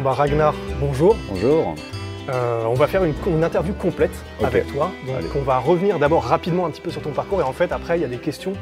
Bon 0.00 0.08
bah 0.08 0.14
Ragnar, 0.14 0.54
bonjour. 0.80 1.14
Bonjour. 1.28 1.74
Euh, 2.30 2.64
on 2.64 2.72
va 2.72 2.86
faire 2.86 3.04
une, 3.04 3.12
une 3.26 3.44
interview 3.44 3.74
complète 3.74 4.14
avec 4.42 4.66
toi. 4.72 4.90
Donc 5.06 5.16
Allez. 5.18 5.26
on 5.36 5.42
va 5.42 5.58
revenir 5.58 5.98
d'abord 5.98 6.22
rapidement 6.24 6.64
un 6.64 6.70
petit 6.70 6.80
peu 6.80 6.90
sur 6.90 7.02
ton 7.02 7.10
parcours 7.10 7.40
et 7.40 7.42
en 7.42 7.52
fait 7.52 7.70
après 7.70 7.98
il 7.98 8.00
y 8.00 8.04
a 8.06 8.08
des 8.08 8.16
questions 8.16 8.54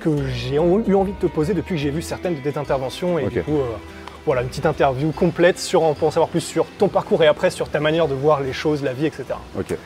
que 0.00 0.26
j'ai 0.26 0.54
eu 0.54 0.58
envie 0.94 1.12
de 1.12 1.18
te 1.18 1.26
poser 1.26 1.52
depuis 1.52 1.74
que 1.74 1.82
j'ai 1.82 1.90
vu 1.90 2.00
certaines 2.00 2.34
de 2.34 2.40
tes 2.40 2.56
interventions 2.56 3.18
et 3.18 3.26
du 3.28 3.42
coup 3.42 3.58
euh, 3.58 3.64
voilà 4.24 4.40
une 4.40 4.48
petite 4.48 4.64
interview 4.64 5.10
complète 5.12 5.58
sur 5.58 5.82
pour 5.96 6.08
en 6.08 6.10
savoir 6.10 6.30
plus 6.30 6.40
sur 6.40 6.64
ton 6.78 6.88
parcours 6.88 7.22
et 7.22 7.26
après 7.26 7.50
sur 7.50 7.68
ta 7.68 7.78
manière 7.78 8.08
de 8.08 8.14
voir 8.14 8.40
les 8.40 8.54
choses, 8.54 8.82
la 8.82 8.94
vie, 8.94 9.04
etc. 9.04 9.24
Ok. 9.58 9.76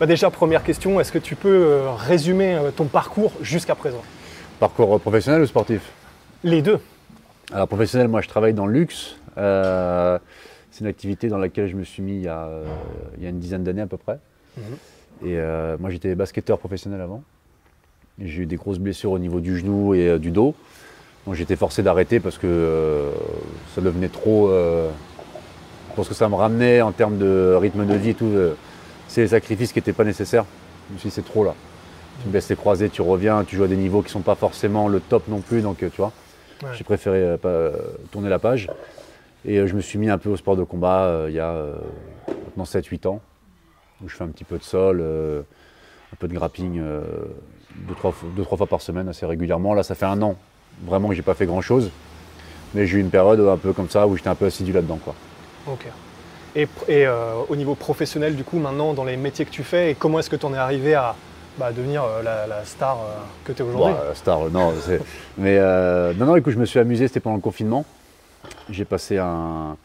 Bah 0.00 0.06
déjà 0.06 0.30
première 0.30 0.64
question, 0.64 0.98
est-ce 0.98 1.12
que 1.12 1.18
tu 1.18 1.36
peux 1.36 1.64
euh, 1.64 1.92
résumer 1.92 2.58
ton 2.74 2.86
parcours 2.86 3.30
jusqu'à 3.40 3.76
présent? 3.76 4.02
Parcours 4.58 4.98
professionnel 5.00 5.42
ou 5.42 5.46
sportif? 5.46 5.82
Les 6.42 6.60
deux. 6.60 6.80
Alors 7.52 7.66
professionnel, 7.68 8.08
moi 8.08 8.20
je 8.20 8.28
travaille 8.28 8.54
dans 8.54 8.66
le 8.66 8.72
luxe. 8.72 9.16
Euh, 9.40 10.18
c'est 10.70 10.80
une 10.80 10.86
activité 10.86 11.28
dans 11.28 11.38
laquelle 11.38 11.68
je 11.68 11.76
me 11.76 11.84
suis 11.84 12.02
mis 12.02 12.16
il 12.16 12.22
y 12.22 12.28
a, 12.28 12.44
euh, 12.44 12.64
il 13.18 13.24
y 13.24 13.26
a 13.26 13.30
une 13.30 13.40
dizaine 13.40 13.64
d'années 13.64 13.82
à 13.82 13.86
peu 13.86 13.96
près. 13.96 14.18
Et 15.22 15.36
euh, 15.36 15.76
moi 15.78 15.90
j'étais 15.90 16.14
basketteur 16.14 16.58
professionnel 16.58 17.00
avant. 17.00 17.22
J'ai 18.20 18.42
eu 18.42 18.46
des 18.46 18.56
grosses 18.56 18.78
blessures 18.78 19.12
au 19.12 19.18
niveau 19.18 19.40
du 19.40 19.58
genou 19.58 19.94
et 19.94 20.08
euh, 20.08 20.18
du 20.18 20.30
dos. 20.30 20.54
Donc 21.26 21.34
j'étais 21.34 21.56
forcé 21.56 21.82
d'arrêter 21.82 22.20
parce 22.20 22.38
que 22.38 23.10
ça 23.74 23.80
devenait 23.80 24.08
trop. 24.08 24.50
pour 25.94 26.04
ce 26.04 26.10
que 26.10 26.14
ça 26.14 26.28
me 26.28 26.34
ramenait 26.34 26.80
en 26.80 26.92
termes 26.92 27.18
de 27.18 27.54
rythme 27.60 27.84
de 27.84 27.94
vie, 27.94 28.10
et 28.10 28.14
tout. 28.14 28.32
c'est 29.06 29.20
les 29.20 29.28
sacrifices 29.28 29.72
qui 29.72 29.78
n'étaient 29.78 29.92
pas 29.92 30.04
nécessaires. 30.04 30.46
Je 30.88 30.94
me 30.94 30.98
suis 30.98 31.08
dit 31.10 31.14
c'est 31.14 31.24
trop 31.24 31.44
là. 31.44 31.54
Tu 32.22 32.28
me 32.28 32.32
baisses 32.32 32.48
les 32.48 32.56
croisés, 32.56 32.88
tu 32.88 33.02
reviens, 33.02 33.44
tu 33.44 33.56
joues 33.56 33.64
à 33.64 33.68
des 33.68 33.76
niveaux 33.76 34.00
qui 34.00 34.08
ne 34.08 34.12
sont 34.12 34.20
pas 34.20 34.34
forcément 34.34 34.88
le 34.88 35.00
top 35.00 35.28
non 35.28 35.40
plus, 35.40 35.60
donc 35.60 35.78
tu 35.78 35.86
vois. 35.98 36.12
Ouais. 36.62 36.70
J'ai 36.74 36.84
préféré 36.84 37.36
pas, 37.36 37.70
tourner 38.10 38.30
la 38.30 38.38
page. 38.38 38.68
Et 39.44 39.58
euh, 39.58 39.66
je 39.66 39.74
me 39.74 39.80
suis 39.80 39.98
mis 39.98 40.10
un 40.10 40.18
peu 40.18 40.28
au 40.28 40.36
sport 40.36 40.56
de 40.56 40.64
combat 40.64 41.04
euh, 41.04 41.26
il 41.28 41.34
y 41.34 41.40
a 41.40 41.50
euh, 41.50 41.74
maintenant 42.46 42.64
7-8 42.64 43.06
ans, 43.06 43.20
où 44.02 44.08
je 44.08 44.14
fais 44.16 44.24
un 44.24 44.28
petit 44.28 44.44
peu 44.44 44.58
de 44.58 44.62
sol, 44.62 45.00
euh, 45.00 45.40
un 46.12 46.16
peu 46.18 46.28
de 46.28 46.34
grappling 46.34 46.78
euh, 46.78 47.02
deux, 47.88 47.94
trois, 47.94 48.12
fois- 48.12 48.66
par 48.66 48.82
semaine 48.82 49.08
assez 49.08 49.26
régulièrement. 49.26 49.74
Là, 49.74 49.82
ça 49.82 49.94
fait 49.94 50.06
un 50.06 50.20
an 50.22 50.36
vraiment 50.84 51.08
que 51.08 51.14
j'ai 51.14 51.22
pas 51.22 51.34
fait 51.34 51.46
grand 51.46 51.60
chose. 51.60 51.90
Mais 52.74 52.86
j'ai 52.86 52.98
eu 52.98 53.00
une 53.00 53.10
période 53.10 53.40
un 53.40 53.56
peu 53.56 53.72
comme 53.72 53.88
ça 53.88 54.06
où 54.06 54.16
j'étais 54.16 54.28
un 54.28 54.34
peu 54.34 54.46
assidu 54.46 54.72
là-dedans. 54.72 54.98
Quoi. 55.02 55.14
Ok. 55.66 55.86
Et, 56.56 56.68
et, 56.88 57.06
au 57.48 57.56
niveau 57.56 57.74
professionnel, 57.74 58.36
du 58.36 58.44
coup, 58.44 58.58
maintenant, 58.58 58.92
dans 58.94 59.04
les 59.04 59.16
métiers 59.16 59.44
que 59.44 59.50
tu 59.50 59.62
fais, 59.62 59.90
et 59.90 59.94
comment 59.94 60.18
est-ce 60.18 60.30
que 60.30 60.36
tu 60.36 60.46
en 60.46 60.54
es 60.54 60.56
arrivé 60.56 60.94
à 60.94 61.14
bah, 61.58 61.72
devenir 61.72 62.04
euh, 62.04 62.22
la, 62.22 62.46
la 62.46 62.64
star 62.64 62.98
euh, 62.98 63.18
que 63.44 63.52
tu 63.52 63.62
es 63.62 63.64
aujourd'hui? 63.64 63.94
Euh, 63.94 64.14
star, 64.14 64.50
non. 64.50 64.72
Mais 65.36 65.58
euh, 65.58 66.12
non, 66.14 66.26
non, 66.26 66.36
écoute, 66.36 66.52
je 66.52 66.58
me 66.58 66.64
suis 66.64 66.78
amusé, 66.78 67.08
c'était 67.08 67.20
pendant 67.20 67.36
le 67.36 67.42
confinement. 67.42 67.84
J'ai 68.70 68.84
passé 68.84 69.18
un, 69.18 69.76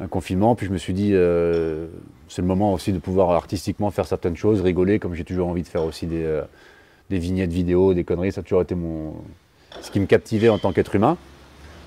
un 0.00 0.06
confinement, 0.06 0.54
puis 0.54 0.66
je 0.66 0.72
me 0.72 0.78
suis 0.78 0.92
dit, 0.92 1.10
euh, 1.12 1.86
c'est 2.28 2.42
le 2.42 2.48
moment 2.48 2.72
aussi 2.72 2.92
de 2.92 2.98
pouvoir 2.98 3.30
artistiquement 3.30 3.90
faire 3.90 4.06
certaines 4.06 4.36
choses, 4.36 4.60
rigoler, 4.60 4.98
comme 4.98 5.14
j'ai 5.14 5.24
toujours 5.24 5.48
envie 5.48 5.62
de 5.62 5.68
faire 5.68 5.84
aussi 5.84 6.06
des, 6.06 6.22
euh, 6.22 6.42
des 7.10 7.18
vignettes 7.18 7.52
vidéo, 7.52 7.94
des 7.94 8.04
conneries. 8.04 8.32
Ça 8.32 8.40
a 8.40 8.42
toujours 8.42 8.62
été 8.62 8.74
mon, 8.74 9.14
ce 9.80 9.90
qui 9.90 10.00
me 10.00 10.06
captivait 10.06 10.48
en 10.48 10.58
tant 10.58 10.72
qu'être 10.72 10.94
humain. 10.94 11.16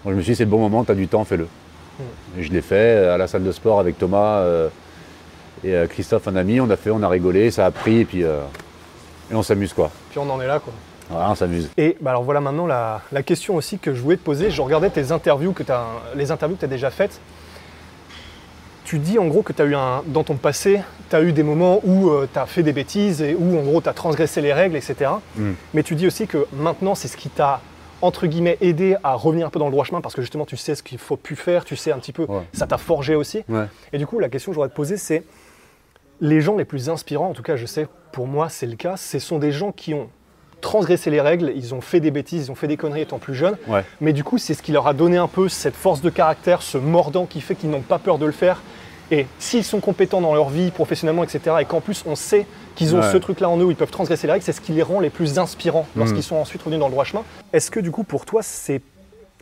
Donc 0.03 0.13
je 0.13 0.17
me 0.17 0.21
suis 0.21 0.33
dit, 0.33 0.37
c'est 0.37 0.45
le 0.45 0.49
bon 0.49 0.59
moment, 0.59 0.83
tu 0.83 0.91
as 0.91 0.95
du 0.95 1.07
temps, 1.07 1.23
fais-le. 1.23 1.47
Et 2.37 2.43
je 2.43 2.51
l'ai 2.51 2.61
fait 2.61 2.75
euh, 2.75 3.15
à 3.15 3.17
la 3.17 3.27
salle 3.27 3.43
de 3.43 3.51
sport 3.51 3.79
avec 3.79 3.97
Thomas 3.97 4.39
euh, 4.39 4.69
et 5.63 5.75
Christophe, 5.87 6.27
un 6.27 6.35
ami. 6.35 6.59
On 6.59 6.69
a 6.69 6.75
fait, 6.75 6.89
on 6.89 7.01
a 7.03 7.07
rigolé, 7.07 7.49
ça 7.51 7.65
a 7.65 7.71
pris, 7.71 7.99
et 7.99 8.05
puis 8.05 8.21
et 8.21 9.35
on 9.35 9.43
s'amuse 9.43 9.73
quoi. 9.73 9.89
Puis 10.09 10.19
on 10.19 10.29
en 10.29 10.41
est 10.41 10.47
là, 10.47 10.59
quoi. 10.59 10.73
Voilà, 11.09 11.31
on 11.31 11.35
s'amuse. 11.35 11.69
Et 11.77 11.97
bah, 12.01 12.11
alors 12.11 12.23
voilà 12.23 12.39
maintenant 12.41 12.65
la, 12.65 13.01
la 13.11 13.23
question 13.23 13.55
aussi 13.55 13.77
que 13.79 13.93
je 13.93 14.01
voulais 14.01 14.17
te 14.17 14.23
poser. 14.23 14.49
Je 14.51 14.61
regardais 14.61 14.89
tes 14.89 15.11
interviews, 15.11 15.51
que 15.53 15.63
t'as- 15.63 15.85
les 16.15 16.31
interviews 16.31 16.55
que 16.55 16.61
tu 16.61 16.65
as 16.65 16.69
déjà 16.69 16.89
faites. 16.89 17.19
Tu 18.85 18.99
dis 18.99 19.17
en 19.17 19.27
gros 19.27 19.43
que 19.43 19.53
tu 19.53 19.61
as 19.61 19.65
eu 19.65 19.75
un, 19.75 20.03
dans 20.07 20.23
ton 20.23 20.35
passé, 20.35 20.81
tu 21.09 21.15
as 21.15 21.21
eu 21.21 21.31
des 21.31 21.43
moments 21.43 21.79
où 21.85 22.11
tu 22.31 22.37
as 22.37 22.45
fait 22.45 22.63
des 22.63 22.73
bêtises 22.73 23.21
et 23.21 23.33
où 23.33 23.57
en 23.57 23.63
gros 23.63 23.81
tu 23.81 23.87
as 23.89 23.93
transgressé 23.93 24.41
les 24.41 24.51
règles, 24.53 24.75
etc. 24.75 25.09
Mm. 25.37 25.51
Mais 25.73 25.83
tu 25.83 25.95
dis 25.95 26.05
aussi 26.05 26.27
que 26.27 26.45
maintenant 26.53 26.93
c'est 26.93 27.07
ce 27.07 27.15
qui 27.17 27.29
t'a 27.29 27.61
entre 28.01 28.27
guillemets 28.27 28.57
aidé 28.59 28.97
à 29.03 29.13
revenir 29.13 29.47
un 29.47 29.49
peu 29.49 29.59
dans 29.59 29.67
le 29.67 29.71
droit 29.71 29.85
chemin 29.85 30.01
parce 30.01 30.13
que 30.13 30.21
justement 30.21 30.45
tu 30.45 30.57
sais 30.57 30.75
ce 30.75 30.83
qu'il 30.83 30.97
faut 30.97 31.15
plus 31.15 31.37
faire, 31.37 31.63
tu 31.63 31.77
sais 31.77 31.93
un 31.93 31.97
petit 31.99 32.11
peu, 32.11 32.25
Ouais. 32.27 32.41
ça 32.51 32.67
t'a 32.67 32.77
forgé 32.77 33.15
aussi. 33.15 33.43
Ouais. 33.47 33.65
Et 33.93 33.97
du 33.97 34.05
coup, 34.05 34.19
la 34.19 34.27
question 34.27 34.51
que 34.51 34.55
je 34.55 34.57
voudrais 34.59 34.69
te 34.69 34.75
poser, 34.75 34.97
c'est 34.97 35.23
les 36.19 36.41
gens 36.41 36.57
les 36.57 36.65
plus 36.65 36.89
inspirants, 36.89 37.29
en 37.29 37.33
tout 37.33 37.41
cas, 37.43 37.55
je 37.55 37.65
sais, 37.65 37.87
pour 38.11 38.27
moi, 38.27 38.49
c'est 38.49 38.65
le 38.67 38.75
cas, 38.75 38.97
ce 38.97 39.19
sont 39.19 39.39
des 39.39 39.51
gens 39.53 39.71
qui 39.71 39.93
ont 39.93 40.09
transgressé 40.63 41.11
les 41.11 41.21
règles, 41.21 41.51
ils 41.55 41.75
ont 41.75 41.81
fait 41.81 41.99
des 41.99 42.09
bêtises, 42.09 42.47
ils 42.47 42.51
ont 42.51 42.55
fait 42.55 42.67
des 42.67 42.77
conneries 42.77 43.01
étant 43.01 43.19
plus 43.19 43.35
jeunes, 43.35 43.57
Ouais. 43.67 43.83
mais 44.01 44.13
du 44.13 44.23
coup, 44.23 44.39
c'est 44.39 44.55
ce 44.55 44.63
qui 44.63 44.71
leur 44.71 44.87
a 44.87 44.93
donné 44.93 45.17
un 45.17 45.27
peu 45.27 45.47
cette 45.49 45.75
force 45.75 46.01
de 46.01 46.09
caractère, 46.09 46.61
ce 46.63 46.77
mordant 46.79 47.25
qui 47.27 47.41
fait 47.41 47.53
qu'ils 47.55 47.69
n'ont 47.69 47.81
pas 47.81 47.99
peur 47.99 48.17
de 48.17 48.25
le 48.25 48.31
faire. 48.31 48.61
Et 49.11 49.27
s'ils 49.37 49.63
sont 49.65 49.79
compétents 49.81 50.21
dans 50.21 50.33
leur 50.33 50.49
vie, 50.49 50.71
professionnellement, 50.71 51.23
etc., 51.23 51.57
et 51.61 51.65
qu'en 51.65 51.81
plus 51.81 52.03
on 52.07 52.15
sait 52.15 52.47
qu'ils 52.73 52.95
ont 52.95 53.01
Ouais. 53.01 53.11
ce 53.11 53.17
truc-là 53.17 53.49
en 53.49 53.57
eux 53.59 53.65
où 53.65 53.69
ils 53.69 53.75
peuvent 53.75 53.91
transgresser 53.91 54.25
les 54.25 54.33
règles, 54.33 54.45
c'est 54.45 54.53
ce 54.53 54.61
qui 54.61 54.71
les 54.71 54.81
rend 54.81 54.99
les 55.01 55.11
plus 55.11 55.37
inspirants 55.37 55.85
lorsqu'ils 55.95 56.19
Mm. 56.19 56.21
sont 56.23 56.35
ensuite 56.37 56.61
revenus 56.63 56.79
dans 56.79 56.87
le 56.87 56.91
droit 56.93 57.03
chemin. 57.03 57.23
Est-ce 57.51 57.69
que 57.69 57.79
du 57.79 57.91
coup, 57.91 58.03
pour 58.03 58.25
toi, 58.25 58.41
c'est 58.41 58.81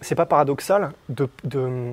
c'est 0.04 0.16
pas 0.16 0.26
paradoxal 0.26 0.92
de, 1.10 1.30
de, 1.44 1.92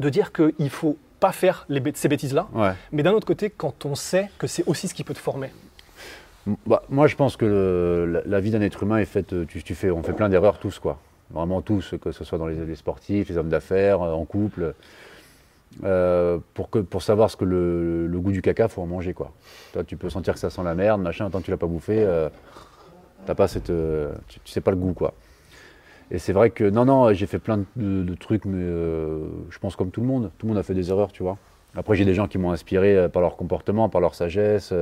de 0.00 0.08
dire 0.08 0.32
qu'il 0.32 0.70
faut 0.70 0.96
pas 1.20 1.30
faire 1.32 1.66
les 1.68 1.82
ces 1.94 2.08
bêtises-là, 2.08 2.48
Ouais. 2.54 2.70
mais 2.90 3.02
d'un 3.02 3.12
autre 3.12 3.26
côté, 3.26 3.50
quand 3.50 3.84
on 3.84 3.94
sait 3.94 4.30
que 4.38 4.46
c'est 4.46 4.64
aussi 4.66 4.88
ce 4.88 4.94
qui 4.94 5.04
peut 5.04 5.12
te 5.14 5.18
former. 5.18 5.50
Bah, 6.66 6.82
moi, 6.88 7.06
je 7.06 7.16
pense 7.16 7.36
que 7.36 8.22
la, 8.24 8.40
vie 8.40 8.50
d'un 8.50 8.62
être 8.62 8.82
humain 8.82 8.98
est 8.98 9.04
faite. 9.04 9.34
Tu, 9.48 9.74
fais, 9.74 9.90
on 9.90 10.02
fait 10.02 10.12
plein 10.12 10.28
d'erreurs 10.28 10.58
tous, 10.58 10.78
quoi. 10.78 10.98
Vraiment 11.30 11.60
tous, 11.60 11.94
que 12.00 12.10
ce 12.10 12.24
soit 12.24 12.38
dans 12.38 12.46
les, 12.46 12.74
sportifs, 12.74 13.28
les 13.28 13.36
hommes 13.36 13.50
d'affaires, 13.50 14.00
euh, 14.00 14.12
en 14.12 14.24
couple. 14.24 14.74
Euh, 15.84 16.38
pour, 16.54 16.70
que, 16.70 16.80
pour 16.80 17.02
savoir 17.02 17.30
ce 17.30 17.36
que 17.36 17.44
le, 17.44 18.08
goût 18.18 18.32
du 18.32 18.42
caca, 18.42 18.68
faut 18.68 18.82
en 18.82 18.86
manger, 18.86 19.14
quoi. 19.14 19.32
Toi, 19.72 19.84
tu 19.84 19.96
peux 19.96 20.10
sentir 20.10 20.34
que 20.34 20.40
ça 20.40 20.50
sent 20.50 20.62
la 20.64 20.74
merde, 20.74 21.00
machin. 21.00 21.30
Tant 21.30 21.40
que 21.40 21.44
tu 21.44 21.50
l'as 21.50 21.56
pas 21.56 21.66
bouffé, 21.66 22.02
euh, 22.04 22.28
t'as 23.26 23.34
pas 23.34 23.48
cette, 23.48 23.70
euh, 23.70 24.12
tu, 24.28 24.40
tu 24.40 24.52
sais 24.52 24.60
pas 24.60 24.70
le 24.70 24.76
goût, 24.76 24.92
quoi. 24.92 25.14
Et 26.10 26.18
c'est 26.18 26.32
vrai 26.32 26.50
que 26.50 26.64
non, 26.64 26.86
non, 26.86 27.12
j'ai 27.12 27.26
fait 27.26 27.38
plein 27.38 27.64
de, 27.76 28.14
trucs, 28.14 28.46
mais 28.46 28.64
je 29.50 29.58
pense 29.58 29.76
comme 29.76 29.90
tout 29.90 30.00
le 30.00 30.06
monde. 30.06 30.30
Tout 30.38 30.46
le 30.46 30.52
monde 30.52 30.58
a 30.58 30.62
fait 30.62 30.72
des 30.72 30.88
erreurs, 30.88 31.12
tu 31.12 31.22
vois. 31.22 31.36
Après, 31.76 31.96
j'ai 31.96 32.06
des 32.06 32.14
gens 32.14 32.28
qui 32.28 32.38
m'ont 32.38 32.50
inspiré 32.50 33.10
par 33.12 33.20
leur 33.20 33.36
comportement, 33.36 33.90
par 33.90 34.00
leur 34.00 34.14
sagesse. 34.14 34.72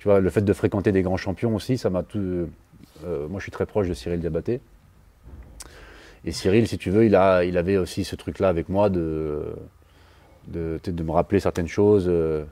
Euh, 0.00 0.02
tu 0.02 0.08
vois, 0.08 0.20
le 0.20 0.30
fait 0.30 0.40
de 0.42 0.52
fréquenter 0.52 0.92
des 0.92 1.02
grands 1.02 1.16
champions 1.16 1.54
aussi, 1.54 1.78
ça 1.78 1.90
m'a 1.90 2.02
tout. 2.02 2.18
euh, 2.18 3.28
moi, 3.28 3.38
je 3.38 3.42
suis 3.42 3.52
très 3.52 3.66
proche 3.66 3.88
de 3.88 3.94
Cyril 3.94 4.20
Diabaté. 4.20 4.60
Et 6.24 6.32
Cyril, 6.32 6.68
si 6.68 6.78
tu 6.78 6.90
veux, 6.90 7.06
il, 7.06 7.14
a, 7.14 7.44
il 7.44 7.56
avait 7.56 7.76
aussi 7.76 8.04
ce 8.04 8.16
truc-là 8.16 8.48
avec 8.48 8.68
moi 8.68 8.90
de, 8.90 9.54
de, 10.48 10.80
de 10.84 11.02
me 11.02 11.12
rappeler 11.12 11.40
certaines 11.40 11.68
choses. 11.68 12.06
euh, 12.08 12.44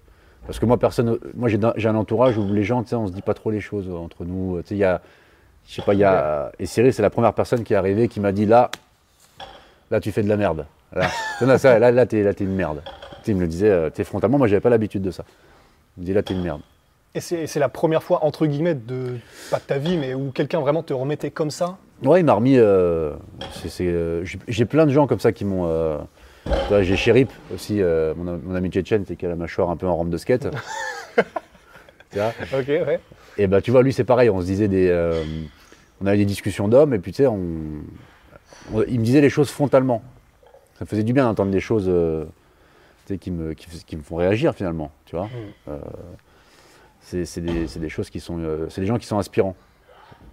parce 0.47 0.59
que 0.59 0.67
moi, 0.67 0.79
personne, 0.79 1.19
moi, 1.35 1.49
j'ai, 1.49 1.59
un 1.89 1.95
entourage 1.95 2.39
où 2.39 2.53
les 2.53 2.65
gens, 2.65 2.85
on 2.93 3.07
se 3.07 3.13
dit 3.13 3.23
pas 3.23 3.35
trop 3.35 3.51
les 3.51 3.61
choses 3.61 3.91
entre 3.91 4.25
nous. 4.25 4.63
Il 4.71 4.77
y 4.79 4.85
a, 4.85 5.03
je 5.67 5.75
sais 5.75 5.83
pas, 5.83 5.93
il 5.95 6.01
y 6.01 6.05
a. 6.05 6.53
Et 6.59 6.67
Cyril, 6.67 6.93
c'est 6.95 7.03
la 7.03 7.11
première 7.11 7.35
personne 7.35 7.65
qui 7.65 7.75
est 7.75 7.77
arrivée 7.77 8.09
qui 8.09 8.21
m'a 8.21 8.33
dit 8.33 8.47
là, 8.47 8.71
là, 9.91 10.01
tu 10.01 10.12
fais 10.12 10.23
de 10.23 10.29
la 10.29 10.37
merde. 10.37 10.67
Là, 10.93 11.11
là, 11.41 11.79
là, 11.79 11.91
là, 11.91 12.06
t'es 12.06 12.44
une 12.44 12.55
merde. 12.55 12.83
Il 13.27 13.37
me 13.37 13.43
le 13.43 13.47
disait, 13.49 13.71
euh, 13.71 13.91
t'es 13.91 14.05
frontalement. 14.05 14.39
Moi, 14.39 14.47
j'avais 14.47 14.61
pas 14.61 14.71
l'habitude 14.71 15.03
de 15.03 15.11
ça. 15.11 15.25
Il 15.97 16.01
me 16.01 16.06
dit 16.06 16.15
là, 16.15 16.23
t'es 16.23 16.33
une 16.33 16.43
merde. 16.43 16.62
Et 17.19 17.47
c'est 17.49 17.59
la 17.59 17.69
première 17.69 18.05
fois, 18.05 18.25
entre 18.25 18.47
guillemets, 18.47 18.76
de, 18.76 19.17
pas 19.50 19.59
de 19.59 19.65
ta 19.65 19.79
vie, 19.79 19.97
mais 19.99 20.15
où 20.15 20.31
quelqu'un 20.31 20.61
vraiment 20.61 20.85
te 20.85 20.93
remettait 20.93 21.32
comme 21.32 21.50
ça? 21.50 21.79
Ouais, 22.05 22.20
il 22.20 22.25
m'a 22.25 22.35
remis. 22.35 22.56
euh, 22.59 23.15
euh, 23.81 24.25
j'ai- 24.47 24.65
plein 24.67 24.87
de 24.87 24.93
gens 24.93 25.09
comme 25.09 25.19
ça 25.19 25.32
qui 25.32 25.44
m'ont. 25.44 25.67
euh, 25.67 25.99
j'ai 26.82 26.94
Chérip 26.97 27.32
aussi, 27.53 27.82
euh, 27.82 28.15
mon, 28.17 28.29
am- 28.29 28.41
mon 28.44 28.55
ami 28.55 28.69
tchétchène, 28.70 29.05
qui 29.05 29.26
a 29.26 29.29
la 29.29 29.35
mâchoire 29.35 29.69
un 29.70 29.76
peu 29.76 29.88
en 29.88 29.97
rampe 29.97 30.11
de 30.11 30.17
skate. 30.17 30.47
Tu 32.12 32.19
vois? 32.19 32.32
Ok, 32.59 32.69
ouais. 32.69 33.00
et 33.37 33.47
bah, 33.49 33.61
tu 33.61 33.70
vois, 33.70 33.82
lui, 33.82 33.93
c'est 33.93 34.05
pareil. 34.05 34.31
On 34.31 34.41
se 34.41 34.47
disait 34.47 34.69
des. 34.69 34.88
euh, 34.88 35.23
on 36.00 36.06
avait 36.06 36.17
des 36.17 36.25
discussions 36.25 36.69
d'hommes, 36.69 36.94
et 36.94 36.99
puis 37.00 37.12
tu 37.12 37.17
sais, 37.19 37.26
on, 37.26 37.41
on- 38.73 38.82
il 38.85 39.00
me 39.00 39.05
disait 39.05 39.20
les 39.20 39.29
choses 39.29 39.50
frontalement. 39.50 40.03
Ça 40.79 40.85
me 40.85 40.87
faisait 40.87 41.03
du 41.03 41.12
bien 41.12 41.25
d'entendre 41.25 41.50
des 41.50 41.61
choses 41.61 41.91
qui, 43.20 43.31
me, 43.31 43.53
qui, 43.55 43.67
qui 43.85 43.97
me 43.97 44.03
font 44.03 44.17
réagir 44.17 44.55
finalement. 44.55 44.91
Tu 45.05 45.17
vois? 45.17 45.29
Euh, 45.69 45.79
c'est, 47.08 47.40
des, 47.40 47.88
choses 47.88 48.10
qui 48.10 48.20
sont. 48.20 48.38
euh, 48.38 48.66
c'est 48.69 48.81
des 48.81 48.87
gens 48.87 48.99
qui 48.99 49.06
sont 49.06 49.19
inspirants. 49.19 49.55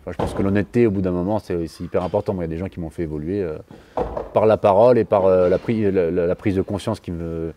Enfin, 0.01 0.11
je 0.11 0.17
pense 0.17 0.33
que 0.33 0.41
l'honnêteté, 0.41 0.85
au 0.87 0.91
bout 0.91 1.01
d'un 1.01 1.11
moment, 1.11 1.39
c'est 1.39 1.65
hyper 1.79 2.03
important. 2.03 2.33
Moi, 2.33 2.43
il 2.43 2.47
y 2.47 2.51
a 2.51 2.55
des 2.55 2.59
gens 2.59 2.67
qui 2.67 2.79
m'ont 2.79 2.89
fait 2.89 3.03
évoluer 3.03 3.41
euh, 3.41 3.57
par 4.33 4.45
la 4.45 4.57
parole 4.57 4.97
et 4.97 5.05
par 5.05 5.25
euh, 5.25 5.49
la, 5.49 5.57
pri- 5.57 5.89
la- 5.89 6.11
la- 6.11 6.27
la 6.27 6.35
prise 6.35 6.55
de 6.55 6.61
conscience 6.61 6.99
qui 6.99 7.11
me 7.11 7.53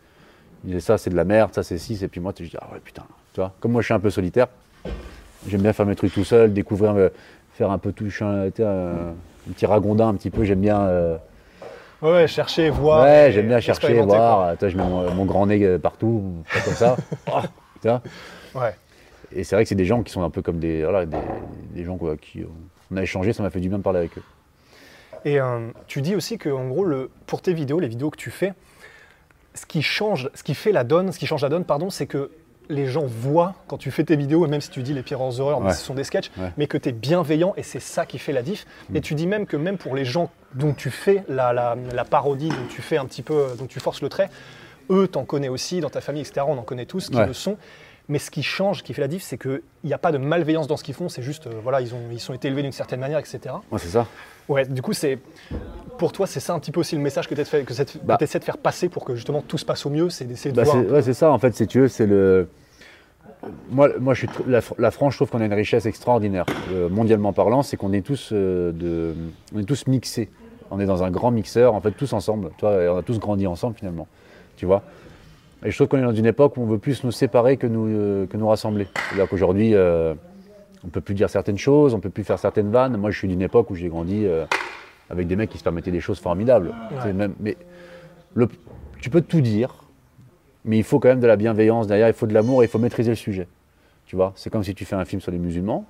disaient 0.65 0.81
ça, 0.81 0.99
c'est 0.99 1.11
de 1.11 1.17
la 1.17 1.25
merde, 1.25 1.53
ça, 1.55 1.63
c'est 1.63 1.79
ci. 1.79 1.99
Et 2.03 2.09
puis 2.09 2.21
moi, 2.21 2.33
tu 2.33 2.45
dis, 2.45 2.57
ah 2.61 2.69
ouais, 2.73 2.81
putain. 2.83 3.03
Tu 3.35 3.41
vois, 3.41 3.53
comme 3.61 3.73
moi, 3.73 3.83
je 3.83 3.87
suis 3.87 3.95
un 3.95 4.01
peu 4.01 4.11
solitaire, 4.11 4.47
j'aime 5.47 5.63
bien 5.63 5.73
faire 5.73 5.87
mes 5.87 5.97
trucs 5.97 6.13
tout 6.13 6.25
seul, 6.25 6.53
découvrir, 6.53 7.11
faire 7.53 7.71
un 7.71 7.79
peu 7.79 7.93
tout. 7.93 8.09
Je 8.09 8.15
suis 8.17 8.25
un, 8.25 8.51
petit 9.53 9.67
ragondin 9.67 10.09
un 10.09 10.15
petit 10.15 10.31
peu. 10.31 10.45
J'aime 10.45 10.61
bien. 10.61 11.19
Ouais, 12.01 12.29
chercher, 12.29 12.71
voir. 12.71 13.03
Ouais, 13.03 13.31
j'aime 13.33 13.49
bien 13.49 13.61
chercher, 13.61 14.01
voir. 14.01 14.53
Tu 14.53 14.61
vois, 14.61 14.69
je 14.69 14.77
mets 14.77 14.89
mon, 14.89 15.13
mon 15.15 15.25
grand 15.27 15.47
nez 15.47 15.79
partout, 15.79 16.23
comme 16.65 16.75
ça. 16.75 16.97
Oh, 17.31 17.41
tu 17.83 17.89
vois? 17.89 18.01
Ouais. 18.55 18.75
Et 19.33 19.45
c'est 19.45 19.55
vrai 19.57 19.65
que 19.65 19.69
c'est 19.69 19.75
des 19.75 19.85
gens 19.85 20.03
qui 20.03 20.13
sont 20.13 20.23
un 20.23 20.31
peu 20.31 20.43
comme 20.43 20.59
des, 20.59 20.83
voilà, 20.83 21.07
des, 21.07 21.17
des 21.75 21.85
gens 21.85 21.97
quoi, 21.97 22.17
qui. 22.17 22.43
On 22.91 22.97
a 22.97 23.03
échangé, 23.03 23.33
ça 23.33 23.43
m'a 23.43 23.51
fait 23.51 23.61
du 23.61 23.69
bien 23.69 23.79
de 23.79 23.83
parler 23.83 23.99
avec 23.99 24.17
eux. 24.19 24.23
Et 25.25 25.41
euh, 25.41 25.69
tu 25.87 26.01
dis 26.01 26.15
aussi 26.15 26.39
que 26.39 26.49
en 26.49 26.69
gros, 26.69 26.85
le, 26.85 27.11
pour 27.27 27.43
tes 27.43 27.53
vidéos, 27.53 27.81
les 27.81 27.89
vidéos 27.89 28.09
que 28.11 28.17
tu 28.17 28.31
fais, 28.31 28.55
ce 29.55 29.67
qui 29.67 29.83
change, 29.83 30.31
ce 30.35 30.43
qui 30.43 30.55
fait 30.55 30.73
la 30.73 30.85
donne, 30.85 31.13
ce 31.13 31.19
qui 31.19 31.27
change 31.27 31.43
la 31.43 31.49
donne, 31.49 31.65
pardon, 31.65 31.91
c'est 31.91 32.07
que 32.07 32.31
les 32.71 32.87
gens 32.87 33.05
voient 33.07 33.55
quand 33.67 33.79
tu 33.79 33.91
fais 33.91 34.05
tes 34.05 34.15
vidéos, 34.17 34.45
et 34.47 34.49
même 34.49 34.61
si 34.61 34.71
tu 34.71 34.83
dis 34.83 34.93
les 34.93 35.03
pires 35.03 35.21
horreurs, 35.21 35.61
mais 35.61 35.69
Ouais. 35.69 35.73
ce 35.75 35.85
sont 35.85 35.95
des 35.95 36.05
sketchs, 36.05 36.31
Ouais. 36.39 36.53
mais 36.59 36.67
que 36.67 36.77
tu 36.79 36.91
es 36.91 36.93
bienveillant 36.93 37.55
et 37.57 37.63
c'est 37.63 37.81
ça 37.81 38.05
qui 38.07 38.19
fait 38.19 38.33
la 38.33 38.43
diff. 38.43 38.67
Et 38.95 39.01
tu 39.01 39.15
dis 39.15 39.27
même 39.27 39.47
que 39.47 39.57
même 39.57 39.79
pour 39.79 39.97
les 39.97 40.05
gens 40.05 40.31
dont 40.55 40.73
tu 40.75 40.91
fais 40.91 41.25
la, 41.29 41.53
la- 41.53 41.77
la 41.95 42.05
parodie, 42.05 42.51
dont 42.51 42.55
tu 42.69 42.83
fais 42.83 42.99
un 42.99 43.07
petit 43.07 43.23
peu, 43.23 43.47
dont 43.59 43.67
tu 43.67 43.81
forces 43.81 44.03
le 44.03 44.09
trait, 44.11 44.29
eux 44.91 45.09
t'en 45.09 45.25
connais 45.25 45.49
aussi, 45.49 45.81
dans 45.81 45.91
ta 45.91 46.01
famille, 46.03 46.23
etc. 46.23 46.45
On 46.49 46.59
en 46.59 46.63
connaît 46.63 46.87
tous 46.87 47.09
qui 47.11 47.17
Ouais. 47.17 47.27
le 47.27 47.33
sont. 47.33 47.57
Mais 48.11 48.19
ce 48.19 48.31
qui 48.31 48.43
change, 48.43 48.83
qui 48.83 48.95
fait 48.95 49.03
la 49.03 49.09
diff, 49.09 49.23
c'est 49.23 49.37
qu'il 49.37 49.61
n'y 49.85 49.93
a 49.93 49.99
pas 49.99 50.13
de 50.13 50.19
malveillance 50.19 50.67
dans 50.67 50.79
ce 50.79 50.85
qu'ils 50.85 50.95
font, 50.95 51.11
c'est 51.11 51.21
juste, 51.23 51.47
euh, 51.47 51.51
voilà, 51.63 51.83
ils 51.83 51.95
ont, 51.95 52.01
ils 52.11 52.21
sont 52.21 52.33
été 52.33 52.49
élevés 52.49 52.63
d'une 52.63 52.73
certaine 52.73 53.01
manière, 53.01 53.19
etc. 53.19 53.39
Ouais, 53.71 53.79
c'est 53.79 53.89
ça. 53.89 54.07
Ouais, 54.49 54.65
du 54.65 54.81
coup, 54.81 54.95
c'est 54.95 55.19
pour 55.99 56.13
toi, 56.13 56.27
c'est 56.27 56.41
ça 56.41 56.55
un 56.55 56.59
petit 56.59 56.71
peu 56.71 56.81
aussi 56.81 56.97
le 56.97 57.03
message 57.03 57.29
que 57.29 57.35
tu 57.35 57.41
essaies, 57.43 57.65
Bah. 58.05 58.17
de 58.19 58.25
faire 58.27 58.57
passer 58.57 58.89
pour 58.89 59.05
que 59.05 59.15
justement 59.15 59.43
tout 59.43 59.59
se 59.59 59.65
passe 59.67 59.85
au 59.85 59.91
mieux, 59.91 60.09
c'est 60.09 60.25
d'essayer 60.25 60.53
de 60.53 60.57
Bah, 60.57 60.63
voir. 60.63 60.77
ouais, 60.87 61.03
c'est 61.03 61.13
ça, 61.13 61.31
en 61.31 61.39
fait, 61.39 61.55
si 61.55 61.67
tu 61.67 61.81
veux, 61.81 61.89
c'est 61.89 62.07
le. 62.07 62.49
Moi, 63.71 63.91
moi 64.01 64.15
je 64.15 64.21
suis 64.21 64.29
tr- 64.29 64.49
la, 64.49 64.61
Fr- 64.61 64.75
la 64.79 64.91
France, 64.91 65.13
je 65.13 65.19
trouve 65.19 65.29
qu'on 65.31 65.41
a 65.41 65.45
une 65.45 65.53
richesse 65.55 65.85
extraordinaire, 65.87 66.47
euh, 66.73 66.89
mondialement 66.89 67.33
parlant, 67.35 67.63
c'est 67.63 67.77
qu'on 67.77 67.93
est 67.93 68.01
tous 68.01 68.31
euh, 68.33 68.73
de, 68.73 69.15
on 69.55 69.61
est 69.61 69.65
tous 69.65 69.87
mixés. 69.87 70.29
On 70.71 70.81
est 70.81 70.87
dans 70.87 71.03
un 71.03 71.11
grand 71.11 71.31
mixeur, 71.31 71.75
en 71.75 71.81
fait, 71.81 71.93
tous 71.93 72.13
ensemble. 72.15 72.51
Tu 72.59 72.63
vois, 72.65 72.83
et 72.83 72.89
on 72.89 72.97
a 72.97 73.03
tous 73.03 73.19
grandi 73.19 73.47
ensemble 73.47 73.77
finalement. 73.77 74.07
Tu 74.57 74.67
vois. 74.67 74.83
Et 75.65 75.71
je 75.71 75.77
trouve 75.77 75.89
qu'on 75.89 75.99
est 75.99 76.03
dans 76.03 76.15
une 76.15 76.27
époque 76.27 76.57
où 76.57 76.63
on 76.63 76.67
veut 76.67 76.79
plus 76.79 77.03
nous 77.05 77.11
séparer 77.11 77.57
que 77.57 77.67
nous, 77.67 77.87
euh, 77.89 78.27
que 78.27 78.37
nous 78.37 78.47
rassembler. 78.49 78.87
C'est-à-dire 79.09 79.29
qu'aujourd'hui, 79.29 79.75
euh, 79.75 80.15
on 80.85 80.89
peut 80.89 81.01
plus 81.01 81.15
dire 81.15 81.29
certaines 81.29 81.59
choses, 81.59 81.95
on 81.95 82.01
peut 82.01 82.11
plus 82.11 82.23
faire 82.25 82.39
certaines 82.39 82.71
vannes. 82.71 82.97
Moi, 82.97 83.11
je 83.11 83.19
suis 83.19 83.29
d'une 83.29 83.43
époque 83.43 83.71
où 83.71 83.75
j'ai 83.75 83.89
grandi 83.89 84.25
euh, 84.25 84.45
avec 85.11 85.27
des 85.27 85.35
mecs 85.35 85.51
qui 85.51 85.59
se 85.59 85.65
permettaient 85.65 85.91
des 85.91 86.01
choses 86.01 86.21
formidables. 86.21 86.73
Même, 87.13 87.35
mais 87.41 87.57
le- 88.35 88.49
tu 89.01 89.11
peux 89.11 89.21
tout 89.21 89.41
dire, 89.41 89.75
mais 90.65 90.77
il 90.79 90.85
faut 90.85 91.01
quand 91.01 91.09
même 91.09 91.21
de 91.21 91.27
la 91.27 91.37
bienveillance 91.37 91.89
derrière, 91.89 92.07
il 92.09 92.15
faut 92.15 92.27
de 92.27 92.35
l'amour 92.35 92.63
et 92.63 92.67
il 92.67 92.69
faut 92.69 92.79
maîtriser 92.79 93.11
le 93.11 93.17
sujet. 93.17 93.49
Tu 94.07 94.15
vois, 94.15 94.33
c'est 94.37 94.51
comme 94.51 94.63
si 94.63 94.75
tu 94.75 94.85
fais 94.85 94.95
un 94.97 95.05
film 95.05 95.21
sur 95.21 95.33
les 95.33 95.39
musulmans, 95.39 95.85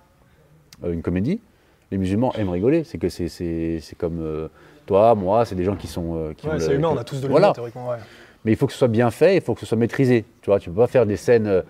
une 0.86 1.02
comédie. 1.02 1.40
Les 1.90 1.98
musulmans 1.98 2.32
aiment 2.34 2.50
rigoler. 2.50 2.84
C'est 2.84 2.98
que 2.98 3.08
c'est, 3.08 3.80
comme 3.98 4.48
toi, 4.86 5.14
moi, 5.14 5.44
c'est 5.44 5.54
des 5.54 5.64
gens 5.64 5.76
qui 5.76 5.86
sont. 5.86 6.12
Ouais, 6.44 6.58
c'est 6.58 6.74
humain, 6.74 6.88
on 6.92 6.96
a 6.96 7.04
tous 7.04 7.16
de 7.16 7.22
l'humour 7.26 7.38
Voilà. 7.38 7.52
théoriquement. 7.52 7.88
Ouais. 7.90 7.96
Mais 8.44 8.52
il 8.52 8.56
faut 8.56 8.66
que 8.66 8.72
ce 8.72 8.78
soit 8.78 8.88
bien 8.88 9.10
fait, 9.10 9.36
il 9.36 9.42
faut 9.42 9.54
que 9.54 9.60
ce 9.60 9.66
soit 9.66 9.78
maîtrisé. 9.78 10.24
Tu 10.42 10.50
vois, 10.50 10.60
tu 10.60 10.70
peux 10.70 10.76
pas 10.76 10.86
faire 10.86 11.06
des 11.06 11.16
scènes. 11.16 11.46
euh, 11.46 11.62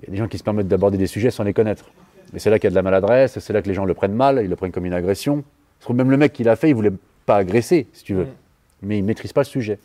Il 0.00 0.06
y 0.06 0.08
a 0.08 0.10
des 0.12 0.16
gens 0.18 0.28
qui 0.28 0.38
se 0.38 0.44
permettent 0.44 0.68
d'aborder 0.68 0.98
des 0.98 1.06
sujets 1.06 1.30
sans 1.30 1.44
les 1.44 1.52
connaître. 1.52 1.90
Et 2.34 2.38
c'est 2.38 2.48
là 2.48 2.58
qu'il 2.58 2.64
y 2.64 2.68
a 2.68 2.70
de 2.70 2.76
la 2.76 2.82
maladresse, 2.82 3.38
c'est 3.38 3.52
là 3.52 3.60
que 3.60 3.68
les 3.68 3.74
gens 3.74 3.84
le 3.84 3.94
prennent 3.94 4.14
mal, 4.14 4.40
ils 4.42 4.48
le 4.48 4.56
prennent 4.56 4.70
comme 4.70 4.86
une 4.86 4.94
agression. 4.94 5.42
Je 5.80 5.84
trouve 5.84 5.96
même 5.96 6.10
le 6.10 6.16
mec 6.16 6.32
qui 6.32 6.44
l'a 6.44 6.56
fait, 6.56 6.68
il 6.70 6.74
voulait 6.74 6.92
pas 7.26 7.36
agresser, 7.36 7.88
si 7.92 8.04
tu 8.04 8.14
veux. 8.14 8.24
Mm. 8.24 8.34
Mais 8.82 8.98
il 8.98 9.04
maîtrise 9.04 9.32
pas 9.32 9.40
le 9.40 9.46
sujet. 9.46 9.78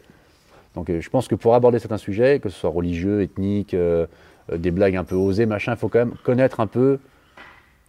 Donc 0.75 0.89
euh, 0.89 1.01
je 1.01 1.09
pense 1.09 1.27
que 1.27 1.35
pour 1.35 1.55
aborder 1.55 1.79
certains 1.79 1.97
sujets, 1.97 2.39
que 2.39 2.49
ce 2.49 2.59
soit 2.59 2.69
religieux, 2.69 3.21
ethnique, 3.23 3.73
euh, 3.73 4.05
des 4.53 4.71
blagues 4.71 4.95
un 4.95 5.03
peu 5.03 5.15
osées, 5.15 5.47
machin, 5.47 5.73
il 5.73 5.77
faut 5.77 5.89
quand 5.89 5.99
même 5.99 6.15
connaître 6.23 6.59
un 6.59 6.67
peu 6.67 6.99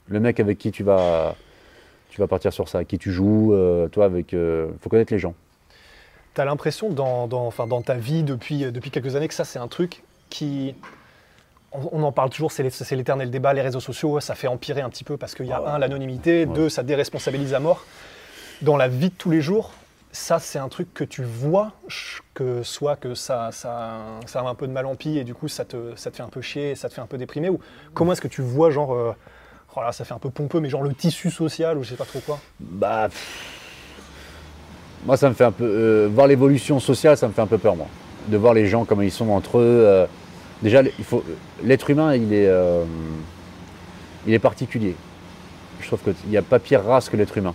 le 0.08 0.20
mec 0.20 0.40
avec 0.40 0.56
qui 0.56 0.70
tu 0.70 0.82
vas, 0.82 1.36
tu 2.08 2.20
vas 2.20 2.26
partir 2.26 2.52
sur 2.52 2.68
ça, 2.68 2.78
avec 2.78 2.88
qui 2.88 2.98
tu 2.98 3.12
joues, 3.12 3.54
toi, 3.92 4.06
avec. 4.06 4.32
Il 4.32 4.68
faut 4.80 4.88
connaître 4.88 5.12
les 5.12 5.18
gens. 5.18 5.34
Tu 6.36 6.40
as 6.42 6.44
l'impression 6.44 6.90
dans, 6.90 7.26
dans, 7.26 7.46
enfin, 7.46 7.66
dans 7.66 7.80
ta 7.80 7.94
vie 7.94 8.22
depuis, 8.22 8.64
euh, 8.64 8.70
depuis 8.70 8.90
quelques 8.90 9.16
années 9.16 9.26
que 9.26 9.34
ça, 9.34 9.44
c'est 9.44 9.58
un 9.58 9.68
truc 9.68 10.02
qui. 10.28 10.74
On, 11.72 11.88
on 11.92 12.02
en 12.02 12.12
parle 12.12 12.28
toujours, 12.28 12.52
c'est 12.52 12.62
l'éternel 12.92 13.30
débat, 13.30 13.54
les 13.54 13.62
réseaux 13.62 13.80
sociaux, 13.80 14.20
ça 14.20 14.34
fait 14.34 14.46
empirer 14.46 14.82
un 14.82 14.90
petit 14.90 15.02
peu 15.02 15.16
parce 15.16 15.34
qu'il 15.34 15.46
y 15.46 15.52
a, 15.52 15.60
un, 15.66 15.78
l'anonymité, 15.78 16.44
deux, 16.46 16.68
ça 16.68 16.82
déresponsabilise 16.82 17.54
à 17.54 17.58
mort. 17.58 17.84
Dans 18.60 18.76
la 18.76 18.86
vie 18.86 19.08
de 19.08 19.14
tous 19.14 19.30
les 19.30 19.40
jours, 19.40 19.72
ça, 20.12 20.38
c'est 20.38 20.58
un 20.58 20.68
truc 20.68 20.92
que 20.94 21.04
tu 21.04 21.24
vois, 21.24 21.72
que 22.34 22.62
soit 22.62 22.96
que 22.96 23.14
ça, 23.14 23.50
ça, 23.52 24.00
ça 24.26 24.40
a 24.40 24.44
un 24.44 24.54
peu 24.54 24.66
de 24.66 24.72
mal 24.72 24.86
en 24.86 24.94
pis 24.94 25.18
et 25.18 25.24
du 25.24 25.34
coup, 25.34 25.48
ça 25.48 25.64
te, 25.64 25.96
ça 25.96 26.10
te 26.10 26.16
fait 26.16 26.22
un 26.22 26.28
peu 26.28 26.42
chier, 26.42 26.74
ça 26.74 26.88
te 26.88 26.94
fait 26.94 27.00
un 27.00 27.06
peu 27.06 27.18
déprimer. 27.18 27.48
Ou 27.48 27.60
comment 27.94 28.12
est-ce 28.12 28.20
que 28.20 28.28
tu 28.28 28.42
vois, 28.42 28.70
genre, 28.70 28.94
euh, 28.94 29.14
oh 29.74 29.80
là, 29.80 29.92
ça 29.92 30.04
fait 30.04 30.14
un 30.14 30.18
peu 30.18 30.30
pompeux, 30.30 30.60
mais 30.60 30.68
genre 30.68 30.82
le 30.82 30.94
tissu 30.94 31.30
social 31.30 31.76
ou 31.78 31.82
je 31.82 31.90
sais 31.90 31.96
pas 31.96 32.04
trop 32.04 32.20
quoi? 32.20 32.38
Bah, 32.60 33.08
pff, 33.08 33.65
moi, 35.04 35.16
ça 35.16 35.28
me 35.28 35.34
fait 35.34 35.44
un 35.44 35.52
peu. 35.52 35.64
euh, 35.64 36.08
voir 36.12 36.26
l'évolution 36.26 36.80
sociale, 36.80 37.16
ça 37.16 37.28
me 37.28 37.32
fait 37.32 37.42
un 37.42 37.46
peu 37.46 37.58
peur, 37.58 37.76
moi. 37.76 37.86
De 38.28 38.36
voir 38.36 38.54
les 38.54 38.66
gens, 38.66 38.84
comment 38.84 39.02
ils 39.02 39.12
sont 39.12 39.28
entre 39.30 39.58
eux. 39.58 39.62
euh, 39.86 40.06
déjà, 40.62 40.82
il 40.82 41.04
faut. 41.04 41.22
L'être 41.62 41.90
humain, 41.90 42.14
il 42.14 42.32
est. 42.32 42.48
euh, 42.48 42.84
il 44.26 44.34
est 44.34 44.38
particulier. 44.40 44.96
Je 45.80 45.86
trouve 45.86 46.00
qu'il 46.00 46.30
n'y 46.30 46.36
a 46.36 46.42
pas 46.42 46.58
pire 46.58 46.82
race 46.84 47.08
que 47.08 47.16
l'être 47.16 47.36
humain. 47.38 47.54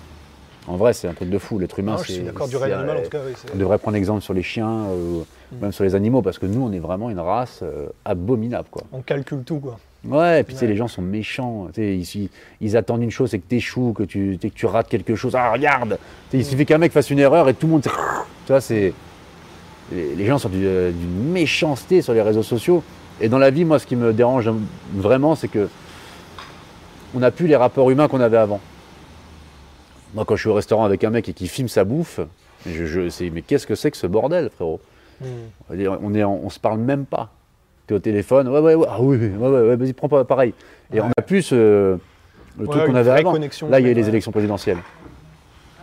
En 0.67 0.77
vrai, 0.77 0.93
c'est 0.93 1.07
un 1.07 1.13
truc 1.13 1.29
de 1.29 1.37
fou. 1.37 1.57
L'être 1.59 1.79
humain, 1.79 1.95
Ah, 1.97 2.01
c'est. 2.01 2.07
Je 2.09 2.13
suis 2.13 2.23
d'accord, 2.23 2.47
du 2.47 2.55
règne 2.55 2.73
animal 2.73 2.97
en 2.97 3.01
tout 3.01 3.09
cas. 3.09 3.19
oui, 3.25 3.33
On 3.53 3.57
devrait 3.57 3.79
prendre 3.79 3.97
exemple 3.97 4.21
sur 4.21 4.33
les 4.33 4.43
chiens, 4.43 4.69
euh, 4.89 5.21
même 5.59 5.71
sur 5.71 5.83
les 5.83 5.95
animaux, 5.95 6.21
parce 6.21 6.37
que 6.39 6.45
nous, 6.45 6.61
on 6.65 6.71
est 6.71 6.79
vraiment 6.79 7.09
une 7.09 7.19
race 7.19 7.63
abominable, 8.05 8.67
quoi. 8.71 8.83
On 8.93 9.01
calcule 9.01 9.43
tout, 9.43 9.59
quoi. 9.59 9.77
Ouais, 10.03 10.39
et 10.41 10.43
puis 10.43 10.55
tu 10.55 10.59
sais, 10.61 10.67
les 10.67 10.75
gens 10.75 10.87
sont 10.87 11.01
méchants. 11.03 11.67
Tu 11.73 12.03
sais, 12.03 12.19
Ils, 12.19 12.29
ils 12.59 12.75
attendent 12.77 13.03
une 13.03 13.11
chose, 13.11 13.29
c'est 13.29 13.39
que 13.39 13.47
tu 13.47 13.55
échoues, 13.57 13.93
que 13.95 14.03
tu, 14.03 14.37
sais, 14.41 14.49
que 14.49 14.55
tu 14.55 14.65
rates 14.65 14.87
quelque 14.89 15.15
chose. 15.15 15.35
Ah, 15.35 15.51
regarde 15.51 15.99
Tu 16.31 16.37
sais, 16.37 16.37
Il 16.39 16.45
suffit 16.45 16.65
qu'un 16.65 16.79
mec 16.79 16.91
fasse 16.91 17.09
une 17.11 17.19
erreur 17.19 17.47
et 17.49 17.53
tout 17.53 17.67
le 17.67 17.73
monde. 17.73 17.81
Tu 17.83 17.89
vois, 18.47 18.61
c'est. 18.61 18.93
Les, 19.91 20.15
les 20.15 20.25
gens 20.25 20.37
sont 20.39 20.49
du- 20.49 20.65
euh, 20.65 20.91
d'une 20.91 21.31
méchanceté 21.31 22.01
sur 22.01 22.13
les 22.13 22.21
réseaux 22.21 22.41
sociaux. 22.43 22.83
Et 23.19 23.29
dans 23.29 23.37
la 23.37 23.51
vie, 23.51 23.65
moi, 23.65 23.77
ce 23.77 23.85
qui 23.85 23.95
me 23.95 24.11
dérange 24.13 24.49
vraiment, 24.93 25.35
c'est 25.35 25.47
que. 25.49 25.69
On 27.13 27.19
n'a 27.19 27.29
plus 27.29 27.45
les 27.47 27.55
rapports 27.57 27.91
humains 27.91 28.07
qu'on 28.07 28.21
avait 28.21 28.37
avant. 28.37 28.59
Moi, 30.15 30.25
quand 30.25 30.35
je 30.35 30.41
suis 30.41 30.49
au 30.49 30.53
restaurant 30.53 30.85
avec 30.85 31.03
un 31.03 31.09
mec 31.09 31.29
et 31.29 31.33
qui 31.33 31.47
filme 31.47 31.67
sa 31.67 31.83
bouffe, 31.83 32.19
je, 32.65 32.85
je, 32.85 33.09
c'est- 33.09 33.29
mais 33.29 33.41
qu'est-ce 33.43 33.67
que 33.67 33.75
c'est 33.75 33.91
que 33.91 33.97
ce 33.97 34.07
bordel, 34.07 34.49
frérot? 34.55 34.79
On 35.69 35.77
est, 35.79 35.87
on, 35.87 36.13
est 36.15 36.23
on 36.23 36.49
se 36.49 36.59
parle 36.59 36.79
même 36.79 37.05
pas. 37.05 37.29
Tu 37.87 37.93
es 37.93 37.97
au 37.97 37.99
téléphone, 37.99 38.47
ouais, 38.47 38.59
ouais, 38.59 38.75
ouais, 38.75 38.87
ah 38.89 38.97
oui, 39.01 39.17
ouais, 39.17 39.47
ouais, 39.47 39.61
ouais, 39.69 39.75
vas-y, 39.75 39.93
prends 39.93 40.09
pas 40.09 40.23
pareil. 40.23 40.53
Et 40.93 41.01
on 41.01 41.09
a 41.17 41.21
plus 41.21 41.49
euh, 41.53 41.97
le 42.59 42.67
truc 42.67 42.85
qu'on 42.85 42.95
avait 42.95 43.11
avant. 43.11 43.31
connexion, 43.31 43.69
Là, 43.69 43.79
il 43.79 43.85
y 43.85 43.89
a 43.89 43.91
eu 43.91 43.95
les 43.95 44.07
élections 44.07 44.31
présidentielles. 44.31 44.77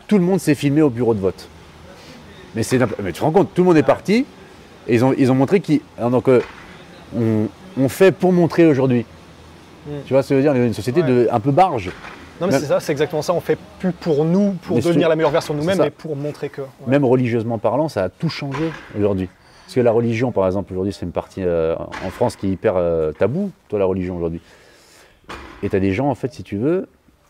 Tout 0.07 0.19
le 0.19 0.25
monde 0.25 0.41
s'est 0.41 0.55
filmé 0.55 0.81
au 0.83 0.91
bureau 0.91 1.15
de 1.15 1.21
vote. 1.21 1.49
Mais, 2.55 2.63
mais 3.03 3.13
tu 3.13 3.19
te 3.19 3.21
rends 3.21 3.31
compte, 3.31 3.53
tout 3.55 3.63
le 3.63 3.67
monde 3.69 3.77
est 3.77 3.83
parti 3.83 4.25
et 4.87 4.95
ils 4.95 5.05
ont, 5.05 5.15
ils 5.19 5.31
ont 5.31 5.35
montré 5.35 5.61
qu'ils. 5.61 5.81
alors 5.99 6.11
Donc, 6.11 6.29
euh, 6.29 6.41
on, 7.17 7.49
on 7.79 7.89
fait 7.89 8.13
pour 8.13 8.33
montrer 8.33 8.67
aujourd'hui. 8.67 9.05
Mm. 9.87 9.91
Tu 10.07 10.13
vois 10.13 10.23
ce 10.23 10.31
que 10.31 10.41
je 10.41 10.47
veux 10.47 10.55
dire? 10.55 10.63
Une 10.63 10.75
société 10.75 11.03
de, 11.03 11.29
un 11.31 11.41
peu 11.41 11.51
barge. 11.51 11.91
Non, 12.41 12.47
mais 12.47 12.53
c'est 12.53 12.67
ça, 12.67 12.81
c'est 12.81 12.93
exactement 12.93 13.23
ça. 13.23 13.33
On 13.33 13.41
fait 13.41 13.59
plus 13.81 13.93
pour 13.93 14.25
nous, 14.25 14.53
pour 14.63 14.77
Mais 14.77 14.83
devenir 14.83 15.09
la 15.09 15.17
meilleure 15.17 15.31
version 15.33 15.55
de 15.55 15.59
nous-mêmes, 15.59 15.79
mais 15.79 15.91
pour 15.91 16.15
montrer 16.15 16.49
que. 16.49 16.61
ouais. 16.61 16.69
Même 16.87 17.05
religieusement 17.05 17.59
parlant, 17.59 17.89
ça 17.89 18.05
a 18.05 18.09
tout 18.09 18.29
changé 18.29 18.71
aujourd'hui. 18.97 19.29
Parce 19.69 19.75
que 19.75 19.81
la 19.81 19.93
religion, 19.93 20.33
par 20.33 20.47
exemple, 20.47 20.73
aujourd'hui, 20.73 20.95
c'est 20.95 21.05
une 21.05 21.13
partie 21.13 21.43
euh, 21.45 21.77
en 21.77 22.09
France 22.09 22.37
qui 22.37 22.47
est 22.47 22.51
hyper 22.51 22.77
euh, 22.77 23.13
tabou, 23.13 23.51
toi, 23.69 23.79
la 23.79 23.85
religion 23.85 24.17
aujourd'hui. 24.17 24.41
Et 25.63 25.69
tu 25.69 25.77
as 25.77 25.79
des 25.79 25.93
gens, 25.93 26.09
en 26.09 26.15
fait, 26.15 26.33
si 26.33 26.43
tu 26.43 26.57
veux, 26.57 26.89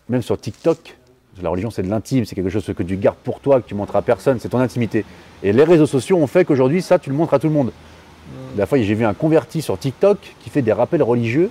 même 0.08 0.22
sur 0.22 0.40
TikTok, 0.40 0.96
la 1.42 1.50
religion, 1.50 1.72
c'est 1.72 1.82
de 1.82 1.88
l'intime, 1.88 2.24
c'est 2.24 2.36
quelque 2.36 2.48
chose 2.48 2.64
que 2.64 2.82
tu 2.84 2.96
gardes 2.96 3.16
pour 3.24 3.40
toi, 3.40 3.60
que 3.60 3.66
tu 3.66 3.74
montres 3.74 3.96
à 3.96 4.02
personne, 4.02 4.38
c'est 4.38 4.50
ton 4.50 4.60
intimité. 4.60 5.04
Et 5.42 5.52
les 5.52 5.64
réseaux 5.64 5.86
sociaux 5.86 6.16
ont 6.16 6.28
fait 6.28 6.44
qu'aujourd'hui, 6.44 6.80
ça, 6.80 7.00
tu 7.00 7.10
le 7.10 7.16
montres 7.16 7.34
à 7.34 7.40
tout 7.40 7.48
le 7.48 7.52
monde. 7.52 7.72
La 8.56 8.66
fois, 8.66 8.80
j'ai 8.80 8.94
vu 8.94 9.04
un 9.04 9.14
converti 9.14 9.60
sur 9.60 9.76
TikTok 9.76 10.18
qui 10.38 10.48
fait 10.48 10.62
des 10.62 10.72
rappels 10.72 11.02
religieux 11.02 11.50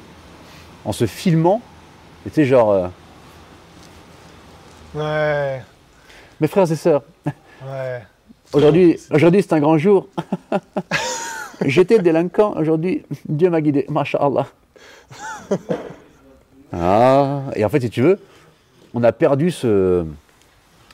en 0.86 0.94
se 0.94 1.06
filmant. 1.06 1.62
Et 2.26 2.30
tu 2.30 2.36
sais, 2.36 2.46
genre, 2.46 2.72
euh, 2.72 2.88
Ouais, 4.96 5.62
mes 6.40 6.48
frères 6.48 6.72
et 6.72 6.78
sœurs, 6.78 7.04
ouais. 7.26 8.04
Aujourd'hui, 8.54 8.98
aujourd'hui 9.12 9.42
c'est 9.42 9.54
un 9.54 9.60
grand 9.60 9.78
jour. 9.78 10.08
J'étais 11.66 12.00
délinquant, 12.00 12.54
aujourd'hui, 12.58 13.04
Dieu 13.28 13.50
m'a 13.50 13.62
guidé, 13.62 13.86
Masha'Allah. 13.90 14.48
Ah, 16.72 17.44
et 17.56 17.66
en 17.66 17.70
fait, 17.70 17.80
si 17.82 17.90
tu 17.90 18.02
veux, 18.02 18.20
on 18.94 19.04
a 19.04 19.12
perdu 19.12 19.52
ce, 19.52 20.06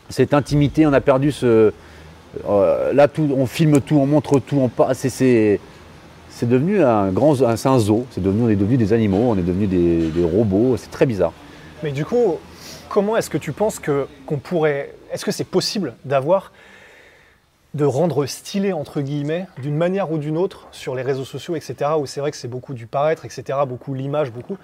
cette 0.10 0.34
intimité, 0.34 0.86
on 0.88 0.94
a 0.94 1.02
perdu 1.02 1.32
ce. 1.32 1.74
euh, 2.48 2.94
là, 2.94 3.08
tout, 3.08 3.30
on 3.36 3.46
filme 3.46 3.82
tout, 3.82 3.96
on 3.98 4.06
montre 4.06 4.40
tout, 4.40 4.58
on 4.58 4.70
passe. 4.70 5.08
C'est, 5.10 5.60
devenu 6.44 6.82
un 6.82 7.10
grand 7.12 7.42
un, 7.42 7.56
un 7.56 7.80
zoo. 7.80 8.06
C'est 8.12 8.22
devenu, 8.22 8.44
on 8.44 8.50
est 8.50 8.56
devenu 8.56 8.78
des 8.78 8.94
animaux, 8.94 9.32
on 9.32 9.38
est 9.38 9.44
devenu 9.44 9.68
des, 9.68 10.10
des 10.10 10.24
robots. 10.24 10.78
C'est 10.78 10.92
très 10.92 11.06
bizarre. 11.06 11.34
Mais 11.84 11.92
du 11.92 12.06
coup, 12.06 12.38
comment 12.88 13.18
est-ce 13.18 13.30
que 13.30 13.38
tu 13.38 13.52
penses 13.52 13.80
que 13.80 14.08
qu'on 14.26 14.38
pourrait, 14.38 14.94
est-ce 15.12 15.26
que 15.26 15.32
c'est 15.32 15.44
possible 15.44 15.94
d'avoir, 16.06 16.52
de 17.74 17.86
rendre 17.86 18.26
stylé 18.26 18.72
entre 18.74 19.02
guillemets, 19.02 19.48
d'une 19.62 19.76
manière 19.76 20.12
ou 20.12 20.18
d'une 20.18 20.38
autre, 20.38 20.68
sur 20.72 20.96
les 20.96 21.02
réseaux 21.02 21.26
sociaux, 21.26 21.56
etc. 21.56 21.92
Où 22.00 22.06
c'est 22.06 22.20
vrai 22.20 22.32
que 22.32 22.38
c'est 22.38 22.48
beaucoup 22.48 22.74
du 22.74 22.86
paraître, 22.86 23.26
etc. 23.26 23.60
Beaucoup 23.68 23.94
l'image, 23.94 24.32
beaucoup. 24.32 24.58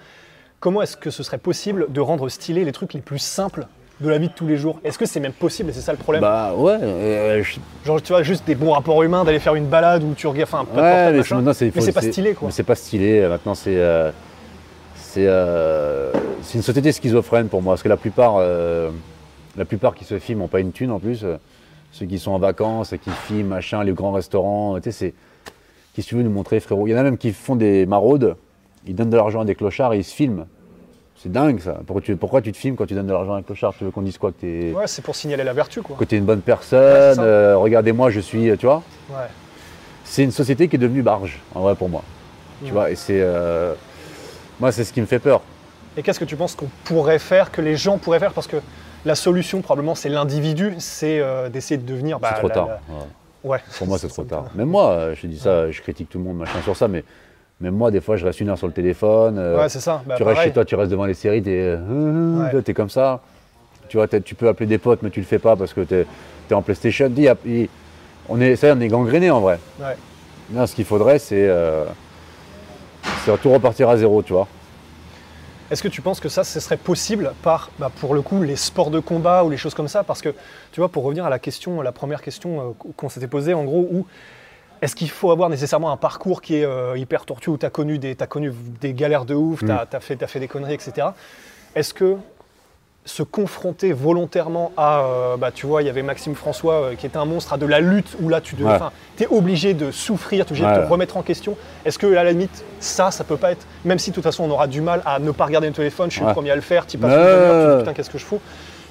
Comment 0.60 0.82
est-ce 0.82 0.96
que 0.96 1.10
ce 1.10 1.22
serait 1.22 1.38
possible 1.38 1.86
de 1.90 2.00
rendre 2.00 2.28
stylé 2.28 2.64
les 2.64 2.72
trucs 2.72 2.92
les 2.94 3.00
plus 3.00 3.18
simples 3.18 3.66
de 4.00 4.08
la 4.08 4.18
vie 4.18 4.28
de 4.28 4.32
tous 4.32 4.46
les 4.46 4.56
jours? 4.56 4.78
Est-ce 4.84 4.98
que 4.98 5.06
c'est 5.06 5.18
même 5.20 5.32
possible 5.32 5.70
et 5.70 5.72
c'est 5.72 5.80
ça 5.80 5.92
le 5.92 5.98
problème? 5.98 6.20
Bah 6.20 6.54
ouais, 6.54 6.78
euh, 6.82 7.42
je- 7.42 7.58
Genre 7.84 8.00
tu 8.00 8.12
vois 8.12 8.22
juste 8.22 8.46
des 8.46 8.54
bons 8.54 8.72
rapports 8.72 9.02
humains, 9.02 9.24
d'aller 9.24 9.40
faire 9.40 9.54
une 9.56 9.66
balade 9.66 10.04
où 10.04 10.14
tu 10.14 10.26
regardes, 10.26 10.48
enfin 10.48 10.60
importe, 10.60 10.76
Ouais, 10.76 11.12
mais 11.12 11.22
maintenant 11.30 11.52
c'est 11.54 11.74
mais 11.74 11.80
c'est 11.80 11.92
pas 11.92 12.02
stylé 12.02 12.34
quoi. 12.34 12.46
Mais 12.48 12.52
c'est 12.52 12.62
pas 12.62 12.74
stylé. 12.76 13.26
Maintenant 13.26 13.54
c'est 13.54 13.76
euh, 13.76 14.10
c'est 14.94 15.26
euh, 15.26 16.12
c'est 16.42 16.58
une 16.58 16.62
société 16.62 16.92
schizophrène 16.92 17.48
pour 17.48 17.62
moi 17.62 17.72
parce 17.72 17.82
que 17.82 17.88
la 17.88 17.96
plupart 17.96 18.34
euh, 18.38 18.90
la 19.56 19.64
plupart 19.64 19.94
qui 19.94 20.04
se 20.04 20.18
filment 20.20 20.40
n'ont 20.42 20.48
pas 20.48 20.60
une 20.60 20.72
thune 20.72 20.90
en 20.92 21.00
plus. 21.00 21.24
Euh, 21.90 21.96
Ceux 21.98 22.06
qui 22.06 22.18
sont 22.18 22.32
en 22.32 22.38
vacances, 22.38 22.94
qui 23.02 23.10
filment 23.26 23.48
machin, 23.48 23.82
les 23.84 23.92
grands 23.92 24.12
restaurants, 24.12 24.76
tu 24.76 24.84
sais 24.84 24.92
c'est 24.92 25.14
qu'est-ce 25.94 26.06
que 26.06 26.10
tu 26.10 26.14
veux 26.16 26.22
nous 26.22 26.30
montrer 26.30 26.60
frérot? 26.60 26.86
Il 26.86 26.90
y 26.90 26.94
en 26.94 26.98
a 26.98 27.02
même 27.02 27.18
qui 27.18 27.32
font 27.32 27.56
des 27.56 27.86
maraudes, 27.86 28.36
ils 28.86 28.94
donnent 28.94 29.10
de 29.10 29.16
l'argent 29.16 29.40
à 29.40 29.44
des 29.44 29.54
clochards 29.54 29.92
et 29.94 29.98
ils 29.98 30.04
se 30.04 30.14
filment. 30.14 30.46
C'est 31.22 31.30
dingue 31.30 31.60
ça. 31.60 31.78
Pourquoi 31.86 32.00
tu, 32.00 32.16
pourquoi 32.16 32.40
tu 32.40 32.50
te 32.50 32.56
filmes 32.56 32.76
quand 32.76 32.86
tu 32.86 32.94
donnes 32.94 33.06
de 33.06 33.12
l'argent 33.12 33.34
à 33.34 33.38
un 33.38 33.42
clochard? 33.42 33.74
Tu 33.76 33.84
veux 33.84 33.90
qu'on 33.90 34.00
dise 34.00 34.16
quoi 34.16 34.32
que 34.32 34.40
t'es 34.40 34.72
Ouais, 34.74 34.86
c'est 34.86 35.02
pour 35.02 35.14
signaler 35.14 35.44
la 35.44 35.52
vertu 35.52 35.82
quoi. 35.82 35.96
que 35.98 36.04
t'es 36.04 36.16
une 36.16 36.24
bonne 36.24 36.40
personne 36.40 37.18
euh, 37.18 37.58
Regardez-moi, 37.58 38.08
je 38.10 38.20
suis, 38.20 38.56
tu 38.56 38.64
vois? 38.64 38.82
Ouais. 39.10 39.16
c'est 40.04 40.24
une 40.24 40.30
société 40.30 40.66
qui 40.68 40.76
est 40.76 40.78
devenue 40.78 41.02
barge, 41.02 41.40
en 41.54 41.60
vrai, 41.60 41.74
pour 41.74 41.90
moi. 41.90 42.02
Tu 42.60 42.66
Ouais. 42.66 42.70
vois, 42.72 42.90
et 42.90 42.94
c'est. 42.94 43.20
euh, 43.20 43.74
moi, 44.60 44.72
c'est 44.72 44.84
ce 44.84 44.92
qui 44.94 45.00
me 45.02 45.06
fait 45.06 45.18
peur. 45.18 45.42
Et 45.96 46.02
qu'est-ce 46.02 46.20
que 46.20 46.24
tu 46.24 46.36
penses 46.36 46.54
qu'on 46.54 46.68
pourrait 46.84 47.18
faire, 47.18 47.50
que 47.50 47.60
les 47.60 47.76
gens 47.76 47.98
pourraient 47.98 48.18
faire? 48.20 48.32
Parce 48.32 48.46
que 48.46 48.56
la 49.04 49.14
solution, 49.14 49.60
probablement, 49.62 49.94
c'est 49.94 50.08
l'individu, 50.08 50.74
c'est 50.78 51.20
euh, 51.20 51.48
d'essayer 51.48 51.78
de 51.78 51.86
devenir. 51.86 52.18
bah, 52.20 52.28
c'est 52.32 52.38
trop 52.38 52.48
la- 52.48 52.54
tard. 52.54 52.68
la- 52.68 52.74
Ouais. 52.94 53.04
Ouais. 53.42 53.58
Pour 53.78 53.86
moi, 53.86 53.98
c'est 53.98 54.08
trop 54.08 54.24
tard. 54.24 54.44
Même 54.54 54.68
moi, 54.68 54.90
euh, 54.90 55.14
je 55.14 55.26
dis 55.26 55.38
ça, 55.38 55.70
je 55.70 55.80
critique 55.80 56.10
tout 56.10 56.18
le 56.18 56.24
monde, 56.24 56.36
machin, 56.36 56.60
sur 56.62 56.76
ça, 56.76 56.88
mais 56.88 57.02
même 57.60 57.74
moi, 57.74 57.90
des 57.90 58.02
fois, 58.02 58.16
je 58.16 58.24
reste 58.26 58.40
une 58.40 58.50
heure 58.50 58.58
sur 58.58 58.66
le 58.66 58.72
téléphone. 58.74 59.38
euh, 59.38 59.56
Ouais, 59.58 59.68
c'est 59.70 59.80
ça. 59.80 60.02
Bah, 60.06 60.14
tu 60.16 60.22
restes 60.24 60.42
chez 60.42 60.52
toi, 60.52 60.64
tu 60.66 60.74
restes 60.74 60.90
devant 60.90 61.06
les 61.06 61.14
séries, 61.14 61.42
t'es 61.42 61.50
euh, 61.78 62.50
Ouais. 62.52 62.74
comme 62.74 62.90
ça. 62.90 63.20
Tu 63.88 63.96
vois, 63.96 64.06
tu 64.06 64.34
peux 64.34 64.46
appeler 64.48 64.66
des 64.66 64.78
potes, 64.78 65.02
mais 65.02 65.10
tu 65.10 65.20
le 65.20 65.26
fais 65.26 65.38
pas 65.38 65.56
parce 65.56 65.72
que 65.72 65.80
t'es 65.80 66.06
es 66.50 66.54
en 66.54 66.62
PlayStation. 66.62 67.08
Dis, 67.08 67.28
on 68.28 68.40
est, 68.40 68.56
ça, 68.56 68.66
y 68.66 68.70
est, 68.70 68.72
on 68.74 68.80
est 68.80 68.88
gangréné 68.88 69.30
en 69.30 69.40
vrai. 69.40 69.58
Ouais. 69.80 69.96
Non, 70.50 70.66
ce 70.66 70.74
qu'il 70.74 70.84
faudrait, 70.84 71.18
c'est 71.18 71.48
euh, 71.48 71.84
c'est 73.24 73.40
tout 73.40 73.50
repartir 73.52 73.88
à 73.88 73.96
zéro, 73.96 74.22
tu 74.22 74.32
vois. 74.32 74.46
Est-ce 75.70 75.82
que 75.84 75.88
tu 75.88 76.02
penses 76.02 76.18
que 76.18 76.28
ça, 76.28 76.42
ce 76.42 76.58
serait 76.58 76.76
possible 76.76 77.32
par, 77.42 77.70
bah, 77.78 77.92
pour 78.00 78.14
le 78.14 78.22
coup, 78.22 78.42
les 78.42 78.56
sports 78.56 78.90
de 78.90 78.98
combat 78.98 79.44
ou 79.44 79.50
les 79.50 79.56
choses 79.56 79.74
comme 79.74 79.86
ça? 79.86 80.02
Parce 80.02 80.20
que, 80.20 80.34
tu 80.72 80.80
vois, 80.80 80.88
pour 80.88 81.04
revenir 81.04 81.24
à 81.24 81.30
la 81.30 81.38
question, 81.38 81.80
la 81.80 81.92
première 81.92 82.22
question 82.22 82.70
euh, 82.70 82.90
qu'on 82.96 83.08
s'était 83.08 83.28
posée, 83.28 83.54
en 83.54 83.62
gros, 83.62 83.86
où 83.90 84.06
est-ce 84.82 84.96
qu'il 84.96 85.10
faut 85.10 85.30
avoir 85.30 85.48
nécessairement 85.48 85.92
un 85.92 85.96
parcours 85.96 86.42
qui 86.42 86.56
est 86.56 86.64
euh, 86.64 86.98
hyper 86.98 87.24
tortueux, 87.24 87.52
où 87.52 87.58
tu 87.58 87.66
as 87.66 87.70
connu 87.70 87.98
des, 87.98 88.16
t'as 88.16 88.26
connu 88.26 88.52
des 88.80 88.94
galères 88.94 89.24
de 89.24 89.34
ouf, 89.34 89.60
tu 89.60 89.70
as, 89.70 90.00
fait 90.00 90.40
des 90.40 90.48
conneries, 90.48 90.74
etc. 90.74 91.08
Est-ce 91.76 91.94
que 91.94 92.16
se 93.10 93.22
confronter 93.22 93.92
volontairement 93.92 94.72
à, 94.76 95.00
euh, 95.04 95.36
bah, 95.36 95.50
tu 95.52 95.66
vois, 95.66 95.82
il 95.82 95.86
y 95.86 95.88
avait 95.88 96.02
Maxime 96.02 96.34
François 96.34 96.74
euh, 96.74 96.94
qui 96.94 97.06
était 97.06 97.16
un 97.16 97.24
monstre, 97.24 97.52
à 97.52 97.56
de 97.58 97.66
la 97.66 97.80
lutte, 97.80 98.16
où 98.22 98.28
là, 98.28 98.40
tu 98.40 98.54
Ouais. 98.62 98.78
es 99.18 99.26
obligé 99.26 99.74
de 99.74 99.90
souffrir, 99.90 100.46
tu 100.46 100.54
es 100.54 100.56
obligé 100.62 100.80
de 100.80 100.86
te 100.86 100.90
remettre 100.90 101.16
en 101.16 101.22
question. 101.22 101.56
Est-ce 101.84 101.98
que, 101.98 102.06
à 102.14 102.22
la 102.24 102.32
limite, 102.32 102.64
ça, 102.78 103.10
ça 103.10 103.24
peut 103.24 103.36
pas 103.36 103.52
être, 103.52 103.66
même 103.84 103.98
si 103.98 104.10
de 104.10 104.14
toute 104.14 104.24
façon 104.24 104.44
on 104.44 104.50
aura 104.50 104.66
du 104.66 104.80
mal 104.80 105.02
à 105.04 105.18
ne 105.18 105.30
pas 105.32 105.46
regarder 105.46 105.66
le 105.68 105.72
téléphone, 105.74 106.10
je 106.10 106.16
suis 106.16 106.24
le 106.24 106.32
premier 106.32 106.50
à 106.50 106.54
le 106.54 106.60
faire, 106.60 106.86
tu 106.86 106.98
passes 106.98 107.12
une 107.12 107.78
putain, 107.80 107.92
qu'est-ce 107.94 108.10
que 108.10 108.18
je 108.18 108.24
fous? 108.24 108.40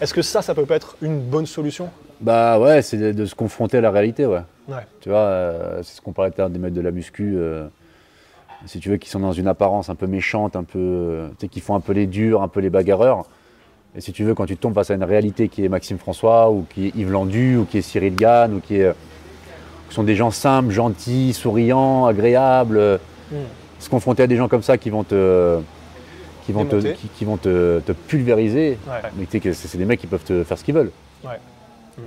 Est-ce 0.01 0.13
que 0.13 0.21
ça, 0.21 0.41
ça 0.41 0.53
peut 0.55 0.65
pas 0.65 0.75
être 0.75 0.95
une 1.01 1.19
bonne 1.19 1.45
solution? 1.45 1.89
Bah 2.21 2.59
ouais, 2.59 2.81
c'est 2.81 2.97
de, 2.97 3.11
de 3.11 3.25
se 3.25 3.35
confronter 3.35 3.77
à 3.77 3.81
la 3.81 3.91
réalité, 3.91 4.25
ouais. 4.25 4.41
Tu 5.01 5.09
vois, 5.09 5.19
euh, 5.19 5.79
c'est 5.83 5.95
ce 5.97 6.01
qu'on 6.01 6.11
parlait 6.11 6.31
des 6.49 6.59
mecs 6.59 6.73
de 6.73 6.81
la 6.81 6.91
muscu. 6.91 7.37
si 8.65 8.79
tu 8.79 8.89
veux, 8.89 8.97
qui 8.97 9.09
sont 9.09 9.19
dans 9.19 9.31
une 9.33 9.47
apparence 9.47 9.89
un 9.89 9.95
peu 9.95 10.07
méchante, 10.07 10.55
un 10.55 10.63
peu, 10.63 11.29
tu 11.39 11.45
sais, 11.45 11.47
qui 11.47 11.59
font 11.61 11.75
un 11.75 11.79
peu 11.79 11.93
les 11.93 12.07
durs, 12.07 12.41
un 12.41 12.47
peu 12.49 12.59
les 12.59 12.69
bagarreurs. 12.69 13.23
Et 13.95 14.01
si 14.01 14.13
tu 14.13 14.23
veux, 14.23 14.33
quand 14.35 14.45
tu 14.45 14.55
tombes 14.57 14.73
face 14.75 14.91
à 14.91 14.95
une 14.95 15.03
réalité 15.03 15.47
qui 15.49 15.65
est 15.65 15.69
Maxime 15.69 15.97
François, 15.97 16.51
ou 16.51 16.65
qui 16.69 16.87
est 16.87 16.95
Yves 16.95 17.11
Landu, 17.11 17.57
ou 17.57 17.65
qui 17.65 17.79
est 17.79 17.81
Cyril 17.81 18.15
Gann, 18.15 18.53
ou 18.53 18.59
qui, 18.59 18.75
est, 18.77 18.83
euh, 18.85 18.93
qui 19.89 19.95
sont 19.95 20.03
des 20.03 20.15
gens 20.15 20.31
simples, 20.31 20.71
gentils, 20.71 21.33
souriants, 21.33 22.05
agréables, 22.05 22.77
euh, 22.77 22.97
Mm. 23.31 23.35
se 23.77 23.89
confronter 23.89 24.23
à 24.23 24.27
des 24.27 24.35
gens 24.37 24.47
comme 24.47 24.63
ça 24.63 24.79
qui 24.79 24.89
vont 24.89 25.03
te, 25.03 25.59
qui 26.47 26.51
vont 26.51 26.65
te, 26.65 26.77
qui, 26.93 27.07
qui 27.09 27.25
vont 27.25 27.37
te, 27.37 27.79
te 27.79 27.91
pulvériser. 27.91 28.79
Ouais. 28.87 29.09
Mais 29.17 29.25
tu 29.25 29.33
sais 29.33 29.39
que 29.39 29.53
c'est 29.53 29.77
des 29.77 29.85
mecs 29.85 29.99
qui 29.99 30.07
peuvent 30.07 30.23
te 30.23 30.43
faire 30.43 30.57
ce 30.57 30.63
qu'ils 30.63 30.73
veulent. 30.73 30.89
Ouais. 31.23 31.39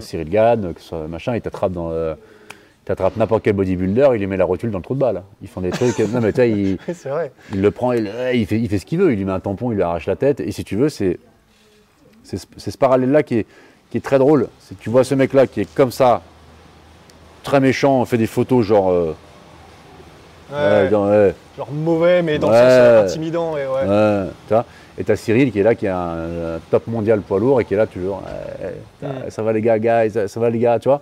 Cyril 0.01 0.29
Gann, 0.31 0.75
que 0.75 0.81
ce 0.81 0.89
soit 0.89 1.07
machin, 1.07 1.37
il 1.37 1.41
t'attrape 1.41 1.71
dans. 1.73 1.91
euh, 1.93 2.15
il 2.51 2.87
t'attrape 2.87 3.17
n'importe 3.17 3.45
quel 3.45 3.53
bodybuilder, 3.53 4.09
il 4.15 4.19
lui 4.19 4.27
met 4.27 4.37
la 4.37 4.45
rotule 4.45 4.73
dans 4.73 4.79
le 4.79 4.83
trou 4.83 4.95
de 4.95 4.99
balle. 4.99 5.23
Ils 5.43 5.49
font 5.49 5.61
des 5.61 5.71
trucs. 5.71 5.97
non, 6.01 6.21
mais 6.21 6.33
tu 6.33 6.41
il, 6.49 6.79
il 7.53 7.61
le 7.63 7.71
prend, 7.71 7.93
il 7.93 8.09
fait, 8.47 8.59
il 8.59 8.69
fait 8.69 8.79
ce 8.79 8.87
qu'il 8.87 8.99
veut. 8.99 9.13
Il 9.13 9.19
lui 9.19 9.25
met 9.25 9.31
un 9.31 9.39
tampon, 9.39 9.71
il 9.71 9.77
lui 9.77 9.83
arrache 9.83 10.07
la 10.07 10.17
tête. 10.17 10.41
Et 10.41 10.51
si 10.51 10.65
tu 10.65 10.75
veux, 10.75 10.89
c'est. 10.89 11.21
C'est 12.25 12.39
ce, 12.39 12.79
parallèle-là 12.79 13.23
qui 13.23 13.39
est, 13.39 13.47
qui 13.91 13.99
est 13.99 14.01
très 14.01 14.19
drôle. 14.19 14.49
C'est 14.61 14.79
tu 14.79 14.91
vois 14.91 15.05
ce 15.05 15.15
mec-là 15.15 15.47
qui 15.47 15.61
est 15.63 15.75
comme 15.75 15.91
ça, 15.93 16.23
très 17.43 17.61
méchant, 17.61 18.05
fait 18.05 18.19
des 18.19 18.27
photos 18.27 18.65
genre. 18.65 18.91
euh, 18.91 19.15
Ouais. 20.51 20.59
ouais, 20.59 20.89
dans- 20.91 21.09
ouais, 21.09 21.35
Genre 21.57 21.71
mauvais, 21.73 22.21
mais 22.23 22.39
dans 22.39 22.49
le 22.51 22.55
sens 22.55 22.63
euh, 22.63 23.05
intimidant. 23.05 23.57
Et 23.57 23.67
ouais. 23.67 23.89
Ouais, 23.89 24.25
tu 24.49 24.53
vois. 24.55 24.67
Et 24.99 25.05
t'as 25.05 25.17
Cyril 25.17 25.51
qui 25.51 25.61
est 25.61 25.63
là, 25.63 25.75
qui 25.75 25.87
est 25.87 25.91
un, 25.91 26.57
un 26.57 26.59
top 26.71 26.87
mondial 26.89 27.23
poids 27.23 27.39
lourd 27.41 27.59
et 27.61 27.65
qui 27.65 27.73
est 27.73 27.77
là 27.79 27.87
toujours. 27.87 28.23
ouais, 28.61 28.75
ça, 29.01 29.07
Mm. 29.09 29.31
ça 29.31 29.43
va 29.43 29.53
les 29.55 29.63
gars, 29.63 29.79
guys, 29.79 30.11
ça, 30.11 30.29
ça 30.29 30.39
va 30.41 30.51
les 30.51 30.59
gars, 30.59 30.79
tu 30.79 30.91
vois. 30.91 31.01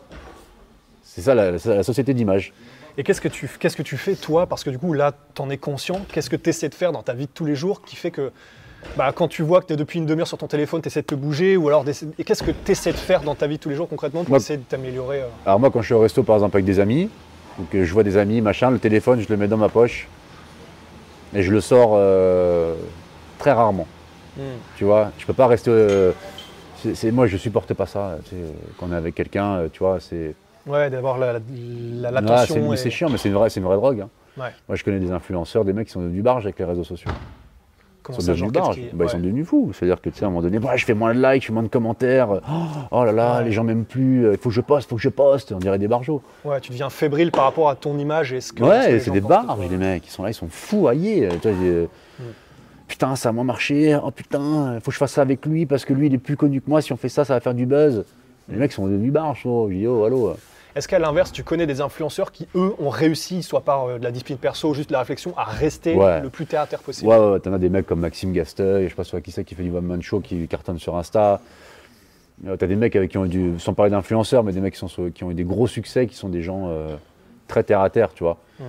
C'est 1.03 1.21
ça 1.23 1.35
la, 1.35 1.51
la 1.51 1.83
société 1.83 2.15
d'image. 2.15 2.53
Et 2.97 3.03
qu'est-ce 3.03 3.21
que 3.21 3.27
tu 3.29 3.51
qu'est-ce 3.59 3.77
que 3.77 3.83
tu 3.83 3.97
fais 3.97 4.15
toi? 4.15 4.47
Parce 4.47 4.63
que 4.63 4.71
du 4.71 4.79
coup 4.79 4.93
là, 4.93 5.13
t'en 5.35 5.51
es 5.51 5.57
conscient. 5.59 6.01
Qu'est-ce 6.13 6.31
que 6.31 6.37
tu 6.37 6.51
essaies 6.51 6.69
de 6.69 6.75
faire 6.75 6.93
dans 6.93 7.03
ta 7.03 7.15
vie 7.15 7.27
de 7.27 7.31
tous 7.35 7.45
les 7.45 7.57
jours 7.57 7.83
qui 7.83 7.97
fait 7.97 8.11
que 8.13 8.31
bah, 8.97 9.13
quand 9.15 9.29
tu 9.29 9.43
vois 9.43 9.61
que 9.61 9.67
tu 9.67 9.73
es 9.73 9.77
depuis 9.77 9.99
une 9.99 10.07
demi-heure 10.07 10.27
sur 10.29 10.39
ton 10.39 10.47
téléphone, 10.47 10.81
tu 10.83 10.89
essaies 10.89 11.03
de 11.03 11.07
te 11.07 11.15
bouger 11.15 11.57
ou 11.57 11.69
alors 11.69 11.85
qu'est-ce 11.85 12.43
que 12.43 12.51
tu 12.51 12.73
essaies 12.73 12.93
de 12.93 12.97
faire 12.97 13.23
dans 13.23 13.35
ta 13.35 13.47
vie 13.47 13.57
de 13.57 13.63
tous 13.63 13.69
les 13.69 13.75
jours 13.77 13.89
concrètement 13.89 14.23
pour 14.23 14.31
Moi- 14.31 14.39
essayer 14.39 14.59
de 14.59 14.63
t'améliorer 14.65 15.23
euh 15.23 15.27
Alors 15.47 15.61
moi, 15.61 15.71
quand 15.71 15.81
je 15.81 15.87
suis 15.87 15.95
au 15.95 16.01
resto, 16.01 16.23
par 16.23 16.37
exemple, 16.37 16.57
avec 16.57 16.65
des 16.67 16.81
amis, 16.81 17.09
ou 17.59 17.65
que 17.65 17.85
je 17.85 17.93
vois 17.93 18.03
des 18.03 18.17
amis, 18.17 18.41
machin, 18.41 18.71
le 18.71 18.79
téléphone, 18.79 19.21
je 19.21 19.29
le 19.29 19.37
mets 19.37 19.49
dans 19.49 19.57
ma 19.57 19.69
poche 19.69 20.09
et 21.35 21.43
je 21.43 21.51
le 21.53 21.61
sors 21.61 21.93
euh, 21.95 22.75
très 23.39 23.53
rarement. 23.53 23.87
Hmm. 24.37 24.43
Tu 24.77 24.85
vois, 24.85 25.11
je 25.19 25.27
peux 25.27 25.33
pas 25.35 25.47
rester. 25.47 25.71
euh, 25.71 26.13
moi, 27.13 27.27
je 27.27 27.37
supporte 27.37 27.75
pas 27.75 27.87
ça. 27.87 28.19
tu 28.25 28.31
sais, 28.31 28.37
quand 28.79 28.87
on 28.89 28.93
est 28.93 28.97
avec 28.97 29.15
quelqu'un, 29.15 29.65
tu 29.73 29.81
vois, 29.81 29.99
c'est. 30.01 30.35
Ouais, 30.67 30.89
d'avoir 30.91 31.19
la, 31.19 31.35
la, 31.35 31.41
la- 32.01 32.11
l'attention. 32.11 32.77
c'est 32.77 32.89
et- 32.89 32.91
chiant, 32.91 33.09
mais 33.11 33.19
c'est 33.19 33.29
une 33.29 33.35
vraie, 33.35 33.51
c'est 33.51 33.61
une 33.61 33.67
vraie 33.67 33.77
drogue. 33.77 34.01
hein. 34.03 34.09
Ouais. 34.39 34.51
Moi, 34.69 34.77
je 34.77 34.85
connais 34.85 35.01
des 35.01 35.11
influenceurs, 35.11 35.65
des 35.65 35.73
mecs 35.73 35.87
qui 35.89 35.93
sont 35.93 36.01
devenus 36.03 36.23
barges 36.23 36.45
avec 36.47 36.59
les 36.59 36.65
réseaux 36.65 36.85
sociaux. 36.85 37.11
Comment 38.03 38.19
Ils 38.19 38.21
sont 38.23 38.27
ça, 38.27 38.33
devenus 38.33 38.39
genre, 38.55 38.65
barges. 38.65 38.77
qu'est-ce 38.77 38.89
qui- 38.91 38.97
Bah, 38.97 39.05
Ils 39.05 39.07
ouais. 39.07 39.13
sont 39.13 39.19
devenus 39.19 39.47
fous. 39.47 39.71
C'est-à-dire 39.75 40.01
que, 40.01 40.09
tu 40.11 40.17
sais, 40.19 40.25
à 40.25 40.29
un 40.29 40.31
moment 40.31 40.43
donné, 40.43 40.59
bah, 40.59 40.77
je 40.77 40.85
fais 40.85 40.95
moins 40.95 41.15
de 41.15 41.21
likes, 41.23 41.43
je 41.43 41.47
fais 41.49 41.53
moins 41.53 41.63
de 41.63 41.69
commentaires. 41.69 42.29
Oh, 42.31 42.53
oh 42.91 43.05
là 43.05 43.13
là, 43.13 43.39
Ouais. 43.39 43.45
les 43.45 43.53
gens 43.53 43.63
m'aiment 43.65 43.85
plus. 43.85 44.31
Il 44.33 44.37
faut 44.39 44.49
que 44.49 44.55
je 44.55 44.61
poste, 44.61 44.89
faut 44.89 44.97
que 44.97 45.03
je 45.03 45.09
poste. 45.11 45.53
On 45.53 45.59
dirait 45.59 45.79
des 45.79 45.89
barjots. 45.89 46.23
Ouais, 46.45 46.61
tu 46.61 46.71
deviens 46.71 46.89
fébrile 46.91 47.31
par 47.31 47.45
rapport 47.45 47.69
à 47.69 47.75
ton 47.77 47.99
image 47.99 48.33
et 48.33 48.41
ce 48.41 48.53
que. 48.53 48.63
Ouais, 48.65 48.99
c'est 49.01 49.11
des 49.11 49.21
barges, 49.21 49.59
les 49.71 49.77
mecs. 49.77 50.07
Ils 50.07 50.11
sont 50.11 50.23
là, 50.23 50.31
ils 50.31 50.35
sont 50.35 50.49
fous. 50.49 50.89
Tu 50.93 51.27
vois, 51.29 51.35
j'ai- 51.43 51.89
Mm. 52.19 52.23
Putain, 52.89 53.15
ça 53.17 53.29
a 53.29 53.33
moins 53.33 53.45
marché. 53.45 53.97
Oh 54.03 54.11
putain, 54.11 54.75
il 54.75 54.81
faut 54.81 54.87
que 54.91 54.93
je 54.95 54.99
fasse 54.99 55.13
ça 55.13 55.23
avec 55.23 55.47
lui 55.47 55.65
parce 55.65 55.85
que 55.85 55.93
lui, 55.93 56.09
il 56.09 56.15
est 56.15 56.19
plus 56.19 56.37
connu 56.37 56.61
que 56.61 56.69
moi. 56.69 56.83
Si 56.83 56.93
on 56.93 56.97
fait 56.97 57.09
ça, 57.09 57.25
ça 57.25 57.35
va 57.35 57.41
faire 57.41 57.55
du 57.55 57.65
buzz. 57.65 58.05
Les 58.51 58.57
mecs 58.57 58.73
sont 58.73 58.87
devenus 58.87 59.13
barges. 59.13 59.43
oh. 59.47 59.69
Je 59.71 59.77
dis, 59.77 59.87
oh, 59.87 60.05
allô. 60.05 60.35
Est-ce 60.77 60.87
qu'à 60.89 60.99
l'inverse, 60.99 61.33
tu 61.33 61.43
connais 61.43 61.67
des 61.67 61.81
influenceurs 61.81 62.31
qui, 62.33 62.47
eux, 62.55 62.75
ont 62.79 62.89
réussi, 62.91 63.43
soit 63.43 63.63
par 63.63 63.85
euh, 63.87 63.99
de 63.99 64.05
la 64.05 64.11
discipline 64.13 64.39
perso 64.39 64.73
juste 64.75 64.89
de 64.91 64.93
la 64.93 65.01
réflexion, 65.01 65.35
à 65.37 65.45
rester 65.45 65.95
Ouais. 65.95 66.21
le 66.21 66.29
plus 66.31 66.47
terre 66.47 66.63
à 66.63 66.67
terre 66.67 66.81
possible? 66.81 67.09
Ouais, 67.09 67.19
ouais, 67.19 67.31
ouais, 67.33 67.41
t'en 67.41 67.53
as 67.53 67.59
des 67.59 67.69
mecs 67.69 67.87
comme 67.87 68.01
Maxime 68.01 68.33
Gasteuil, 68.33 68.85
je 68.85 68.89
sais 68.91 68.95
pas 68.95 69.05
sur 69.05 69.21
qui 69.21 69.33
c'est 69.33 69.45
qui 69.45 69.55
fait 69.55 69.63
du 69.65 69.71
one 69.73 69.85
man 69.85 70.01
show, 70.03 70.21
qui 70.21 70.47
cartonne 70.49 70.79
sur 70.79 70.97
Insta. 70.97 71.41
Euh, 72.47 72.57
T'as 72.57 72.67
des 72.67 72.77
mecs 72.77 72.95
avec 72.97 73.11
qui 73.11 73.19
ont 73.19 73.25
eu 73.27 73.29
du, 73.29 73.59
sans 73.59 73.75
parler 73.75 73.91
d'influenceurs, 73.91 74.45
mais 74.45 74.53
des 74.53 74.61
mecs 74.61 74.75
qui, 74.75 74.79
sont 74.79 74.89
sur- 74.89 75.13
qui 75.13 75.25
ont 75.25 75.31
eu 75.31 75.35
des 75.35 75.45
gros 75.45 75.67
succès, 75.67 76.07
qui 76.07 76.15
sont 76.17 76.29
des 76.29 76.43
gens 76.43 76.69
euh, 76.69 76.97
très 77.49 77.63
terre 77.65 77.81
à 77.81 77.91
terre, 77.91 78.15
tu 78.15 78.23
vois. 78.25 78.39
Mm. 78.59 78.65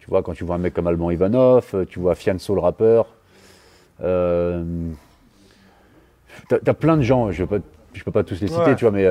Tu 0.00 0.10
vois, 0.10 0.22
quand 0.22 0.34
tu 0.34 0.44
vois 0.44 0.56
un 0.56 0.58
mec 0.58 0.74
comme 0.74 0.86
Alban 0.86 1.10
Ivanov, 1.10 1.86
tu 1.88 1.98
vois 2.00 2.14
Fianso 2.14 2.54
le 2.54 2.60
rappeur. 2.60 3.06
Euh, 4.02 4.62
T'as 6.48 6.74
plein 6.74 6.96
de 6.98 7.02
gens, 7.02 7.30
je 7.32 7.42
ne 7.42 7.46
peux, 7.48 7.60
pas- 7.60 7.66
je 7.94 8.04
peux 8.04 8.10
pas 8.10 8.22
tous 8.22 8.40
les 8.40 8.48
citer, 8.48 8.60
Ouais. 8.60 8.76
tu 8.76 8.84
vois, 8.84 8.92
mais 8.92 9.06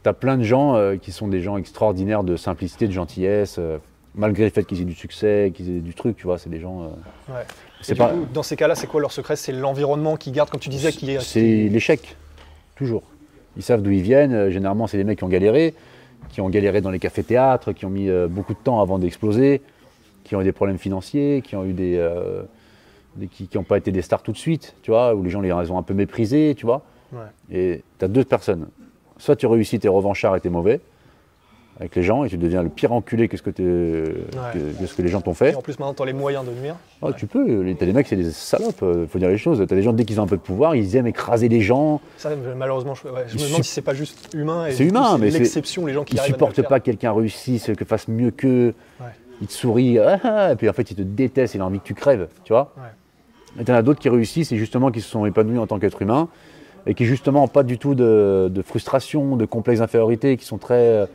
euh, 0.00 0.02
t'as 0.02 0.12
plein 0.12 0.36
de 0.38 0.42
gens 0.42 0.74
euh, 0.76 0.96
qui 0.96 1.12
sont 1.12 1.28
des 1.28 1.40
gens 1.40 1.56
extraordinaires 1.56 2.24
de 2.24 2.36
simplicité, 2.36 2.86
de 2.86 2.92
gentillesse, 2.92 3.56
euh, 3.58 3.78
malgré 4.14 4.44
le 4.44 4.50
fait 4.50 4.64
qu'ils 4.64 4.80
aient 4.80 4.84
du 4.84 4.94
succès, 4.94 5.52
qu'ils 5.54 5.76
aient 5.76 5.80
du 5.80 5.94
truc, 5.94 6.16
tu 6.16 6.24
vois, 6.24 6.38
c'est 6.38 6.50
des 6.50 6.60
gens. 6.60 6.82
euh, 6.82 7.32
Ouais. 7.34 7.42
c'est 7.80 7.92
Et 7.92 7.94
du 7.94 7.98
pas. 7.98 8.08
coup, 8.10 8.26
dans 8.32 8.42
ces 8.42 8.56
cas-là, 8.56 8.74
c'est 8.74 8.86
quoi 8.86 9.00
leur 9.00 9.12
secret? 9.12 9.36
C'est 9.36 9.52
l'environnement 9.52 10.16
qui 10.16 10.30
garde, 10.32 10.50
comme 10.50 10.60
tu 10.60 10.68
disais, 10.68 10.92
qui 10.92 11.10
est. 11.10 11.20
C'est 11.20 11.40
l'échec, 11.68 12.16
toujours. 12.74 13.02
Ils 13.56 13.62
savent 13.62 13.82
d'où 13.82 13.90
ils 13.90 14.02
viennent. 14.02 14.48
Généralement, 14.50 14.86
c'est 14.86 14.96
des 14.96 15.04
mecs 15.04 15.18
qui 15.18 15.24
ont 15.24 15.28
galéré, 15.28 15.74
qui 16.28 16.40
ont 16.40 16.48
galéré 16.48 16.80
dans 16.80 16.90
les 16.90 16.98
cafés-théâtres, 17.00 17.72
qui 17.72 17.84
ont 17.84 17.90
mis 17.90 18.08
beaucoup 18.28 18.54
de 18.54 18.58
temps 18.58 18.80
avant 18.80 18.98
d'exploser, 18.98 19.60
qui 20.24 20.36
ont 20.36 20.40
eu 20.40 20.44
des 20.44 20.52
problèmes 20.52 20.78
financiers, 20.78 21.42
qui 21.44 21.56
ont 21.56 21.64
eu 21.64 21.72
des, 21.72 21.96
des- 23.16 23.26
qui 23.26 23.48
n'ont 23.56 23.64
pas 23.64 23.76
été 23.78 23.90
des 23.90 24.02
stars 24.02 24.22
tout 24.22 24.30
de 24.32 24.36
suite, 24.38 24.74
tu 24.82 24.92
vois, 24.92 25.14
où 25.14 25.22
les 25.24 25.30
gens 25.30 25.40
les 25.40 25.52
ont 25.52 25.78
un 25.78 25.82
peu 25.82 25.94
méprisés, 25.94 26.54
tu 26.56 26.64
vois. 26.64 26.82
Ouais. 27.12 27.18
Et 27.50 27.82
tu 27.98 28.04
as 28.04 28.08
deux 28.08 28.24
personnes. 28.24 28.68
Soit 29.20 29.36
tu 29.36 29.46
réussis, 29.46 29.78
t'es 29.78 29.88
revanchard 29.88 30.34
et 30.36 30.40
t'es 30.40 30.48
mauvais 30.50 30.80
avec 31.78 31.96
les 31.96 32.02
gens 32.02 32.24
et 32.24 32.28
tu 32.28 32.36
deviens 32.36 32.62
le 32.62 32.68
pire 32.68 32.92
enculé 32.92 33.26
que 33.28 33.38
ce 33.38 33.42
que, 33.42 33.48
t'es- 33.48 33.62
que- 33.62 34.80
que 34.80 34.86
ce 34.86 34.94
que 34.94 35.00
les 35.00 35.08
gens 35.08 35.22
t'ont 35.22 35.32
fait. 35.32 35.52
Et 35.52 35.54
en 35.54 35.62
plus, 35.62 35.78
maintenant, 35.78 35.94
tu 35.94 36.02
as 36.02 36.06
les 36.06 36.12
moyens 36.12 36.44
de 36.44 36.50
nuire. 36.52 36.76
Ah, 37.00 37.12
Tu 37.16 37.26
peux, 37.26 37.62
les- 37.62 37.74
t'as 37.74 37.86
des 37.86 37.94
mecs, 37.94 38.06
c'est 38.06 38.16
des 38.16 38.30
salopes, 38.32 38.82
euh, 38.82 39.06
faut 39.06 39.18
dire 39.18 39.28
les 39.30 39.38
choses. 39.38 39.64
T'as 39.66 39.74
des 39.76 39.82
gens, 39.82 39.94
dès 39.94 40.04
qu'ils 40.04 40.20
ont 40.20 40.24
un 40.24 40.26
peu 40.26 40.36
de 40.36 40.42
pouvoir, 40.42 40.74
ils 40.76 40.94
aiment 40.96 41.06
écraser 41.06 41.48
les 41.48 41.62
gens. 41.62 42.02
Ça, 42.18 42.30
malheureusement, 42.54 42.94
je, 42.94 43.08
ouais, 43.08 43.24
je 43.28 43.38
me 43.38 43.46
demande 43.46 43.64
si 43.64 43.70
c'est 43.70 43.80
pas 43.80 43.94
juste 43.94 44.34
humain. 44.34 44.66
et 44.66 44.72
C'est 44.72 44.84
humain, 44.84 45.16
mais 45.16 45.30
c'est- 45.30 45.38
l'exception, 45.38 45.86
les 45.86 45.94
gens 45.94 46.04
qui 46.04 46.16
Ils 46.16 46.20
supportent 46.20 46.60
pas 46.62 46.80
que 46.80 46.84
quelqu'un 46.84 47.12
réussisse, 47.12 47.70
que 47.74 47.84
fasse 47.86 48.08
mieux 48.08 48.30
qu'eux. 48.30 48.74
Ils 49.40 49.46
te 49.46 49.52
sourient, 49.54 49.98
ah, 50.00 50.18
ah, 50.22 50.52
et 50.52 50.56
puis 50.56 50.68
en 50.68 50.74
fait, 50.74 50.90
ils 50.90 50.96
te 50.96 51.02
détestent, 51.02 51.54
ils 51.54 51.62
ont 51.62 51.66
envie 51.66 51.80
que 51.80 51.84
tu 51.86 51.94
crèves, 51.94 52.28
tu 52.44 52.52
vois. 52.52 52.74
Et 53.58 53.64
t'en 53.64 53.72
as 53.72 53.80
d'autres 53.82 54.00
qui 54.00 54.10
réussissent 54.10 54.52
et 54.52 54.56
justement 54.58 54.90
qui 54.90 55.00
se 55.00 55.08
sont 55.08 55.24
épanouis 55.24 55.56
en 55.58 55.66
tant 55.66 55.78
qu'être 55.78 56.02
humain 56.02 56.28
et 56.86 56.94
qui 56.94 57.04
justement 57.04 57.40
n'ont 57.42 57.48
pas 57.48 57.62
du 57.62 57.78
tout 57.78 57.94
de, 57.94 58.48
de 58.50 58.62
frustration, 58.62 59.36
de 59.36 59.44
complexe 59.46 59.80
d'infériorité, 59.80 60.36
qui 60.36 60.44
sont 60.44 60.58
très, 60.58 60.74
euh, 60.74 61.06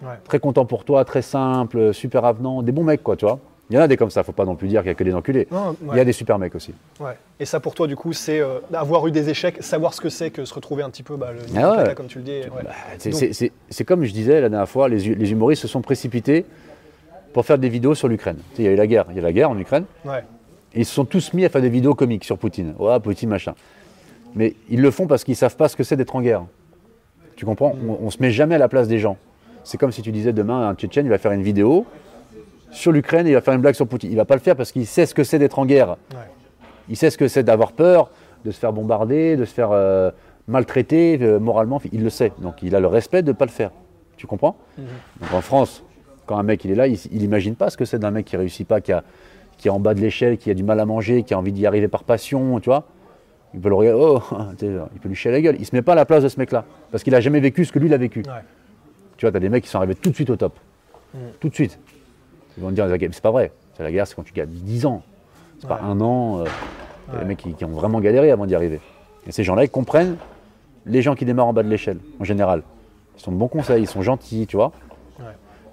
Ouais. 0.00 0.10
très 0.24 0.38
contents 0.38 0.64
pour 0.64 0.84
toi, 0.84 1.04
très 1.04 1.22
simples, 1.22 1.92
super 1.92 2.24
avenants, 2.24 2.62
des 2.62 2.70
bons 2.70 2.84
mecs, 2.84 3.02
quoi, 3.02 3.16
tu 3.16 3.24
vois. 3.24 3.40
Il 3.68 3.74
y 3.74 3.78
en 3.78 3.82
a 3.82 3.88
des 3.88 3.96
comme 3.96 4.10
ça, 4.10 4.22
faut 4.22 4.30
pas 4.32 4.44
non 4.44 4.54
plus 4.54 4.68
dire 4.68 4.80
qu'il 4.82 4.88
y 4.88 4.92
a 4.92 4.94
que 4.94 5.02
des 5.02 5.12
enculés. 5.14 5.48
Non, 5.50 5.74
Il 5.90 5.96
y 5.96 6.00
a 6.00 6.04
des 6.04 6.12
super 6.12 6.38
mecs 6.38 6.54
aussi. 6.54 6.72
Ouais. 7.00 7.16
Et 7.40 7.44
ça, 7.44 7.58
pour 7.58 7.74
toi, 7.74 7.86
du 7.88 7.96
coup, 7.96 8.12
c'est 8.12 8.38
euh, 8.40 8.60
avoir 8.72 9.06
eu 9.08 9.10
des 9.10 9.28
échecs, 9.28 9.56
savoir 9.60 9.92
ce 9.94 10.00
que 10.00 10.08
c'est 10.08 10.30
que 10.30 10.44
se 10.44 10.54
retrouver 10.54 10.84
un 10.84 10.90
petit 10.90 11.02
peu 11.02 11.16
bah, 11.16 11.32
le 11.32 11.40
Ah 11.60 11.82
ouais. 11.84 11.94
comme 11.96 12.06
tu 12.06 12.18
le 12.18 12.24
dis. 12.24 12.40
Bah, 12.48 12.70
c'est- 12.98 13.84
comme 13.84 14.04
je 14.04 14.12
disais 14.12 14.40
la 14.40 14.48
dernière 14.48 14.68
fois, 14.68 14.88
les, 14.88 15.06
hu- 15.08 15.14
les 15.16 15.32
humoristes 15.32 15.62
se 15.62 15.68
sont 15.68 15.82
précipités 15.82 16.46
pour 17.34 17.44
faire 17.44 17.58
des 17.58 17.68
vidéos 17.68 17.94
sur 17.96 18.06
l'Ukraine. 18.08 18.36
Tu 18.52 18.56
sais, 18.58 18.62
Il 18.62 18.64
y 18.66 18.68
a 18.68 18.72
eu 18.72 18.76
la 18.76 18.86
guerre, 18.86 19.06
il 19.10 19.16
y 19.16 19.18
a 19.18 19.22
la 19.22 19.32
guerre 19.32 19.50
en 19.50 19.58
Ukraine. 19.58 19.84
Ils 20.74 20.86
se 20.86 20.94
sont 20.94 21.04
tous 21.04 21.32
mis 21.34 21.44
à 21.44 21.48
faire 21.48 21.60
des 21.62 21.68
vidéos 21.70 21.94
comiques 21.94 22.24
sur 22.24 22.38
Poutine. 22.38 22.74
Ouais, 22.78 23.00
Poutine, 23.00 23.28
machin. 23.30 23.54
Mais 24.34 24.54
ils 24.68 24.80
le 24.80 24.90
font 24.90 25.06
parce 25.06 25.24
qu'ils 25.24 25.36
savent 25.36 25.56
pas 25.56 25.68
ce 25.68 25.76
que 25.76 25.82
c'est 25.82 25.96
d'être 25.96 26.14
en 26.16 26.20
guerre. 26.22 26.44
Tu 27.36 27.44
comprends? 27.46 27.74
On, 27.86 28.06
on 28.06 28.10
se 28.10 28.20
met 28.20 28.30
jamais 28.30 28.54
à 28.56 28.58
la 28.58 28.68
place 28.68 28.88
des 28.88 28.98
gens. 28.98 29.16
C'est 29.64 29.78
comme 29.78 29.92
si 29.92 30.02
tu 30.02 30.12
disais 30.12 30.32
demain, 30.32 30.68
un 30.68 30.74
Tchétchène, 30.74 31.06
il 31.06 31.10
va 31.10 31.18
faire 31.18 31.32
une 31.32 31.42
vidéo 31.42 31.86
sur 32.70 32.92
l'Ukraine 32.92 33.26
et 33.26 33.30
il 33.30 33.34
va 33.34 33.40
faire 33.40 33.54
une 33.54 33.60
blague 33.60 33.74
sur 33.74 33.86
Poutine. 33.86 34.10
Il 34.10 34.16
va 34.16 34.24
pas 34.24 34.34
le 34.34 34.40
faire 34.40 34.56
parce 34.56 34.72
qu'il 34.72 34.86
sait 34.86 35.06
ce 35.06 35.14
que 35.14 35.24
c'est 35.24 35.38
d'être 35.38 35.58
en 35.58 35.66
guerre. 35.66 35.90
Ouais. 36.12 36.18
Il 36.88 36.96
sait 36.96 37.10
ce 37.10 37.18
que 37.18 37.28
c'est 37.28 37.42
d'avoir 37.42 37.72
peur, 37.72 38.10
de 38.44 38.50
se 38.50 38.58
faire 38.58 38.72
bombarder, 38.72 39.36
de 39.36 39.44
se 39.44 39.52
faire 39.52 39.70
euh, 39.72 40.10
maltraiter 40.46 41.18
euh, 41.22 41.38
moralement. 41.38 41.80
Il 41.92 42.02
le 42.02 42.10
sait. 42.10 42.32
Donc 42.38 42.62
il 42.62 42.74
a 42.74 42.80
le 42.80 42.86
respect 42.86 43.22
de 43.22 43.28
ne 43.28 43.36
pas 43.36 43.44
le 43.46 43.50
faire. 43.50 43.70
Tu 44.16 44.26
comprends? 44.26 44.56
Donc 44.78 45.32
en 45.32 45.40
France, 45.40 45.84
quand 46.26 46.38
un 46.38 46.42
mec 46.42 46.64
il 46.64 46.70
est 46.72 46.74
là, 46.74 46.86
il 46.86 46.98
n'imagine 47.12 47.54
pas 47.54 47.70
ce 47.70 47.76
que 47.76 47.84
c'est 47.84 47.98
d'un 47.98 48.10
mec 48.10 48.26
qui 48.26 48.36
réussit 48.36 48.66
pas, 48.66 48.80
qui, 48.80 48.92
a- 48.92 49.04
qui 49.58 49.68
est 49.68 49.70
en 49.70 49.78
bas 49.80 49.94
de 49.94 50.00
l'échelle, 50.00 50.38
qui 50.38 50.50
a 50.50 50.54
du 50.54 50.62
mal 50.64 50.80
à 50.80 50.86
manger, 50.86 51.22
qui 51.22 51.34
a 51.34 51.38
envie 51.38 51.52
d'y 51.52 51.66
arriver 51.66 51.88
par 51.88 52.04
passion, 52.04 52.58
tu 52.60 52.68
vois. 52.70 52.84
Il 53.54 53.60
peut 53.60 53.68
le 53.70 53.74
regarder, 53.74 54.00
oh, 54.02 54.22
il 54.62 55.00
peut 55.00 55.08
lui 55.08 55.14
chier 55.16 55.30
à 55.30 55.34
la 55.34 55.40
gueule. 55.40 55.56
Il 55.58 55.64
se 55.66 55.74
met 55.74 55.82
pas 55.82 55.92
à 55.92 55.96
la 55.96 56.04
place 56.04 56.22
de 56.22 56.28
ce 56.28 56.38
mec-là. 56.38 56.64
Parce 56.90 57.02
qu'il 57.02 57.14
a 57.14 57.20
jamais 57.20 57.40
vécu 57.40 57.64
ce 57.64 57.72
que 57.72 57.78
lui 57.78 57.88
il 57.88 57.94
a 57.94 57.98
vécu. 57.98 58.20
Ouais. 58.20 58.42
Tu 59.16 59.24
vois, 59.24 59.30
tu 59.30 59.36
as 59.36 59.40
des 59.40 59.48
mecs 59.48 59.64
qui 59.64 59.70
sont 59.70 59.78
arrivés 59.78 59.94
tout 59.94 60.10
de 60.10 60.14
suite 60.14 60.30
au 60.30 60.36
top. 60.36 60.58
Tout 61.40 61.48
de 61.48 61.54
suite. 61.54 61.78
Ils 62.56 62.62
vont 62.62 62.70
te 62.70 62.74
dire, 62.74 62.86
c'est 63.12 63.22
pas 63.22 63.30
vrai. 63.30 63.50
C'est 63.76 63.82
la 63.82 63.90
guerre, 63.90 64.06
c'est 64.06 64.14
quand 64.14 64.22
tu 64.24 64.32
gagnes 64.32 64.48
10 64.50 64.86
ans. 64.86 65.02
C'est 65.60 65.68
pas 65.68 65.80
un 65.82 66.00
an. 66.00 66.40
euh, 66.40 66.44
il 67.08 67.14
y 67.14 67.16
a 67.16 67.20
des 67.20 67.24
mecs 67.26 67.38
qui, 67.38 67.54
qui 67.54 67.64
ont 67.64 67.68
vraiment 67.70 68.00
galéré 68.00 68.30
avant 68.30 68.46
d'y 68.46 68.54
arriver. 68.54 68.80
Et 69.26 69.32
ces 69.32 69.42
gens-là, 69.44 69.64
ils 69.64 69.70
comprennent 69.70 70.16
les 70.86 71.00
gens 71.02 71.14
qui 71.14 71.24
démarrent 71.24 71.46
en 71.48 71.52
bas 71.52 71.62
de 71.62 71.68
l'échelle, 71.68 71.98
en 72.20 72.24
général. 72.24 72.62
Ils 73.16 73.22
sont 73.22 73.32
de 73.32 73.36
bons 73.36 73.48
conseils, 73.48 73.82
ils 73.82 73.86
sont 73.88 74.02
gentils, 74.02 74.46
tu 74.46 74.56
vois. 74.56 74.72
Ouais. 75.18 75.24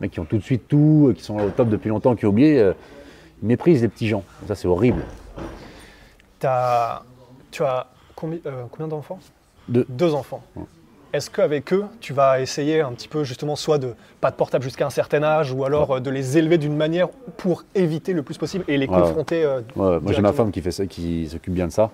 mecs 0.01 0.11
qui 0.11 0.19
ont 0.19 0.25
tout 0.25 0.37
de 0.37 0.43
suite 0.43 0.67
tout, 0.67 1.07
euh, 1.09 1.13
qui 1.13 1.21
sont 1.23 1.37
au 1.39 1.49
top 1.49 1.69
depuis 1.69 1.89
longtemps, 1.89 2.15
qui 2.15 2.25
ont 2.25 2.29
oublié, 2.29 2.59
euh, 2.59 2.73
ils 3.41 3.47
méprisent 3.47 3.81
les 3.81 3.87
petits 3.89 4.07
gens. 4.07 4.23
Ça, 4.47 4.55
c'est 4.55 4.67
horrible. 4.67 5.03
T'as- 6.39 7.03
tu 7.55 7.63
as 7.63 7.87
combi- 8.17 8.41
euh, 8.45 8.63
combien 8.69 8.87
d'enfants? 8.89 9.19
Deux. 9.69 9.85
Deux 9.87 10.13
enfants. 10.13 10.43
Est-ce 11.13 11.29
qu'avec 11.29 11.71
eux, 11.71 11.85
tu 12.01 12.11
vas 12.11 12.41
essayer 12.41 12.81
un 12.81 12.91
petit 12.91 13.07
peu 13.07 13.23
justement 13.23 13.55
soit 13.55 13.77
de 13.77 13.93
pas 14.19 14.29
de 14.31 14.35
portable 14.35 14.65
jusqu'à 14.65 14.85
un 14.85 14.89
certain 14.89 15.23
âge 15.23 15.53
ou 15.53 15.63
alors 15.63 15.91
euh, 15.95 15.99
de 16.01 16.09
les 16.09 16.37
élever 16.37 16.57
d'une 16.57 16.75
manière 16.75 17.07
pour 17.37 17.63
éviter 17.73 18.11
le 18.11 18.21
plus 18.23 18.37
possible 18.37 18.65
et 18.67 18.77
les 18.77 18.87
Ouais. 18.87 18.99
confronter 18.99 19.45
euh, 19.45 19.61
moi, 19.77 20.01
j'ai 20.11 20.21
ma 20.21 20.33
femme 20.33 20.51
qui 20.51 20.61
fait 20.61 20.71
ça, 20.71 20.85
qui 20.85 21.29
s'occupe 21.29 21.53
bien 21.53 21.67
de 21.67 21.71
ça. 21.71 21.89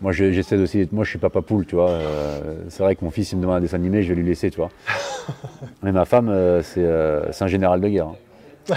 Moi, 0.00 0.12
je- 0.12 0.30
j'essaie 0.30 0.56
aussi. 0.56 0.88
Moi, 0.92 1.04
je 1.04 1.10
suis 1.10 1.18
papa 1.18 1.42
poule, 1.42 1.66
tu 1.66 1.74
vois. 1.74 1.90
euh, 1.90 2.54
c'est 2.68 2.82
vrai 2.84 2.94
que 2.94 3.04
mon 3.04 3.10
fils, 3.10 3.32
il 3.32 3.36
me 3.38 3.42
demande 3.42 3.56
un 3.56 3.60
dessin 3.60 3.76
animé, 3.76 4.02
je 4.04 4.08
vais 4.10 4.20
lui 4.20 4.26
laisser, 4.28 4.50
tu 4.50 4.58
vois. 4.58 4.70
Mais 5.82 5.90
ma 5.90 6.04
femme, 6.04 6.28
euh, 6.28 6.62
c'est 6.62 6.84
euh, 6.84 7.30
un 7.40 7.46
général 7.48 7.80
de 7.80 7.88
guerre. 7.88 8.08
hein. 8.08 8.74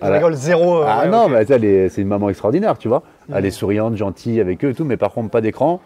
Voilà. 0.00 0.16
rigole 0.16 0.34
zéro. 0.34 0.82
Ah 0.82 1.02
ouais, 1.04 1.08
non, 1.08 1.28
mais 1.28 1.44
elle 1.48 1.90
c'est 1.90 2.02
une 2.02 2.08
maman 2.08 2.28
extraordinaire, 2.28 2.76
tu 2.76 2.88
vois. 2.88 3.04
Elle 3.32 3.46
est 3.46 3.50
souriante, 3.50 3.96
gentille 3.96 4.40
avec 4.40 4.64
eux 4.64 4.70
et 4.70 4.74
tout, 4.74 4.84
mais 4.84 4.96
par 4.96 5.12
contre, 5.12 5.30
pas 5.30 5.40
d'écran, 5.40 5.80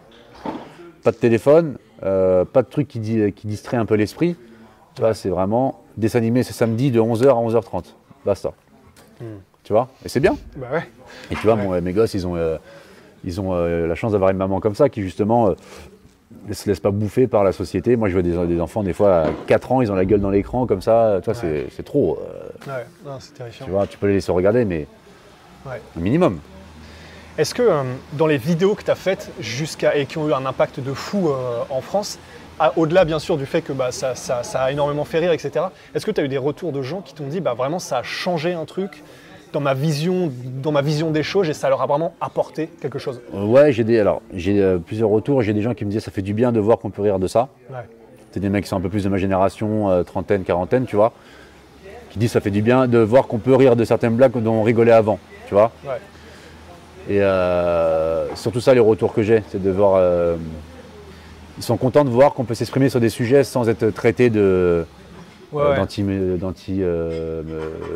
pas 1.03 1.11
de 1.11 1.17
téléphone, 1.17 1.77
euh, 2.03 2.45
pas 2.45 2.63
de 2.63 2.67
truc 2.67 2.87
qui, 2.87 2.99
qui 3.33 3.47
distrait 3.47 3.77
un 3.77 3.85
peu 3.85 3.95
l'esprit. 3.95 4.35
Tu 4.95 5.01
vois, 5.01 5.13
c'est 5.13 5.29
vraiment 5.29 5.81
dessin 5.97 6.17
animé, 6.19 6.43
c'est 6.43 6.53
samedi 6.53 6.91
de 6.91 6.99
11h 6.99 7.27
à 7.29 7.33
11h30. 7.33 7.83
Basta. 8.25 8.51
Tu 9.63 9.73
vois 9.73 9.89
Et 10.05 10.09
c'est 10.09 10.19
bien. 10.19 10.35
Bah 10.55 10.67
ouais. 10.73 10.83
Et 11.31 11.35
tu 11.35 11.45
vois, 11.47 11.55
mes 11.81 11.93
gosses, 11.93 12.13
ils 12.13 12.25
ont, 12.25 12.35
euh, 12.35 12.57
ils 13.23 13.39
ont 13.41 13.53
euh, 13.53 13.85
la 13.87 13.95
chance 13.95 14.13
d'avoir 14.13 14.29
une 14.31 14.37
maman 14.37 14.59
comme 14.59 14.75
ça 14.75 14.89
qui, 14.89 15.01
justement, 15.01 15.53
ne 16.47 16.53
se 16.53 16.67
laisse 16.69 16.79
pas 16.79 16.91
bouffer 16.91 17.27
par 17.27 17.43
la 17.43 17.51
société. 17.51 17.95
Moi, 17.95 18.07
je 18.09 18.13
vois 18.13 18.21
des, 18.21 18.47
des 18.47 18.61
enfants, 18.61 18.81
des 18.83 18.93
fois, 18.93 19.23
à 19.23 19.29
4 19.47 19.71
ans, 19.73 19.81
ils 19.81 19.91
ont 19.91 19.95
la 19.95 20.05
gueule 20.05 20.21
dans 20.21 20.29
l'écran, 20.29 20.65
comme 20.65 20.81
ça. 20.81 21.19
Tu 21.21 21.25
vois, 21.25 21.33
c'est- 21.33 21.67
c'est 21.75 21.83
trop. 21.83 22.17
Ouais, 22.65 22.85
c'est 23.19 23.33
terrifiant. 23.33 23.65
tu 23.65 23.71
vois, 23.71 23.87
tu 23.87 23.97
peux 23.97 24.07
les 24.07 24.13
laisser 24.13 24.31
regarder, 24.31 24.65
mais 24.65 24.87
Ouais. 25.65 25.81
un 25.97 25.99
minimum. 25.99 26.39
Est-ce 27.37 27.53
que 27.53 27.61
euh, 27.61 27.83
dans 28.13 28.25
les 28.27 28.37
vidéos 28.37 28.73
que 28.75 28.83
tu 28.83 28.89
as 28.91 28.95
faites 28.95 29.29
jusqu'à 29.39 29.95
et 29.95 30.05
qui 30.05 30.17
ont 30.17 30.27
eu 30.27 30.33
un 30.33 30.45
impact 30.45 30.79
de 30.79 30.93
fou 30.93 31.29
euh, 31.29 31.59
en 31.69 31.81
France, 31.81 32.17
au-delà 32.75 33.05
bien 33.05 33.19
sûr 33.19 33.37
du 33.37 33.45
fait 33.45 33.61
que 33.61 33.73
bah, 33.73 33.91
ça, 33.91 34.15
ça- 34.15 34.41
ça 34.41 34.63
a 34.63 34.71
énormément 34.71 35.05
fait 35.05 35.19
rire, 35.19 35.31
etc., 35.31 35.65
est-ce 35.93 36.05
que 36.05 36.11
tu 36.11 36.19
as 36.21 36.23
eu 36.23 36.27
des 36.27 36.39
retours 36.39 36.71
de 36.71 36.81
gens 36.81 37.01
qui 37.01 37.13
t'ont 37.13 37.27
dit 37.27 37.39
bah, 37.39 37.53
vraiment 37.53 37.77
ça 37.77 37.99
a 37.99 38.03
changé 38.03 38.53
un 38.53 38.65
truc 38.65 39.03
dans 39.53 39.59
ma 39.59 39.75
vision, 39.75 40.31
dans 40.63 40.71
ma 40.71 40.81
vision 40.81 41.11
des 41.11 41.21
choses 41.21 41.47
et 41.49 41.53
ça 41.53 41.69
leur 41.69 41.81
a 41.81 41.85
vraiment 41.85 42.15
apporté 42.19 42.69
quelque 42.81 42.97
chose? 42.97 43.21
Euh, 43.35 43.45
ouais, 43.45 43.71
j'ai 43.71 43.83
des, 43.83 43.99
alors, 43.99 44.23
j'ai 44.33 44.75
plusieurs 44.85 45.09
retours. 45.09 45.43
J'ai 45.43 45.53
des 45.53 45.61
gens 45.61 45.75
qui 45.75 45.85
me 45.85 45.91
disent 45.91 46.03
ça 46.03 46.11
fait 46.11 46.23
du 46.23 46.33
bien 46.33 46.51
de 46.51 46.59
voir 46.59 46.79
qu'on 46.79 46.89
peut 46.89 47.03
rire 47.03 47.19
de 47.19 47.27
ça. 47.27 47.49
Ouais. 47.69 47.77
C'est 48.31 48.39
des 48.39 48.49
mecs 48.49 48.63
qui 48.63 48.69
sont 48.69 48.77
un 48.77 48.81
peu 48.81 48.89
plus 48.89 49.03
de 49.03 49.09
ma 49.09 49.17
génération, 49.17 49.89
euh, 49.91 50.01
trentaine, 50.03 50.43
quarantaine, 50.43 50.85
tu 50.85 50.95
vois, 50.95 51.13
qui 52.09 52.17
disent 52.17 52.31
ça 52.31 52.41
fait 52.41 52.49
du 52.51 52.63
bien 52.63 52.87
de 52.87 52.97
voir 52.97 53.27
qu'on 53.27 53.37
peut 53.37 53.55
rire 53.55 53.75
de 53.75 53.85
certaines 53.85 54.15
blagues 54.15 54.31
dont 54.41 54.51
on 54.53 54.63
rigolait 54.63 54.91
avant, 54.91 55.19
tu 55.47 55.53
vois. 55.53 55.71
Ouais. 55.85 55.99
Et 57.09 57.21
euh, 57.21 58.33
surtout 58.35 58.59
ça, 58.59 58.73
les 58.73 58.79
retours 58.79 59.13
que 59.13 59.21
j'ai, 59.23 59.43
c'est 59.49 59.61
de 59.61 59.71
voir. 59.71 59.95
euh, 59.95 60.35
ils 61.57 61.63
sont 61.63 61.77
contents 61.77 62.03
de 62.05 62.09
voir 62.09 62.33
qu'on 62.33 62.43
peut 62.43 62.53
s'exprimer 62.53 62.89
sur 62.89 62.99
des 62.99 63.09
sujets 63.09 63.43
sans 63.43 63.67
être 63.69 63.89
traité 63.89 64.29
de 64.29 64.85
Ouais, 65.53 65.63
euh, 65.63 65.75
d'anti, 65.77 66.03
Ouais, 66.83 67.41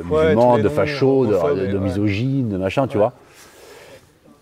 musulmans, 0.09 0.57
de 0.57 0.69
fachos, 0.69 1.25
de, 1.27 1.33
homophobes 1.33 1.59
de, 1.59 1.65
et- 1.65 1.67
de 1.67 1.77
ouais. 1.77 1.83
misogynes, 1.83 2.49
de 2.49 2.57
machin, 2.57 2.87
tu 2.87 2.97
vois. 2.97 3.13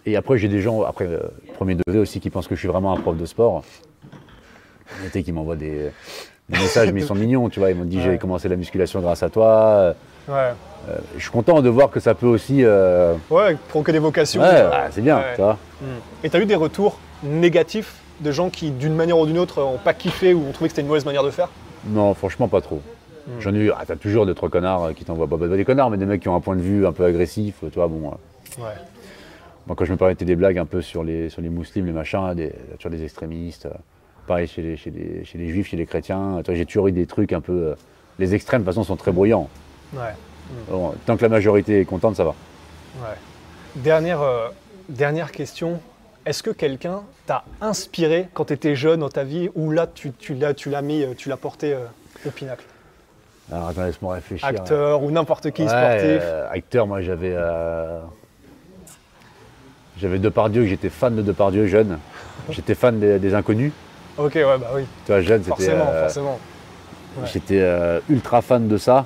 Et 0.06 0.16
après, 0.16 0.38
j'ai 0.38 0.48
des 0.48 0.62
gens, 0.62 0.84
après, 0.84 1.08
premier 1.56 1.76
degré 1.76 2.00
aussi, 2.00 2.20
qui 2.20 2.30
pensent 2.30 2.48
que 2.48 2.56
je 2.56 2.60
suis 2.60 2.68
vraiment 2.70 2.94
un 2.94 2.98
prof 2.98 3.18
de 3.18 3.26
sport. 3.26 3.64
Qui 5.12 5.32
m'envoient 5.32 5.56
des, 5.56 5.90
des 6.50 6.58
messages, 6.60 6.92
mais 6.94 7.02
ils 7.02 7.06
sont 7.06 7.16
mignons, 7.26 7.50
tu 7.50 7.60
vois. 7.60 7.72
Ils 7.72 7.76
m'ont 7.76 7.84
dit 7.86 8.00
j'ai 8.02 8.18
commencé 8.18 8.48
la 8.48 8.56
musculation 8.56 9.02
grâce 9.02 9.24
à 9.24 9.30
toi. 9.30 9.96
Ouais. 10.30 10.52
Je 11.18 11.22
suis 11.22 11.32
content 11.32 11.62
de 11.62 11.70
voir 11.70 11.90
que 11.90 12.00
ça 12.00 12.14
peut 12.16 12.26
aussi. 12.28 12.64
euh, 12.64 13.16
Ouais, 13.30 13.56
provoquer 13.68 13.92
des 13.92 14.00
vocations. 14.00 14.42
ouais, 14.42 14.48
euh, 14.52 14.70
ah, 14.72 14.88
c'est 14.92 15.02
bien, 15.02 15.18
ouais. 15.18 15.36
tu 15.36 15.42
vois. 15.42 15.58
Et 16.24 16.30
tu 16.30 16.38
as 16.38 16.40
eu 16.40 16.46
des 16.46 16.56
retours 16.56 16.98
négatifs 17.24 17.96
de 18.22 18.32
gens 18.32 18.50
qui, 18.50 18.72
d'une 18.72 18.96
manière 18.96 19.18
ou 19.18 19.26
d'une 19.26 19.38
autre, 19.40 19.62
ont 19.62 19.78
pas 19.78 19.94
kiffé 19.94 20.34
ou 20.34 20.48
ont 20.48 20.52
trouvé 20.52 20.68
que 20.68 20.72
c'était 20.72 20.82
une 20.82 20.88
mauvaise 20.88 21.06
manière 21.06 21.24
de 21.24 21.30
faire? 21.32 21.50
Non, 21.86 22.14
franchement, 22.14 22.48
pas 22.48 22.62
trop. 22.62 22.82
Hmm. 23.28 23.40
J'en 23.40 23.54
ai 23.54 23.58
eu, 23.58 23.72
ah, 23.72 23.84
t'as 23.86 23.96
toujours 23.96 24.26
deux, 24.26 24.34
trois 24.34 24.50
connards 24.50 24.86
euh, 24.86 24.94
qui 24.94 25.04
t'envoient 25.06 25.28
pas, 25.28 25.38
pas 25.38 25.48
des 25.48 25.66
connards, 25.66 25.90
mais 25.90 25.98
des 25.98 26.06
mecs 26.06 26.22
qui 26.22 26.30
ont 26.30 26.36
un 26.36 26.40
point 26.42 26.56
de 26.56 26.62
vue 26.62 26.86
un 26.88 26.92
peu 26.94 27.04
agressif, 27.06 27.56
tu 27.62 27.68
vois. 27.76 27.88
Bon, 27.88 28.08
euh, 28.08 28.62
Ouais. 28.64 28.72
moi, 29.68 29.76
quand 29.78 29.86
je 29.86 29.92
me 29.92 29.98
permettais 29.98 30.26
des 30.26 30.36
blagues 30.36 30.58
un 30.58 30.66
peu 30.66 30.82
sur 30.82 31.04
les, 31.04 31.30
sur 31.30 31.42
les 31.42 31.50
musulmans, 31.50 31.88
les 31.88 31.94
machins, 31.94 32.34
des, 32.36 32.52
sur 32.80 32.90
les 32.90 33.04
extrémistes, 33.04 33.68
euh, 33.68 33.78
pareil 34.28 34.48
chez 34.48 34.62
les, 34.62 34.76
chez, 34.78 34.90
les, 34.92 35.24
chez 35.26 35.38
les 35.38 35.50
juifs, 35.50 35.68
chez 35.68 35.78
les 35.78 35.86
chrétiens, 35.86 36.42
j'ai 36.52 36.66
toujours 36.66 36.88
eu 36.88 36.92
des 36.92 37.06
trucs 37.06 37.32
un 37.34 37.42
peu. 37.42 37.54
euh, 37.54 37.76
les 38.18 38.34
extrêmes, 38.36 38.62
de 38.62 38.66
toute 38.66 38.74
façon, 38.76 38.84
sont 38.86 38.98
très 38.98 39.12
bruyants. 39.14 39.48
Ouais. 39.94 40.14
Bon, 40.70 40.94
tant 41.06 41.16
que 41.18 41.22
la 41.24 41.30
majorité 41.30 41.82
est 41.82 41.86
contente, 41.86 42.16
ça 42.16 42.24
va. 42.24 42.32
Ouais. 43.02 43.16
Dernière, 43.76 44.22
euh, 44.22 44.48
dernière 44.88 45.32
question. 45.32 45.80
Est-ce 46.26 46.44
que 46.44 46.50
quelqu'un 46.52 47.02
t'a 47.26 47.44
inspiré 47.62 48.28
quand 48.34 48.46
tu 48.46 48.54
étais 48.54 48.76
jeune 48.76 49.00
dans 49.02 49.10
ta 49.10 49.24
vie 49.24 49.50
ou 49.56 49.72
là 49.72 49.88
tu, 49.88 50.12
tu 50.12 50.34
l'as 50.34 50.54
tu 50.54 50.70
l'as 50.70 50.82
mis, 50.82 51.04
euh, 51.04 51.14
tu 51.18 51.30
l'as 51.30 51.38
porté 51.38 51.74
euh, 51.74 51.86
au 52.26 52.30
pinacle? 52.32 52.66
Alors, 53.52 53.70
attends, 53.70 53.84
laisse-moi 53.86 54.16
réfléchir. 54.16 54.48
Acteur 54.48 55.02
ou 55.02 55.10
n'importe 55.12 55.52
qui, 55.52 55.64
Ouais, 55.64 55.68
sportif? 55.70 56.22
euh, 56.22 56.48
acteur, 56.52 56.86
moi 56.88 57.02
j'avais. 57.02 57.34
euh, 57.36 58.00
J'avais 60.00 60.20
Depardieu, 60.20 60.66
j'étais 60.66 60.90
fan 60.90 61.16
de 61.16 61.22
Depardieu 61.22 61.68
jeune. 61.68 61.98
J'étais 62.52 62.74
fan 62.76 63.00
des, 63.00 63.20
des 63.20 63.34
inconnus. 63.36 63.72
Ok, 64.18 64.34
ouais, 64.36 64.44
bah 64.58 64.72
oui, 64.74 64.84
Tu 65.06 65.12
vois, 65.12 65.22
jeune, 65.22 65.40
c'était. 65.44 65.50
forcément, 65.50 65.90
euh, 65.92 66.02
forcément. 66.04 66.40
Ouais. 67.18 67.28
J'étais 67.32 67.60
euh, 67.60 68.00
ultra 68.10 68.42
fan 68.42 68.68
de 68.68 68.78
ça. 68.78 69.06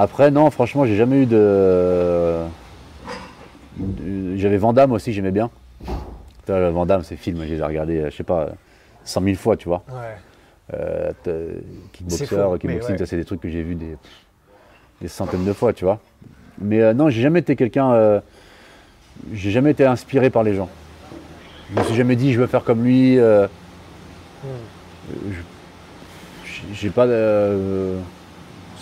Après, 0.00 0.30
non, 0.30 0.48
franchement, 0.52 0.86
j'ai 0.86 0.94
jamais 0.94 1.22
eu 1.22 1.26
de. 1.26 2.36
J'avais 4.36 4.56
Vandame 4.56 4.92
aussi, 4.92 5.12
j'aimais 5.12 5.32
bien. 5.32 5.50
Vandame, 6.46 7.02
ces 7.02 7.16
films, 7.16 7.40
je 7.42 7.54
les 7.54 7.58
ai 7.58 7.62
regardés, 7.64 7.98
euh, 7.98 8.10
je 8.10 8.16
sais 8.16 8.22
pas, 8.22 8.50
100 9.04 9.22
000 9.22 9.34
fois, 9.36 9.56
tu 9.56 9.68
vois. 9.68 9.82
Ouais. 9.88 10.16
Euh, 10.74 11.10
C'est 11.24 11.62
kickboxer, 11.92 12.26
fou, 12.26 12.58
kickboxing, 12.58 12.92
ouais. 12.92 12.98
ça, 12.98 13.06
c'est 13.06 13.16
des 13.16 13.24
trucs 13.24 13.40
que 13.40 13.48
j'ai 13.48 13.62
vus 13.62 13.74
des, 13.74 13.96
des 15.02 15.08
centaines 15.08 15.44
de 15.44 15.52
fois, 15.52 15.72
tu 15.72 15.84
vois. 15.84 15.98
Mais 16.60 16.80
euh, 16.80 16.94
non, 16.94 17.10
j'ai 17.10 17.20
jamais 17.20 17.40
été 17.40 17.56
quelqu'un. 17.56 17.90
euh, 17.92 18.20
j'ai 19.32 19.50
jamais 19.50 19.72
été 19.72 19.84
inspiré 19.84 20.30
par 20.30 20.44
les 20.44 20.54
gens. 20.54 20.68
Je 21.74 21.80
me 21.80 21.84
suis 21.84 21.94
jamais 21.96 22.14
dit, 22.16 22.32
je 22.32 22.40
veux 22.40 22.46
faire 22.46 22.62
comme 22.64 22.84
lui. 22.84 23.18
euh, 23.18 23.46
Hmm. 24.44 25.32
j'ai 26.72 26.90
pas. 26.90 27.06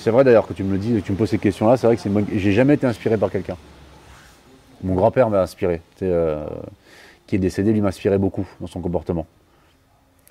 C'est 0.06 0.12
vrai 0.12 0.22
d'ailleurs 0.22 0.46
que 0.46 0.52
tu 0.52 0.62
me 0.62 0.70
le 0.70 0.78
dis, 0.78 0.94
que 0.94 1.04
tu 1.04 1.10
me 1.10 1.16
poses 1.16 1.30
ces 1.30 1.38
questions-là. 1.38 1.76
C'est 1.76 1.88
vrai 1.88 1.96
que 1.96 2.02
c'est 2.02 2.10
j'ai 2.38 2.52
jamais 2.52 2.74
été 2.74 2.86
inspiré 2.86 3.16
par 3.16 3.28
quelqu'un. 3.28 3.56
Mon 4.84 4.94
grand-père 4.94 5.28
m'a 5.30 5.42
inspiré. 5.42 5.80
euh, 6.02 6.46
qui 7.26 7.34
est 7.34 7.38
décédé, 7.40 7.72
lui 7.72 7.80
m'inspirait 7.80 8.18
beaucoup 8.18 8.46
dans 8.60 8.68
son 8.68 8.80
comportement. 8.80 9.26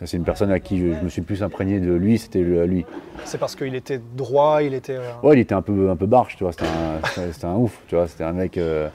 C'est 0.05 0.15
une 0.15 0.23
personne 0.23 0.49
à 0.49 0.61
qui 0.61 0.79
je, 0.79 0.93
je 0.97 1.03
me 1.03 1.09
suis 1.09 1.23
plus 1.23 1.43
imprégné 1.43 1.81
de 1.81 1.91
lui, 1.91 2.17
c'était 2.17 2.39
lui. 2.39 2.85
C'est 3.25 3.37
parce 3.37 3.53
qu'il 3.53 3.75
était 3.75 3.99
droit, 4.15 4.63
il 4.63 4.73
était. 4.73 4.95
euh, 4.95 5.11
Ouais, 5.23 5.35
il 5.35 5.41
était 5.41 5.55
un 5.55 5.61
peu, 5.61 5.89
un 5.89 5.97
peu 5.97 6.05
barge, 6.05 6.37
tu 6.37 6.45
vois. 6.45 6.53
C'était 6.53 7.45
un, 7.45 7.55
ouf, 7.55 7.77
tu 7.89 7.95
vois. 7.95 8.07
C'était 8.07 8.23
un 8.23 8.31
mec. 8.31 8.57
euh, 8.57 8.87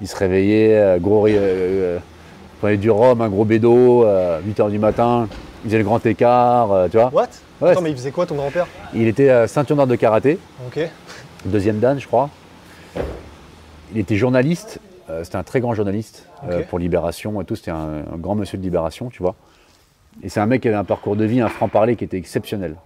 il 0.00 0.06
se 0.06 0.14
réveillait, 0.14 0.98
gros. 1.00 1.26
prenait 2.60 2.76
du 2.76 2.88
rhum, 2.88 3.20
un 3.20 3.28
gros 3.28 3.44
bédo, 3.44 4.04
8h 4.04 4.70
du 4.70 4.78
matin. 4.78 5.26
Il 5.64 5.68
faisait 5.68 5.78
le 5.78 5.84
grand 5.84 6.04
écart, 6.06 6.70
euh, 6.72 6.88
tu 6.88 6.96
vois. 6.96 7.10
What? 7.12 7.26
Ouais, 7.60 7.70
Attends, 7.70 7.80
mais 7.80 7.90
il 7.90 7.96
faisait 7.96 8.12
quoi 8.12 8.24
ton 8.26 8.36
grand-père? 8.36 8.66
Il 8.94 9.08
était 9.08 9.28
euh, 9.30 9.46
ceinture 9.48 9.74
noire 9.74 9.88
de 9.88 9.96
karaté, 9.96 10.38
Ok. 10.66 10.78
deuxième 11.44 11.80
dan, 11.80 11.98
je 11.98 12.06
crois. 12.06 12.30
Il 13.92 13.98
était 13.98 14.16
journaliste. 14.16 14.78
euh, 15.10 15.24
c'était 15.24 15.36
un 15.36 15.42
très 15.42 15.60
grand 15.60 15.74
journaliste 15.74 16.26
pour 16.68 16.78
Libération 16.78 17.40
et 17.40 17.44
tout. 17.44 17.56
C'était 17.56 17.70
un, 17.72 18.04
un 18.12 18.16
grand 18.16 18.34
monsieur 18.36 18.58
de 18.58 18.62
Libération, 18.62 19.08
tu 19.10 19.22
vois. 19.22 19.34
Et 20.22 20.28
c'est 20.28 20.40
un 20.40 20.46
mec 20.46 20.62
qui 20.62 20.68
avait 20.68 20.76
un 20.76 20.84
parcours 20.84 21.16
de 21.16 21.24
vie, 21.24 21.40
un 21.40 21.48
franc-parler 21.48 21.96
qui 21.96 22.04
était 22.04 22.16
exceptionnel. 22.18 22.76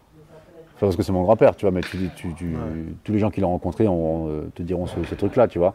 Enfin, 0.76 0.86
parce 0.86 0.96
que 0.96 1.02
c'est 1.02 1.12
mon 1.12 1.22
grand-père, 1.22 1.54
tu 1.56 1.64
vois, 1.66 1.70
mais 1.72 1.80
tu, 1.82 1.98
tu- 2.16 2.32
tu- 2.34 2.56
tous 3.04 3.12
les 3.12 3.18
gens 3.18 3.30
qui 3.30 3.40
l'ont 3.40 3.50
rencontré 3.50 3.86
ont- 3.88 4.28
euh, 4.28 4.50
te 4.54 4.62
diront 4.62 4.86
ce, 4.86 4.94
ce 5.08 5.14
truc-là, 5.14 5.48
tu 5.48 5.58
vois. 5.58 5.74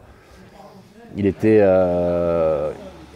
Il 1.16 1.26
était. 1.26 1.60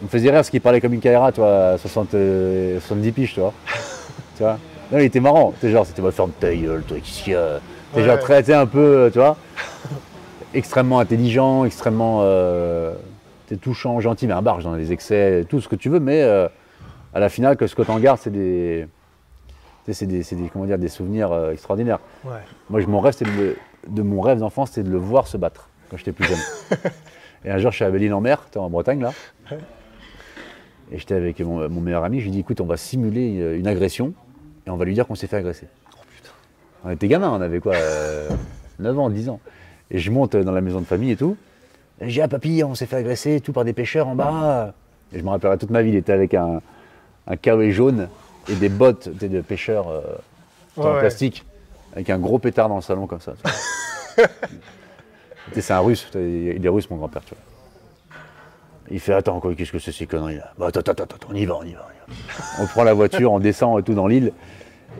Me 0.03 0.07
faisait 0.09 0.29
rire 0.29 0.37
parce 0.39 0.49
qu'il 0.49 0.61
parlait 0.61 0.81
comme 0.81 0.93
une 0.93 0.99
Kaira, 0.99 1.31
tu 1.31 1.39
vois, 1.41 1.69
à 1.71 1.77
60, 1.77 2.13
euh, 2.13 2.79
70 2.79 3.11
piges, 3.11 3.33
tu 3.33 3.39
vois. 3.39 3.53
tu 4.37 4.43
vois. 4.43 4.57
Non, 4.91 4.99
il 4.99 5.05
était 5.05 5.19
marrant. 5.19 5.53
Genre, 5.63 5.85
c'était 5.85 6.01
ma 6.01 6.11
ferme 6.11 6.31
ta 6.39 6.53
gueule, 6.53 6.83
toi, 6.83 6.97
euh. 7.29 7.59
T'es 7.93 7.99
Ouais. 7.99 8.05
genre 8.07 8.19
traité 8.19 8.53
un 8.53 8.65
peu, 8.65 8.79
euh, 8.79 9.09
tu 9.11 9.19
vois. 9.19 9.37
extrêmement 10.53 10.99
intelligent, 10.99 11.65
extrêmement. 11.65 12.19
Euh, 12.23 12.93
touchant, 13.61 13.99
gentil, 13.99 14.25
mais 14.25 14.33
un 14.33 14.41
barge 14.41 14.63
dans 14.63 14.73
les 14.73 14.91
excès, 14.91 15.45
tout 15.47 15.61
ce 15.61 15.67
que 15.67 15.75
tu 15.75 15.87
veux, 15.87 15.99
mais 15.99 16.23
euh, 16.23 16.47
à 17.13 17.19
la 17.19 17.29
finale, 17.29 17.55
que 17.55 17.67
ce 17.67 17.75
que 17.75 17.83
t'en 17.83 17.99
gardes, 17.99 18.17
c'est 18.19 18.31
des. 18.31 18.87
C'est 19.91 20.05
des, 20.07 20.23
c'est 20.23 20.35
des, 20.35 20.47
comment 20.49 20.65
dire, 20.65 20.79
des 20.79 20.87
souvenirs 20.87 21.31
euh, 21.31 21.51
extraordinaires. 21.51 21.99
Ouais. 22.25 22.31
Moi, 22.69 22.79
je- 22.79 22.87
mon 22.87 22.99
rêve, 22.99 23.15
de, 23.19 23.25
le- 23.25 23.57
de 23.89 24.01
mon 24.01 24.21
rêve 24.21 24.39
d'enfance, 24.39 24.69
c'était 24.69 24.87
de 24.87 24.91
le 24.91 24.97
voir 24.97 25.27
se 25.27 25.37
battre 25.37 25.69
quand 25.91 25.97
j'étais 25.97 26.13
plus 26.13 26.23
jeune. 26.25 26.37
et 27.45 27.51
un 27.51 27.57
jour, 27.59 27.69
je 27.69 27.75
suis 27.75 27.85
à 27.85 27.91
Belle-Île-en-Mer, 27.91 28.45
t'es 28.49 28.57
en 28.59 28.69
Bretagne 28.71 29.01
là. 29.01 29.11
Et 30.93 30.99
j'étais 30.99 31.15
avec 31.15 31.39
mon, 31.39 31.67
mon 31.69 31.81
meilleur 31.81 32.03
ami, 32.03 32.19
je 32.19 32.25
lui 32.25 32.31
dis 32.31 32.39
écoute, 32.39 32.61
on 32.61 32.65
va 32.65 32.77
simuler 32.77 33.57
une, 33.57 33.67
agression 33.67 34.13
et 34.65 34.69
on 34.69 34.77
va 34.77 34.85
lui 34.85 34.93
dire 34.93 35.07
qu'on 35.07 35.15
s'est 35.15 35.27
fait 35.27 35.37
agresser. 35.37 35.67
On 36.85 36.91
était 36.91 37.07
gamins, 37.07 37.31
on 37.31 37.41
avait 37.41 37.59
quoi 37.59 37.73
euh, 37.73 38.29
9 38.79 38.99
ans, 38.99 39.09
10 39.09 39.29
ans. 39.29 39.39
Et 39.89 39.97
je 39.97 40.11
monte 40.11 40.35
dans 40.35 40.51
la 40.51 40.61
maison 40.61 40.79
de 40.79 40.85
famille 40.85 41.11
et 41.11 41.15
tout. 41.15 41.35
Et 41.99 42.09
je 42.09 42.13
dis 42.13 42.21
ah 42.21 42.27
papy, 42.27 42.63
on 42.63 42.75
s'est 42.75 42.85
fait 42.85 42.97
agresser 42.97 43.35
et 43.35 43.41
tout 43.41 43.53
par 43.53 43.65
des 43.65 43.73
pêcheurs 43.73 44.07
en 44.07 44.15
bas. 44.15 44.73
Et 45.11 45.19
je 45.19 45.23
me 45.23 45.29
rappellerai 45.29 45.57
toute 45.57 45.71
ma 45.71 45.81
vie, 45.81 45.89
il 45.89 45.95
était 45.95 46.13
avec 46.13 46.33
un, 46.35 46.61
un 47.27 47.71
jaune 47.71 48.07
et 48.47 48.55
des 48.55 48.69
bottes 48.69 49.09
de 49.09 49.41
pêcheurs 49.41 49.87
euh, 49.87 50.01
Ouais, 50.75 50.85
en 50.85 50.93
ouais. 50.93 50.99
plastique, 51.01 51.45
avec 51.93 52.09
un 52.09 52.17
gros 52.17 52.39
pétard 52.39 52.67
dans 52.67 52.77
le 52.77 52.81
salon 52.81 53.05
comme 53.05 53.21
ça. 53.21 53.33
c'est 55.53 55.71
un 55.71 55.79
russe, 55.79 56.09
il 56.15 56.65
est 56.65 56.69
russe 56.69 56.89
mon 56.89 56.97
grand-père, 56.97 57.23
tu 57.23 57.35
vois. 57.35 57.52
Il 58.93 58.99
fait 58.99 59.13
attends 59.13 59.39
quoi, 59.39 59.55
qu'est-ce 59.55 59.71
que 59.71 59.79
c'est 59.79 59.91
ces 59.91 60.05
conneries 60.05 60.35
là? 60.35 60.53
Bah 60.57 60.67
attends, 60.67 60.81
attends, 60.81 61.03
attends, 61.03 61.17
on 61.29 61.33
y 61.33 61.45
va, 61.45 61.55
on 61.55 61.63
y 61.63 61.73
va, 61.73 61.87
on 61.87 61.91
y 61.91 61.95
va. 61.97 62.63
On 62.63 62.67
prend 62.67 62.83
la 62.83 62.93
voiture, 62.93 63.31
on 63.31 63.39
descend 63.39 63.79
et 63.79 63.83
tout 63.83 63.95
dans 63.95 64.05
l'île, 64.05 64.33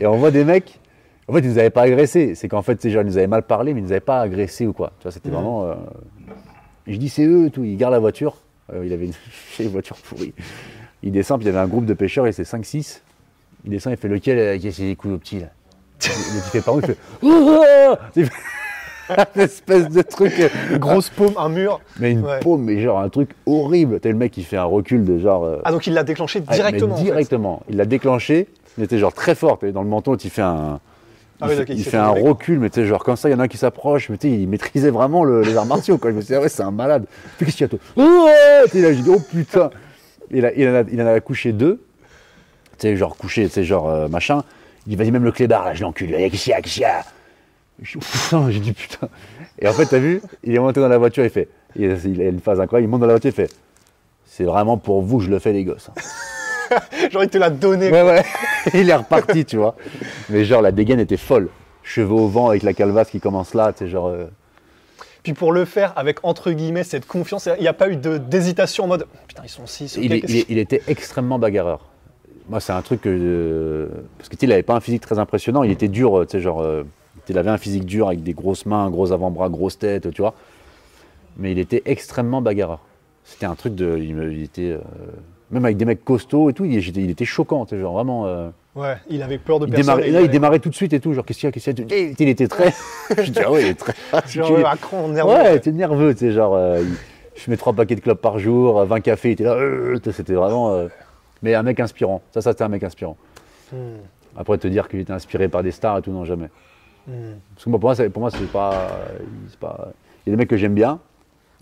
et 0.02 0.08
on 0.08 0.18
voit 0.18 0.32
des 0.32 0.44
mecs. 0.44 0.80
En 1.28 1.34
fait, 1.34 1.40
ils 1.42 1.50
nous 1.50 1.60
avaient 1.60 1.70
pas 1.70 1.84
agressés. 1.84 2.34
C'est 2.34 2.48
qu'en 2.50 2.64
fait, 2.64 2.82
ces 2.82 2.90
gens, 2.90 3.02
ils 3.02 3.06
nous 3.06 3.18
avaient 3.18 3.28
mal 3.28 3.44
parlé, 3.44 3.74
mais 3.74 3.82
ils 3.82 3.84
nous 3.84 3.92
avaient 3.92 4.00
pas 4.00 4.20
agressés 4.22 4.66
ou 4.66 4.74
quoi. 4.74 4.94
Tu 5.00 5.04
vois, 5.04 5.12
c'était 5.12 5.30
vraiment. 5.30 5.66
euh, 5.66 5.76
Je 6.88 6.98
dis 6.98 7.08
c'est 7.08 7.24
eux 7.24 7.46
et 7.46 7.52
tout. 7.52 7.64
Il 7.64 7.78
garde 7.78 7.94
la 7.94 8.00
voiture. 8.00 8.38
Euh, 8.74 8.84
il 8.86 8.92
avait 8.94 9.10
une 9.60 9.68
voiture 9.70 9.96
pourrie. 9.98 10.34
Il 11.04 11.12
descend, 11.12 11.40
puis 11.40 11.46
il 11.48 11.54
y 11.54 11.56
avait 11.56 11.64
un 11.64 11.68
groupe 11.68 11.86
de 11.86 11.94
pêcheurs, 11.94 12.26
et 12.26 12.32
c'est 12.32 12.44
5-6. 12.44 13.02
Il 13.66 13.70
descend, 13.72 13.94
il 13.94 13.98
fait 13.98 14.08
lequel 14.08 14.40
euh, 14.40 14.58
qui 14.58 14.68
a 14.70 14.72
ses 14.72 14.96
coups 14.96 15.14
au 15.14 15.18
petit 15.20 15.40
là? 15.40 15.48
Il 16.02 16.42
fait 16.52 16.62
par 16.62 16.76
où 16.76 16.82
Il 18.16 18.26
fait. 18.26 18.32
Une 19.36 19.42
espèce 19.42 19.90
de 19.90 20.02
truc. 20.02 20.34
euh, 20.40 20.78
Grosse 20.78 21.10
paume, 21.10 21.34
un 21.38 21.50
mur. 21.50 21.80
Mais 22.00 22.12
une 22.12 22.22
Ouais. 22.26 22.40
paume, 22.40 22.64
mais 22.64 22.82
genre 22.82 23.00
un 23.00 23.10
truc 23.10 23.32
horrible. 23.46 24.00
T'as 24.00 24.10
le 24.10 24.16
mec 24.16 24.32
qui 24.32 24.44
fait 24.44 24.58
un 24.58 24.64
recul 24.64 25.04
de 25.06 25.20
genre. 25.20 25.44
euh, 25.44 25.62
Ah, 25.66 25.72
donc 25.72 25.88
il 25.88 25.94
l'a 25.94 26.04
déclenché 26.04 26.42
ah, 26.48 26.54
directement. 26.54 26.94
en 26.94 26.98
fait. 26.98 27.04
directement. 27.04 27.64
Il 27.70 27.78
l'a 27.78 27.86
déclenché. 27.86 28.48
Il 28.78 28.84
était 28.84 28.98
genre 28.98 29.14
très 29.14 29.36
fort. 29.36 29.60
T'es 29.60 29.72
dans 29.72 29.84
le 29.84 29.90
menton, 29.90 30.16
il 30.16 30.30
fait 30.30 30.42
un. 30.42 30.80
Ah 31.42 31.48
il 31.52 31.60
oui, 31.60 31.66
il 31.70 31.84
fait 31.84 31.90
fait 31.92 31.98
un 31.98 32.08
recul, 32.10 32.60
mais 32.60 32.70
tu 32.70 32.76
sais, 32.82 32.86
genre 32.88 33.04
comme 33.04 33.18
ça, 33.18 33.28
il 33.28 33.34
y 33.34 33.36
en 33.36 33.40
a 33.40 33.44
un 33.44 33.48
qui 33.50 33.58
s'approche, 33.58 34.08
mais 34.10 34.18
tu 34.18 34.30
sais, 34.30 34.34
il 34.34 34.48
maîtrisait 34.48 34.92
vraiment 34.92 35.26
le- 35.26 35.42
les 35.42 35.58
arts 35.58 35.66
martiaux, 35.66 35.98
quoi. 35.98 36.12
Je 36.12 36.16
me 36.16 36.22
suis 36.22 36.28
dit, 36.28 36.36
ah 36.36 36.42
ouais, 36.42 36.48
c'est 36.48 36.64
un 36.64 36.72
malade. 36.72 37.06
Puis 37.38 37.46
qu'est-ce 37.48 37.58
qu'il 37.58 37.64
y 37.66 37.68
a, 37.68 37.70
toi 37.70 37.80
Oh 37.98 38.28
là, 38.80 38.92
dit, 38.94 39.04
oh 39.10 39.20
putain 39.20 39.70
il, 40.32 40.46
a- 40.46 40.54
il 40.54 40.68
en 40.70 40.76
a, 40.76 40.82
il 40.90 41.02
en 41.02 41.08
a 41.08 41.20
couché 41.20 41.52
deux, 41.52 41.82
tu 42.80 42.88
sais, 42.88 42.96
genre 42.96 43.18
couché, 43.18 43.46
tu 43.48 43.52
sais, 43.52 43.64
genre 43.66 43.90
euh, 43.90 44.08
machin. 44.08 44.44
Il 44.88 44.92
dit, 44.92 44.96
vas-y, 44.96 45.12
même 45.12 45.24
le 45.26 45.32
clébard, 45.32 45.66
là, 45.66 45.74
je 45.74 45.82
l'encule. 45.82 46.12
Qu'est-ce 46.12 46.52
Je 47.82 47.98
dis, 47.98 48.06
oh, 48.06 48.18
putain, 48.24 48.52
j'ai 48.52 48.60
dit, 48.60 48.74
putain. 48.74 49.10
Et 49.60 49.68
en 49.68 49.74
fait, 49.74 49.86
t'as 49.86 50.00
vu, 50.00 50.22
il 50.44 50.56
est 50.56 50.60
monté 50.60 50.80
dans 50.80 50.88
la 50.88 50.98
voiture, 50.98 51.24
il 51.24 51.30
fait, 51.30 51.50
il 51.76 51.92
a, 51.92 51.96
une 52.30 52.40
phase 52.40 52.60
incroyable, 52.60 52.88
il 52.88 52.92
monte 52.92 53.02
dans 53.02 53.08
la 53.08 53.14
voiture, 53.14 53.30
il 53.30 53.34
fait, 53.34 53.50
c'est 54.26 54.44
vraiment 54.44 54.78
pour 54.78 55.02
vous 55.02 55.18
que 55.20 55.24
je 55.26 55.30
le 55.30 55.40
fais, 55.40 55.54
les 55.54 55.64
gosses. 55.64 55.90
hein. 55.90 56.80
Genre, 57.12 57.24
il 57.24 57.30
te 57.30 57.38
l'a 57.38 57.50
donné. 57.50 57.92
Ouais, 57.92 58.02
ouais. 58.04 58.24
il 58.74 58.90
est 58.90 58.96
reparti, 58.96 59.46
tu 59.46 59.58
vois. 59.58 59.76
Mais 60.30 60.44
genre, 60.46 60.62
la 60.62 60.72
dégaine 60.72 61.00
était 61.00 61.18
folle. 61.18 61.50
Cheveux 61.84 62.14
au 62.14 62.28
vent 62.28 62.50
avec 62.50 62.64
la 62.64 62.74
calvasse 62.74 63.10
qui 63.10 63.20
commence 63.20 63.54
là, 63.54 63.74
tu 63.74 63.80
sais, 63.86 63.88
genre. 63.92 64.08
euh, 64.08 64.26
Puis 65.22 65.34
pour 65.34 65.52
le 65.52 65.66
faire 65.66 65.94
avec 65.98 66.20
entre 66.24 66.52
guillemets 66.52 66.84
cette 66.86 67.06
confiance, 67.06 67.48
il 67.58 67.62
n'y 67.62 67.68
a 67.68 67.74
pas 67.74 67.90
eu 67.90 67.98
de- 67.98 68.18
d'hésitation 68.18 68.86
en 68.86 68.88
mode 68.88 69.06
putain, 69.28 69.44
ils 69.46 69.50
sont 69.50 69.68
6. 69.68 69.98
il, 70.02 70.14
est- 70.14 70.24
il 70.28 70.36
est- 70.38 70.46
il 70.50 70.58
était 70.58 70.82
extrêmement 70.88 71.38
bagarreur. 71.40 71.90
Moi, 72.50 72.60
c'est 72.62 72.72
un 72.74 72.82
truc 72.82 73.02
que. 73.02 73.10
euh, 73.10 73.88
parce 74.18 74.30
que 74.30 74.36
tu 74.36 74.40
sais, 74.42 74.46
il 74.48 74.54
avait 74.54 74.64
pas 74.64 74.76
un 74.76 74.80
physique 74.80 75.02
très 75.02 75.20
impressionnant, 75.20 75.64
il 75.64 75.72
était 75.72 75.90
dur, 75.90 76.18
euh, 76.20 76.26
tu 76.26 76.32
sais, 76.32 76.40
genre. 76.42 76.62
euh, 76.62 76.84
il 77.30 77.38
avait 77.38 77.50
un 77.50 77.58
physique 77.58 77.86
dur 77.86 78.08
avec 78.08 78.24
des 78.24 78.34
grosses 78.34 78.66
mains, 78.66 78.90
gros 78.90 79.12
avant-bras, 79.12 79.50
grosse 79.50 79.78
tête, 79.80 80.12
tu 80.14 80.22
vois. 80.22 80.34
Mais 81.38 81.52
il 81.52 81.60
était 81.60 81.82
extrêmement 81.86 82.42
bagarreur. 82.42 82.80
C'était 83.24 83.46
un 83.46 83.56
truc 83.56 83.76
de. 83.76 83.98
Il, 83.98 84.44
était. 84.44 84.72
euh, 84.72 84.80
même 85.52 85.66
avec 85.66 85.78
des 85.78 85.86
mecs 85.86 86.04
costauds 86.04 86.50
et 86.50 86.54
tout, 86.54 86.66
il, 86.66 86.74
il 86.76 87.10
était 87.10 87.26
choquant, 87.26 87.66
tu 87.66 87.76
sais, 87.76 87.82
genre 87.82 87.94
vraiment. 87.94 88.28
euh, 88.28 88.50
Ouais, 88.76 88.96
il 89.10 89.22
avait 89.22 89.38
peur 89.38 89.60
de 89.60 89.68
il 89.68 89.72
personne. 89.72 89.86
démarrait, 89.96 90.10
et 90.10 90.12
là, 90.12 90.22
il 90.22 90.30
démarrait 90.30 90.60
tout 90.60 90.70
de 90.70 90.74
suite 90.76 90.94
et 90.94 91.00
tout, 91.00 91.14
genre 91.14 91.24
qu'est-ce 91.26 91.40
qu'il 91.40 91.48
y 91.48 91.50
a, 91.50 91.52
qu'est-ce 91.52 91.70
qu'il 91.72 91.92
y 91.92 91.94
a 91.94 92.14
Il 92.20 92.28
était 92.30 92.48
très. 92.48 92.74
je 93.24 93.32
dis, 93.32 93.40
ah 93.46 93.52
ouais, 93.52 93.62
il 93.62 93.68
est 93.70 93.74
très. 93.76 93.94
Genre, 94.28 94.66
à 94.68 94.76
cran, 94.78 95.08
nerveux. 95.10 95.32
Ouais, 95.32 95.60
t'es 95.60 95.72
nerveux, 95.72 96.14
tu 96.14 96.20
sais, 96.22 96.32
genre, 96.32 96.56
euh, 96.56 96.82
il- 96.82 96.96
je 97.36 97.42
fumais 97.42 97.58
trois 97.58 97.74
paquets 97.74 97.96
de 97.96 98.00
clopes 98.02 98.22
par 98.22 98.38
jour, 98.40 98.80
euh, 98.80 98.86
20 98.86 99.00
cafés, 99.02 99.30
il 99.30 99.32
était 99.34 99.44
là, 99.44 99.54
euh, 99.54 99.98
c'était 100.12 100.34
vraiment. 100.34 100.72
euh, 100.74 100.88
mais 101.44 101.54
un 101.56 101.64
mec 101.64 101.80
inspirant, 101.80 102.22
ça, 102.32 102.42
ça 102.42 102.52
c'était 102.52 102.64
un 102.64 102.70
mec 102.70 102.84
inspirant. 102.84 103.16
Hmm. 103.72 103.78
Après, 104.36 104.58
te 104.58 104.68
dire 104.68 104.88
qu'il 104.88 105.00
était 105.00 105.14
inspiré 105.14 105.48
par 105.50 105.62
des 105.64 105.72
stars 105.72 106.00
et 106.00 106.02
tout, 106.02 106.12
non, 106.12 106.26
jamais. 106.26 106.50
Parce 107.06 107.66
que 107.66 107.70
moi, 107.70 107.80
pour 107.80 107.88
moi, 107.90 107.96
c'est- 107.96 108.10
pour 108.10 108.22
moi, 108.22 108.32
c'est 108.32 108.52
pas. 108.52 108.98
Il 110.26 110.30
y 110.30 110.34
a 110.34 110.36
des 110.36 110.38
mecs 110.38 110.50
que 110.50 110.58
j'aime 110.58 110.74
bien. 110.74 111.00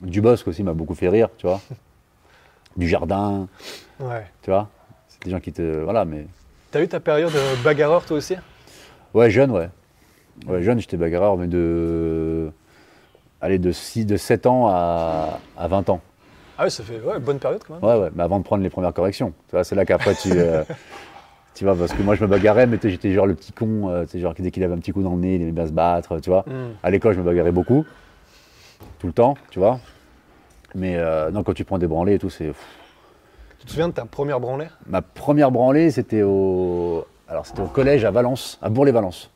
Dubosc 0.02 0.48
aussi 0.48 0.64
m'a 0.64 0.74
beaucoup 0.74 0.96
fait 0.96 1.10
rire, 1.10 1.30
tu 1.38 1.48
vois. 1.48 1.62
Du 2.78 2.88
jardin, 2.88 3.48
Ouais. 4.00 4.26
tu 4.42 4.50
vois. 4.50 4.70
C'est 5.10 5.24
des 5.26 5.32
gens 5.32 5.40
qui 5.42 5.52
te. 5.52 5.62
Voilà, 5.84 6.06
mais. 6.06 6.26
T'as 6.72 6.82
eu 6.82 6.88
ta 6.88 7.00
période 7.02 7.36
euh, 7.36 7.56
bagarreur 7.66 8.06
toi 8.06 8.16
aussi? 8.18 8.36
Ouais, 9.14 9.30
jeune, 9.30 9.52
ouais. 9.52 9.70
Ouais, 10.48 10.62
jeune, 10.62 10.80
j'étais 10.80 10.96
bagarreur, 10.96 11.36
mais 11.36 11.48
de. 11.48 12.50
allez, 13.42 13.60
de, 13.60 13.72
6, 13.74 14.06
de 14.06 14.16
7 14.16 14.46
ans 14.46 14.68
à, 14.70 15.40
à 15.58 15.68
20 15.68 15.90
ans. 15.90 16.00
Ah 16.58 16.64
oui, 16.64 16.72
ça 16.72 16.82
fait 16.84 17.02
ouais, 17.02 17.20
bonne 17.20 17.40
période 17.40 17.62
quand 17.68 17.74
même. 17.74 17.84
Ouais, 17.84 18.00
ouais, 18.06 18.10
mais 18.16 18.24
avant 18.24 18.40
de 18.40 18.44
prendre 18.46 18.64
les 18.64 18.70
premières 18.70 18.94
corrections. 18.94 19.34
Tu 19.50 19.52
vois, 19.56 19.64
c'est 19.66 19.76
là 19.76 19.84
qu'après 19.86 20.16
tu. 20.16 20.30
euh, 20.32 20.64
tu 21.54 21.66
vois, 21.66 21.76
parce 21.76 21.94
que 21.94 22.02
moi 22.02 22.16
je 22.16 22.22
me 22.24 22.28
bagarrais, 22.28 22.66
mais 22.68 22.78
j'étais 22.82 23.12
genre 23.14 23.26
le 23.28 23.36
petit 23.36 23.52
con, 23.52 23.90
euh, 23.90 24.04
tu 24.06 24.12
sais, 24.12 24.20
genre 24.20 24.34
dès 24.38 24.52
qu'il 24.52 24.64
avait 24.64 24.74
un 24.74 24.78
petit 24.80 24.92
coup 24.92 25.04
dans 25.04 25.12
le 25.16 25.20
nez, 25.22 25.36
il 25.36 25.42
aimait 25.42 25.52
bien 25.52 25.68
se 25.68 25.72
battre, 25.72 26.20
tu 26.20 26.30
vois. 26.30 26.44
Mm. 26.48 26.76
À 26.84 26.90
l'école, 26.90 27.14
je 27.14 27.20
me 27.20 27.26
bagarrais 27.26 27.52
beaucoup, 27.52 27.86
tout 29.00 29.08
le 29.08 29.14
temps, 29.14 29.36
tu 29.50 29.60
vois. 29.60 29.80
Mais 30.76 30.96
euh, 30.98 31.30
non, 31.32 31.44
quand 31.44 31.54
tu 31.54 31.66
prends 31.66 31.78
des 31.78 31.88
branlées 31.88 32.14
et 32.16 32.20
tout, 32.20 32.30
c'est. 32.30 32.54
Tu 33.60 33.66
te 33.66 33.72
souviens 33.72 33.90
de 33.90 33.94
ta 33.94 34.06
première 34.06 34.40
branlée? 34.40 34.68
Ma 34.88 35.02
première 35.02 35.52
branlée, 35.52 35.92
c'était 35.92 36.24
au. 36.24 37.06
Alors, 37.28 37.46
c'était 37.46 37.62
au 37.62 37.68
collège 37.68 38.06
à 38.06 38.12
Valence, 38.12 38.58
à 38.62 38.70
Bourg-les-Valence. 38.70 39.30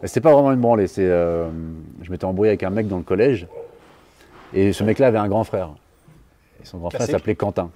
Mais 0.00 0.08
c'était 0.08 0.20
pas 0.20 0.32
vraiment 0.32 0.52
une 0.52 0.60
branlée, 0.60 0.86
c'est. 0.86 1.04
euh, 1.06 1.48
Je 2.02 2.10
m'étais 2.10 2.24
embrouillé 2.24 2.50
avec 2.50 2.62
un 2.62 2.70
mec 2.70 2.88
dans 2.88 2.96
le 2.96 3.02
collège, 3.02 3.46
et 4.52 4.72
ce 4.72 4.84
mec-là 4.84 5.08
avait 5.08 5.18
un 5.18 5.28
grand 5.28 5.44
frère. 5.44 5.70
Et 6.62 6.64
son 6.64 6.78
grand 6.78 6.90
frère 6.90 7.02
s'appelait 7.02 7.34
Quentin. 7.34 7.70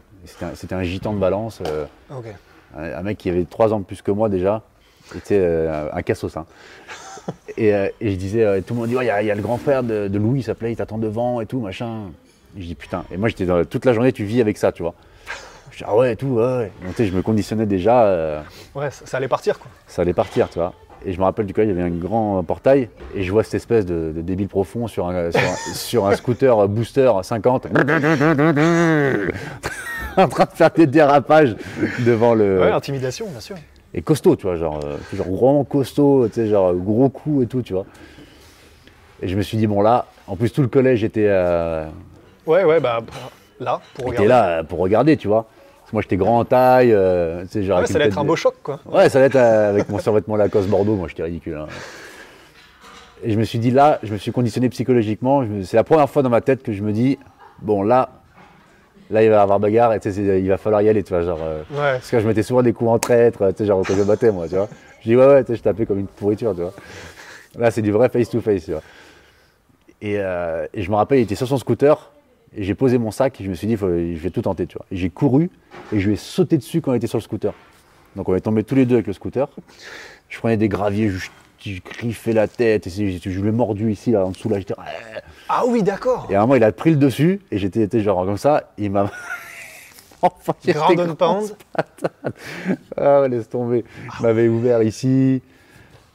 C'était 0.54 0.74
un, 0.74 0.82
gitan 0.82 1.12
de 1.14 1.18
Valence. 1.18 1.60
euh, 1.66 1.86
Ok. 2.10 2.26
Un, 2.76 3.02
mec 3.02 3.18
qui 3.18 3.30
avait 3.30 3.44
trois 3.44 3.72
ans 3.72 3.80
de 3.80 3.84
plus 3.84 4.02
que 4.02 4.10
moi 4.10 4.28
déjà, 4.28 4.62
était 5.16 5.38
euh, 5.40 5.88
un 5.92 6.02
cassos. 6.02 6.36
hein. 6.36 6.44
et, 7.56 7.74
euh, 7.74 7.88
et 8.00 8.10
je 8.12 8.16
disais, 8.16 8.44
euh, 8.44 8.60
tout 8.60 8.74
le 8.74 8.80
monde 8.80 8.88
dit, 8.88 8.96
Ouais, 8.96 9.04
il 9.04 9.08
y, 9.08 9.10
a- 9.10 9.22
il 9.22 9.26
y 9.26 9.30
a 9.30 9.34
le 9.34 9.42
grand 9.42 9.58
frère 9.58 9.82
de, 9.82 10.08
de 10.08 10.18
Louis, 10.18 10.40
il 10.40 10.42
s'appelait, 10.42 10.72
il 10.72 10.76
t'attend 10.76 10.98
devant 10.98 11.40
et 11.40 11.46
tout, 11.46 11.60
machin. 11.60 12.04
Et 12.56 12.62
je 12.62 12.66
dis, 12.66 12.74
putain. 12.74 13.04
Et 13.12 13.16
moi, 13.16 13.28
j'étais 13.28 13.46
dans, 13.46 13.64
toute 13.64 13.84
la 13.84 13.92
journée, 13.92 14.12
tu 14.12 14.24
vis 14.24 14.40
avec 14.40 14.56
ça, 14.58 14.72
tu 14.72 14.82
vois. 14.82 14.94
Je 15.70 15.78
dis, 15.78 15.84
ah 15.86 15.94
ouais, 15.96 16.12
et 16.14 16.16
tout, 16.16 16.26
ouais, 16.28 16.42
ouais. 16.42 16.72
Donc, 16.84 16.94
je 17.00 17.12
me 17.14 17.22
conditionnais 17.22 17.66
déjà, 17.66 18.42
Ouais, 18.74 18.90
ça, 18.90 19.06
ça 19.06 19.16
allait 19.18 19.28
partir 19.28 19.58
quoi. 19.58 19.70
ça 19.86 20.02
allait 20.02 20.14
partir, 20.14 20.48
tu 20.50 20.58
vois. 20.58 20.72
Et 21.06 21.12
je 21.12 21.18
me 21.20 21.24
rappelle 21.24 21.46
du 21.46 21.54
coup, 21.54 21.60
il 21.60 21.68
y 21.68 21.70
avait 21.70 21.82
un 21.82 21.90
grand 21.90 22.42
portail, 22.42 22.88
et 23.14 23.22
je 23.22 23.30
vois 23.30 23.44
cette 23.44 23.54
espèce 23.54 23.86
de, 23.86 24.12
de 24.16 24.20
débile 24.20 24.48
profond 24.48 24.88
sur 24.88 25.06
un, 25.08 25.30
sur 25.30 25.40
un- 25.40 25.74
sur 25.74 26.06
un 26.08 26.16
scooter 26.16 26.66
booster 26.68 27.12
50, 27.22 27.68
en 30.24 30.28
train 30.28 30.44
de 30.44 30.50
faire 30.50 30.70
des 30.70 30.86
dérapages 30.86 31.56
devant 32.00 32.34
le, 32.34 32.60
Ouais, 32.60 32.70
intimidation, 32.70 33.26
bien 33.28 33.40
sûr. 33.40 33.56
et 33.94 34.02
costaud, 34.02 34.36
tu 34.36 34.46
vois, 34.46 34.56
genre, 34.56 34.80
euh, 34.84 34.96
genre 35.16 35.28
vraiment 35.28 35.64
costaud, 35.64 36.28
tu 36.28 36.34
sais, 36.34 36.48
genre 36.48 36.74
gros 36.74 37.08
coup 37.08 37.42
et 37.42 37.46
tout, 37.46 37.62
tu 37.62 37.72
vois. 37.72 37.86
Et 39.22 39.28
je 39.28 39.36
me 39.36 39.42
suis 39.42 39.56
dit, 39.58 39.66
bon 39.66 39.80
là, 39.80 40.06
en 40.26 40.36
plus 40.36 40.52
tout 40.52 40.62
le 40.62 40.68
collège 40.68 41.02
était, 41.04 41.26
euh, 41.28 41.86
Ouais, 42.46 42.64
ouais, 42.64 42.80
bah 42.80 43.00
là, 43.60 43.80
pour 43.94 44.04
était 44.12 44.22
regarder. 44.22 44.28
là 44.28 44.48
euh, 44.58 44.62
pour 44.62 44.78
regarder, 44.78 45.16
tu 45.16 45.28
vois. 45.28 45.46
Parce 45.80 45.90
que 45.90 45.96
moi 45.96 46.02
j'étais 46.02 46.16
grand 46.16 46.38
en 46.40 46.44
taille, 46.44 46.92
euh, 46.92 47.42
tu 47.44 47.48
sais, 47.48 47.62
genre. 47.62 47.80
Ouais, 47.80 47.86
ça 47.86 47.96
allait 47.96 48.06
être 48.06 48.18
un 48.18 48.24
beau 48.24 48.36
choc 48.36 48.54
quoi. 48.62 48.78
Ouais, 48.86 49.08
ça 49.08 49.18
allait 49.18 49.26
être 49.28 49.36
euh, 49.36 49.70
avec 49.70 49.88
mon 49.88 49.98
survêtement 49.98 50.36
Lacoste 50.36 50.68
Bordeaux, 50.68 50.94
moi 50.96 51.08
j'étais 51.08 51.22
ridicule. 51.22 51.56
hein. 51.56 51.66
Et 53.24 53.32
je 53.32 53.38
me 53.38 53.44
suis 53.44 53.58
dit 53.58 53.70
là, 53.70 53.98
je 54.02 54.12
me 54.12 54.18
suis 54.18 54.30
conditionné 54.30 54.68
psychologiquement, 54.68 55.42
c'est 55.64 55.76
la 55.76 55.84
première 55.84 56.08
fois 56.08 56.22
dans 56.22 56.28
ma 56.30 56.40
tête 56.40 56.62
que 56.62 56.72
je 56.72 56.82
me 56.82 56.92
dis, 56.92 57.18
bon 57.62 57.82
là, 57.82 58.10
là 59.10 59.22
il 59.22 59.30
va 59.30 59.36
y 59.36 59.38
avoir 59.38 59.58
bagarre 59.60 59.92
et 59.94 60.00
il 60.06 60.48
va 60.48 60.56
falloir 60.58 60.82
y 60.82 60.88
aller, 60.88 61.02
tu 61.02 61.12
vois, 61.12 61.22
genre. 61.22 61.38
euh, 61.42 61.62
Ouais. 61.70 61.76
Parce 61.92 62.10
que 62.10 62.20
je 62.20 62.26
mettais 62.26 62.42
souvent 62.42 62.62
des 62.62 62.72
coups 62.72 62.90
en 62.90 62.98
traître, 62.98 63.46
tu 63.48 63.54
sais, 63.58 63.66
genre 63.66 63.82
quand 63.86 63.94
je 63.94 64.02
battais, 64.02 64.30
moi, 64.32 64.48
tu 64.48 64.56
vois. 64.56 64.68
Je 65.00 65.08
dis, 65.08 65.16
ouais, 65.16 65.26
ouais, 65.26 65.44
tu 65.44 65.52
sais, 65.52 65.56
je 65.56 65.62
tapais 65.62 65.86
comme 65.86 65.98
une 66.00 66.06
pourriture, 66.06 66.54
tu 66.54 66.62
vois. 66.62 66.72
Là, 67.58 67.70
c'est 67.70 67.82
du 67.82 67.90
vrai 67.92 68.08
face-to-face, 68.08 68.64
tu 68.64 68.72
vois. 68.72 68.82
Et, 70.00 70.16
euh, 70.18 70.66
et 70.74 70.82
je 70.82 70.90
me 70.90 70.96
rappelle, 70.96 71.18
il 71.18 71.22
était 71.22 71.34
sur 71.34 71.48
son 71.48 71.56
scooter, 71.58 72.12
et 72.56 72.62
j'ai 72.62 72.74
posé 72.74 72.98
mon 72.98 73.10
sac, 73.10 73.40
et 73.40 73.44
je 73.44 73.50
me 73.50 73.54
suis 73.54 73.66
dit, 73.66 73.76
faut- 73.76 73.88
je 73.88 74.18
vais 74.18 74.30
tout 74.30 74.42
tenter, 74.42 74.66
tu 74.66 74.76
vois. 74.76 74.86
Et 74.92 74.96
j'ai 74.96 75.10
couru, 75.10 75.50
et 75.92 75.98
je 76.00 76.06
lui 76.06 76.14
ai 76.14 76.16
sauté 76.16 76.56
dessus 76.56 76.80
quand 76.80 76.92
il 76.92 76.96
était 76.96 77.06
sur 77.06 77.18
le 77.18 77.22
scooter. 77.22 77.52
Donc 78.16 78.28
on 78.28 78.34
est 78.34 78.40
tombés 78.40 78.64
tous 78.64 78.74
les 78.74 78.86
deux 78.86 78.94
avec 78.96 79.06
le 79.06 79.12
scooter. 79.12 79.48
Je 80.28 80.38
prenais 80.38 80.56
des 80.56 80.68
graviers, 80.68 81.08
je, 81.08 81.28
je 81.60 81.80
griffais 81.82 82.32
la 82.32 82.48
tête, 82.48 82.86
et 82.86 82.90
je, 83.18 83.40
l'ai 83.40 83.50
mordu 83.52 83.90
ici, 83.92 84.10
là, 84.10 84.24
en 84.24 84.30
dessous, 84.30 84.48
là, 84.48 84.58
j'étais... 84.58 84.74
Ah 85.48 85.64
oui, 85.66 85.82
d'accord. 85.82 86.26
Et 86.30 86.34
à 86.34 86.38
un 86.38 86.42
moment, 86.42 86.54
il 86.54 86.64
a 86.64 86.72
pris 86.72 86.90
le 86.90 86.96
dessus, 86.96 87.40
et 87.50 87.58
j'étais 87.58 88.00
genre 88.00 88.24
comme 88.24 88.36
ça, 88.36 88.70
il 88.78 88.90
m'a... 88.90 89.10
Enfin, 90.20 90.52
grand, 90.66 91.14
pound. 91.14 91.56
ah 92.96 93.20
ouais, 93.20 93.28
laisse 93.28 93.48
tomber. 93.48 93.84
Il 94.18 94.22
m'avait 94.26 94.48
ouvert 94.48 94.82
ici. 94.82 95.40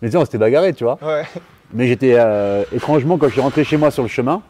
Mais 0.01 0.09
tu 0.09 0.11
sais, 0.11 0.17
on 0.17 0.25
s'était 0.25 0.37
bagarré, 0.37 0.73
tu 0.73 0.83
vois. 0.83 0.99
Ouais. 1.01 1.23
Mais 1.71 1.87
j'étais, 1.87 2.15
euh, 2.17 2.65
étrangement, 2.73 3.17
quand 3.17 3.27
je 3.27 3.31
suis 3.31 3.41
rentré 3.41 3.63
chez 3.63 3.77
moi 3.77 3.91
sur 3.91 4.03
le 4.03 4.09
chemin, 4.09 4.41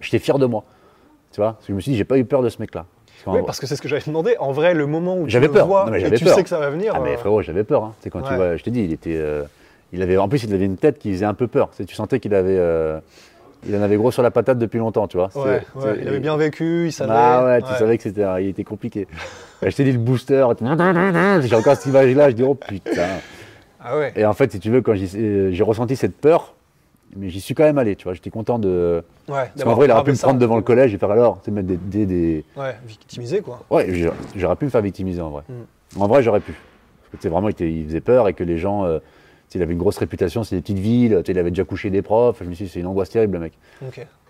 j'étais 0.00 0.18
fier 0.18 0.38
de 0.38 0.44
moi. 0.44 0.64
Tu 1.32 1.40
vois 1.40 1.54
Parce 1.54 1.66
que 1.66 1.72
je 1.72 1.74
me 1.74 1.80
suis 1.80 1.92
dit, 1.92 1.96
j'ai 1.96 2.04
pas 2.04 2.18
eu 2.18 2.24
peur 2.26 2.42
de 2.42 2.50
ce 2.50 2.58
mec-là. 2.60 2.84
Oui, 3.26 3.32
vrai- 3.34 3.42
parce 3.46 3.60
que 3.60 3.66
c'est 3.66 3.76
ce 3.76 3.82
que 3.82 3.88
j'avais 3.88 4.02
demandé. 4.06 4.36
En 4.38 4.52
vrai, 4.52 4.74
le 4.74 4.86
moment 4.86 5.16
où 5.16 5.24
tu 5.24 5.30
J'avais 5.30 5.46
le 5.46 5.52
peur. 5.52 5.66
vois 5.66 5.86
Non, 5.86 5.92
mais 5.92 6.02
et 6.02 6.10
tu 6.12 6.24
peur. 6.24 6.34
sais 6.34 6.42
que 6.42 6.48
ça 6.48 6.58
va 6.58 6.70
venir. 6.70 6.92
Ah, 6.94 7.00
mais 7.00 7.14
euh, 7.14 7.18
frérot, 7.18 7.42
j'avais 7.42 7.64
peur. 7.64 7.84
Hein. 7.84 7.94
Tu 8.00 8.04
sais, 8.04 8.10
quand 8.10 8.22
tu 8.22 8.34
vois, 8.34 8.56
je 8.56 8.62
t'ai 8.62 8.70
dit, 8.70 8.82
il 8.82 8.92
était. 8.92 9.16
euh, 9.16 9.44
il 9.92 10.02
avait, 10.02 10.16
en 10.16 10.28
plus, 10.28 10.44
il 10.44 10.54
avait 10.54 10.64
une 10.64 10.76
tête 10.76 10.98
qui 10.98 11.12
faisait 11.12 11.24
un 11.24 11.34
peu 11.34 11.46
peur. 11.48 11.70
Tu, 11.86 11.94
sentais 11.94 12.20
qu'il 12.20 12.34
avait. 12.34 12.56
euh, 12.58 12.98
il 13.68 13.76
en 13.76 13.82
avait 13.82 13.96
gros 13.96 14.10
sur 14.10 14.22
la 14.22 14.30
patate 14.30 14.58
depuis 14.58 14.78
longtemps, 14.78 15.06
tu 15.06 15.16
vois. 15.18 15.26
Ouais, 15.26 15.30
C'est- 15.34 15.40
ouais, 15.78 15.94
c'est- 15.96 16.02
il 16.02 16.08
avait 16.08 16.18
bien 16.20 16.36
vécu, 16.36 16.86
il 16.86 16.92
savait. 16.92 17.12
Ah 17.14 17.44
ouais, 17.44 17.62
tu 17.62 17.68
savais 17.74 17.96
que 17.98 18.02
c'était, 18.02 18.24
il 18.42 18.48
était 18.48 18.64
compliqué. 18.64 19.06
je 19.62 19.68
t'ai 19.76 19.84
dit 19.84 19.92
le 19.92 19.98
booster, 19.98 20.46
j'ai 20.58 21.54
encore 21.54 21.76
cette 21.76 21.86
image-là, 21.86 22.30
je 22.30 22.34
dis 22.36 22.42
oh 22.42 22.54
putain. 22.54 23.06
Ah 23.82 23.98
ouais. 23.98 24.12
Et 24.16 24.24
en 24.24 24.32
fait, 24.32 24.52
si 24.52 24.60
tu 24.60 24.70
veux, 24.70 24.80
quand 24.82 24.94
euh, 24.94 25.50
j'ai 25.52 25.62
ressenti 25.62 25.96
cette 25.96 26.16
peur, 26.16 26.54
mais 27.16 27.28
j'y 27.28 27.40
suis 27.40 27.54
quand 27.54 27.64
même 27.64 27.78
allé, 27.78 27.96
tu 27.96 28.04
vois. 28.04 28.14
J'étais 28.14 28.30
content 28.30 28.58
de. 28.58 29.02
Ouais, 29.28 29.34
Parce 29.54 29.64
qu'en 29.64 29.74
vrai, 29.74 29.86
il 29.86 29.90
aurait 29.90 30.04
pu 30.04 30.12
me 30.12 30.16
prendre 30.16 30.38
devant 30.38 30.56
le 30.56 30.62
collège 30.62 30.94
et 30.94 30.98
faire 30.98 31.10
alors, 31.10 31.38
tu 31.42 31.46
sais, 31.46 31.50
mettre 31.50 31.68
des. 31.68 31.76
des, 31.76 32.06
des- 32.06 32.44
Ouais, 32.56 32.76
victimisé 32.86 33.40
quoi. 33.40 33.62
Ouais, 33.70 33.88
j'aurais 34.36 34.56
pu 34.56 34.66
me 34.66 34.70
faire 34.70 34.82
victimiser 34.82 35.20
en 35.20 35.30
vrai. 35.30 35.42
Mm. 35.48 36.00
En 36.00 36.06
vrai, 36.08 36.22
j'aurais 36.22 36.40
pu. 36.40 36.52
Parce 36.52 37.10
que 37.12 37.16
tu 37.16 37.22
sais, 37.24 37.28
vraiment, 37.28 37.48
il, 37.48 37.52
était- 37.52 37.70
il 37.70 37.84
faisait 37.86 38.00
peur 38.00 38.28
et 38.28 38.34
que 38.34 38.44
les 38.44 38.58
gens. 38.58 38.84
euh, 38.84 39.00
il 39.54 39.62
avait 39.62 39.72
une 39.72 39.78
grosse 39.78 39.98
réputation, 39.98 40.44
c'est 40.44 40.54
des 40.56 40.62
petites 40.62 40.78
villes, 40.78 41.22
il 41.26 41.38
avait 41.38 41.50
déjà 41.50 41.64
couché 41.64 41.90
des 41.90 42.02
profs. 42.02 42.38
Je 42.42 42.48
me 42.48 42.54
suis 42.54 42.66
dit, 42.66 42.70
c'est 42.70 42.80
une 42.80 42.86
angoisse 42.86 43.10
terrible, 43.10 43.34
le 43.34 43.40
mec. 43.40 43.52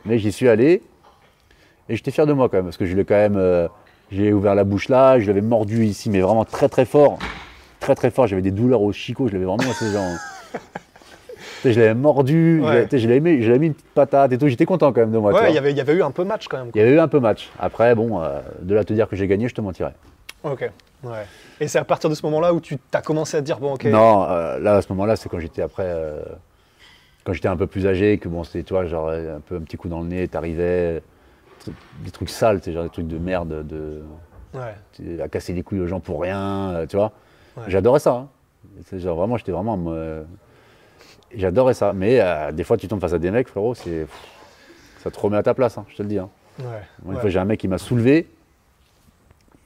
Mais 0.04 0.18
j'y 0.18 0.32
suis 0.32 0.48
allé 0.48 0.82
et 1.88 1.96
j'étais 1.96 2.10
fier 2.10 2.26
de 2.26 2.32
moi 2.32 2.48
quand 2.48 2.56
même, 2.58 2.64
parce 2.66 2.76
que 2.76 2.86
je 2.86 2.96
l'ai 2.96 3.04
quand 3.04 3.14
même. 3.16 3.36
euh, 3.36 3.68
j'ai 4.12 4.32
ouvert 4.32 4.54
la 4.56 4.64
bouche 4.64 4.88
là, 4.88 5.20
je 5.20 5.26
l'avais 5.28 5.40
mordu 5.40 5.84
ici, 5.84 6.10
mais 6.10 6.20
vraiment 6.20 6.44
très 6.44 6.68
très 6.68 6.84
fort. 6.84 7.18
Très 7.78 7.94
très 7.94 8.10
fort, 8.10 8.26
j'avais 8.26 8.42
des 8.42 8.50
douleurs 8.50 8.82
au 8.82 8.92
chicot, 8.92 9.28
je 9.28 9.32
l'avais 9.34 9.44
vraiment 9.44 9.70
assez 9.70 9.90
genre. 9.92 10.04
Sais, 11.62 11.72
je 11.74 11.80
l'avais 11.80 11.94
mordu, 11.94 12.60
Ouais. 12.62 12.88
je 12.90 13.06
l'avais- 13.06 13.20
mis, 13.20 13.32
une 13.66 13.74
petite 13.74 13.90
patate 13.94 14.32
et 14.32 14.38
tout, 14.38 14.48
j'étais 14.48 14.64
content 14.64 14.92
quand 14.92 15.00
même 15.02 15.12
de 15.12 15.18
moi. 15.18 15.32
Ouais, 15.32 15.50
il 15.50 15.54
y 15.54 15.58
avait- 15.58 15.70
il 15.72 15.76
y 15.76 15.80
avait 15.80 15.92
eu 15.94 16.02
un 16.02 16.10
peu 16.10 16.24
match 16.24 16.48
quand 16.48 16.56
même. 16.58 16.70
Il 16.74 16.78
y 16.78 16.80
avait 16.82 16.92
eu 16.94 16.98
un 16.98 17.08
peu 17.08 17.20
match. 17.20 17.50
Après, 17.58 17.94
bon, 17.94 18.20
euh, 18.22 18.40
de 18.62 18.74
là 18.74 18.80
à 18.80 18.84
te 18.84 18.92
dire 18.94 19.08
que 19.08 19.14
j'ai 19.16 19.26
gagné, 19.26 19.46
je 19.48 19.54
te 19.54 19.60
mentirais. 19.60 19.92
Ok. 20.42 20.70
Ouais. 21.02 21.24
Et 21.60 21.68
c'est 21.68 21.78
à 21.78 21.84
partir 21.84 22.10
de 22.10 22.14
ce 22.14 22.24
moment-là 22.26 22.52
où 22.52 22.60
tu 22.60 22.76
as 22.92 23.02
commencé 23.02 23.36
à 23.36 23.40
te 23.40 23.46
dire 23.46 23.58
bon 23.58 23.74
ok. 23.74 23.84
Non, 23.84 24.24
euh, 24.28 24.58
là, 24.58 24.74
à 24.76 24.82
ce 24.82 24.88
moment-là, 24.90 25.16
c'est 25.16 25.28
quand 25.28 25.38
j'étais 25.40 25.62
après. 25.62 25.84
euh, 25.86 26.20
quand 27.24 27.32
j'étais 27.32 27.48
un 27.48 27.56
peu 27.56 27.66
plus 27.66 27.86
âgé, 27.86 28.18
que 28.18 28.28
bon, 28.28 28.44
c'était, 28.44 28.62
toi, 28.62 28.84
genre, 28.86 29.08
euh, 29.08 29.36
un 29.36 29.40
peu 29.40 29.56
un 29.56 29.60
petit 29.60 29.76
coup 29.76 29.88
dans 29.88 30.00
le 30.00 30.06
nez, 30.06 30.28
t'arrivais. 30.28 31.02
Des 32.04 32.10
trucs 32.10 32.30
sales, 32.30 32.60
genre 32.66 32.84
des 32.84 32.90
trucs 32.90 33.06
de 33.08 33.18
merde, 33.18 33.66
de. 33.66 34.02
Ouais. 34.54 35.20
à 35.22 35.28
casser 35.28 35.52
les 35.52 35.62
couilles 35.62 35.80
aux 35.80 35.86
gens 35.86 36.00
pour 36.00 36.20
rien, 36.22 36.84
tu 36.88 36.96
vois. 36.96 37.12
Ouais. 37.56 37.64
J'adorais 37.68 38.00
ça. 38.00 38.12
hein. 38.14 38.28
C'est 38.86 38.98
genre 38.98 39.16
vraiment, 39.16 39.36
j'étais 39.36 39.52
vraiment. 39.52 39.78
euh, 39.88 40.22
J'adorais 41.34 41.74
ça. 41.74 41.92
Mais 41.92 42.20
des 42.52 42.64
fois, 42.64 42.76
tu 42.76 42.88
tombes 42.88 43.00
face 43.00 43.12
à 43.12 43.18
des 43.18 43.30
mecs, 43.30 43.48
frérot, 43.48 43.74
c'est. 43.74 44.06
Ça 45.02 45.10
te 45.10 45.18
remet 45.18 45.36
à 45.38 45.42
ta 45.42 45.54
place, 45.54 45.78
hein, 45.78 45.84
je 45.88 45.96
te 45.96 46.02
le 46.02 46.08
dis. 46.08 46.18
hein. 46.18 46.28
Une 47.06 47.16
fois, 47.16 47.30
j'ai 47.30 47.38
un 47.38 47.44
mec 47.44 47.60
qui 47.60 47.68
m'a 47.68 47.78
soulevé. 47.78 48.28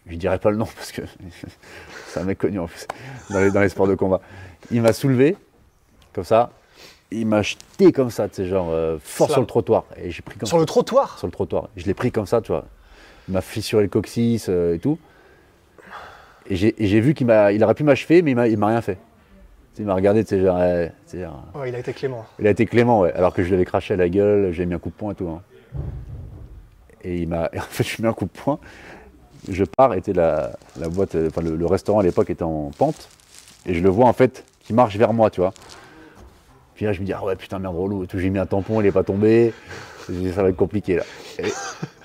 Je 0.06 0.16
dirais 0.16 0.38
pas 0.38 0.50
le 0.50 0.56
nom 0.56 0.66
parce 0.66 0.92
que 0.92 1.02
c'est 2.08 2.20
un 2.20 2.24
mec 2.24 2.38
connu 2.38 2.58
en 2.58 2.66
plus 2.66 2.86
dans 3.30 3.40
les, 3.40 3.50
dans 3.50 3.60
les 3.60 3.68
sports 3.70 3.86
de 3.88 3.94
combat. 3.94 4.20
Il 4.70 4.82
m'a 4.82 4.92
soulevé, 4.92 5.36
comme 6.12 6.24
ça. 6.24 6.50
Il 7.10 7.26
m'a 7.26 7.42
jeté 7.42 7.92
comme 7.92 8.10
ça, 8.10 8.28
tu 8.28 8.36
sais, 8.36 8.46
genre 8.46 8.68
euh, 8.70 8.98
fort 9.00 9.28
Slam. 9.28 9.34
sur 9.34 9.40
le 9.42 9.46
trottoir. 9.46 9.84
Et 9.96 10.10
j'ai 10.10 10.22
pris 10.22 10.36
comme 10.38 10.46
Sur 10.46 10.56
ça 10.56 10.60
le 10.60 10.66
trottoir? 10.66 11.18
sur 11.18 11.26
le 11.26 11.32
trottoir. 11.32 11.68
Je 11.76 11.86
l'ai 11.86 11.94
pris 11.94 12.10
comme 12.10 12.26
ça, 12.26 12.40
tu 12.40 12.50
vois. 12.52 12.64
Il 13.28 13.34
m'a 13.34 13.40
fissuré 13.40 13.82
le 13.84 13.88
coccyx 13.88 14.46
euh, 14.48 14.74
et 14.74 14.78
tout. 14.78 14.98
Et 16.46 16.56
j'ai 16.56 17.00
vu 17.00 17.14
qu'il 17.14 17.26
il 17.52 17.64
aurait 17.64 17.74
pu 17.74 17.84
m'achever, 17.84 18.20
mais 18.20 18.32
il 18.32 18.58
m'a, 18.58 18.66
rien 18.66 18.82
fait. 18.82 18.98
Il 19.78 19.86
m'a 19.86 19.94
regardé, 19.94 20.24
tu 20.24 20.30
sais, 20.30 20.42
genre, 20.42 20.58
euh, 20.58 20.86
tu 20.86 20.92
sais, 21.16 21.20
genre, 21.22 21.42
Ouais, 21.54 21.70
il 21.70 21.74
a 21.74 21.78
été 21.78 21.92
clément. 21.94 22.26
il 22.38 22.46
a 22.46 22.50
été 22.50 22.66
clément, 22.66 23.00
ouais. 23.00 23.12
Alors 23.14 23.32
que 23.32 23.42
je 23.42 23.48
lui 23.48 23.54
avais 23.54 23.64
craché 23.64 23.94
à 23.94 23.96
la 23.96 24.08
gueule, 24.10 24.52
j'ai 24.52 24.66
mis 24.66 24.74
un 24.74 24.78
coup 24.78 24.90
de 24.90 24.94
poing 24.94 25.12
et 25.12 25.14
tout. 25.14 25.28
hein. 25.28 25.40
Et 27.02 27.16
il 27.18 27.28
m'a, 27.28 27.44
en 27.56 27.60
fait, 27.60 27.84
je 27.84 27.96
lui 27.96 28.02
mis 28.02 28.08
un 28.08 28.12
coup 28.12 28.26
de 28.26 28.30
poing. 28.30 28.58
Je 29.48 29.64
pars, 29.64 29.94
était 29.94 30.12
la, 30.12 30.52
la 30.78 30.88
boîte, 30.88 31.14
euh, 31.14 31.28
enfin 31.28 31.42
le, 31.42 31.66
restaurant 31.66 32.00
à 32.00 32.02
l'époque 32.02 32.30
était 32.30 32.44
en 32.44 32.70
pente, 32.76 33.08
et 33.66 33.74
je 33.74 33.80
le 33.80 33.88
vois 33.88 34.06
en 34.06 34.12
fait 34.12 34.44
qui 34.60 34.72
marche 34.72 34.96
vers 34.96 35.12
moi, 35.12 35.30
tu 35.30 35.40
vois. 35.40 35.52
Puis 36.74 36.86
là, 36.86 36.92
je 36.92 37.00
me 37.00 37.06
dis 37.06 37.12
ah 37.12 37.22
ouais 37.24 37.36
putain 37.36 37.58
merde 37.58 37.76
relou, 37.76 38.04
et. 38.04 38.06
J'ai 38.14 38.30
mis 38.30 38.38
un 38.38 38.46
tampon, 38.46 38.80
il 38.80 38.86
est 38.86 38.92
pas 38.92 39.04
tombé. 39.04 39.52
Ça 40.34 40.42
va 40.42 40.48
être 40.50 40.56
compliqué 40.56 40.96
là. 40.96 41.02
Et, 41.38 41.52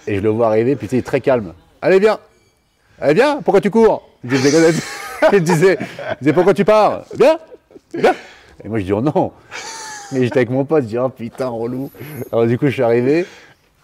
et 0.08 0.15
je 0.15 0.21
le 0.21 0.30
vois 0.30 0.47
arriver, 0.47 0.75
puis 0.75 0.88
tu 0.88 0.95
sais, 0.95 1.02
très 1.02 1.21
calme. 1.21 1.54
Allez 1.82 1.99
viens, 1.99 2.19
allez 2.99 3.13
viens, 3.13 3.41
pourquoi 3.41 3.62
tu 3.62 3.69
cours? 3.69 4.10
Disait, 4.23 4.49
il 5.34 5.43
disait, 5.43 5.78
pourquoi 6.34 6.54
tu 6.54 6.65
pars? 6.65 7.04
Viens, 7.17 7.38
viens. 7.93 8.15
Et 8.63 8.67
moi 8.67 8.80
je 8.80 8.86
dis 8.86 8.93
oh 8.93 9.02
non. 9.02 9.32
Mais 10.12 10.23
j'étais 10.23 10.39
avec 10.39 10.49
mon 10.49 10.65
pote, 10.65 10.84
je 10.84 10.89
dis 10.89 10.97
oh 10.97 11.10
putain 11.10 11.47
relou. 11.47 11.91
Alors 12.32 12.45
du 12.47 12.58
coup 12.58 12.67
je 12.67 12.71
suis 12.71 12.84
arrivé, 12.84 13.25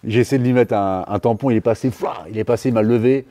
j'ai 0.04 0.20
essayé 0.20 0.38
de 0.38 0.44
lui 0.44 0.52
mettre 0.52 0.74
un, 0.74 1.04
un 1.08 1.18
tampon, 1.18 1.50
il 1.50 1.56
est 1.56 1.62
passé, 1.62 1.90
il 2.30 2.38
est 2.38 2.44
passé, 2.44 2.68
il 2.68 2.74
m'a 2.74 2.82
levé. 2.82 3.26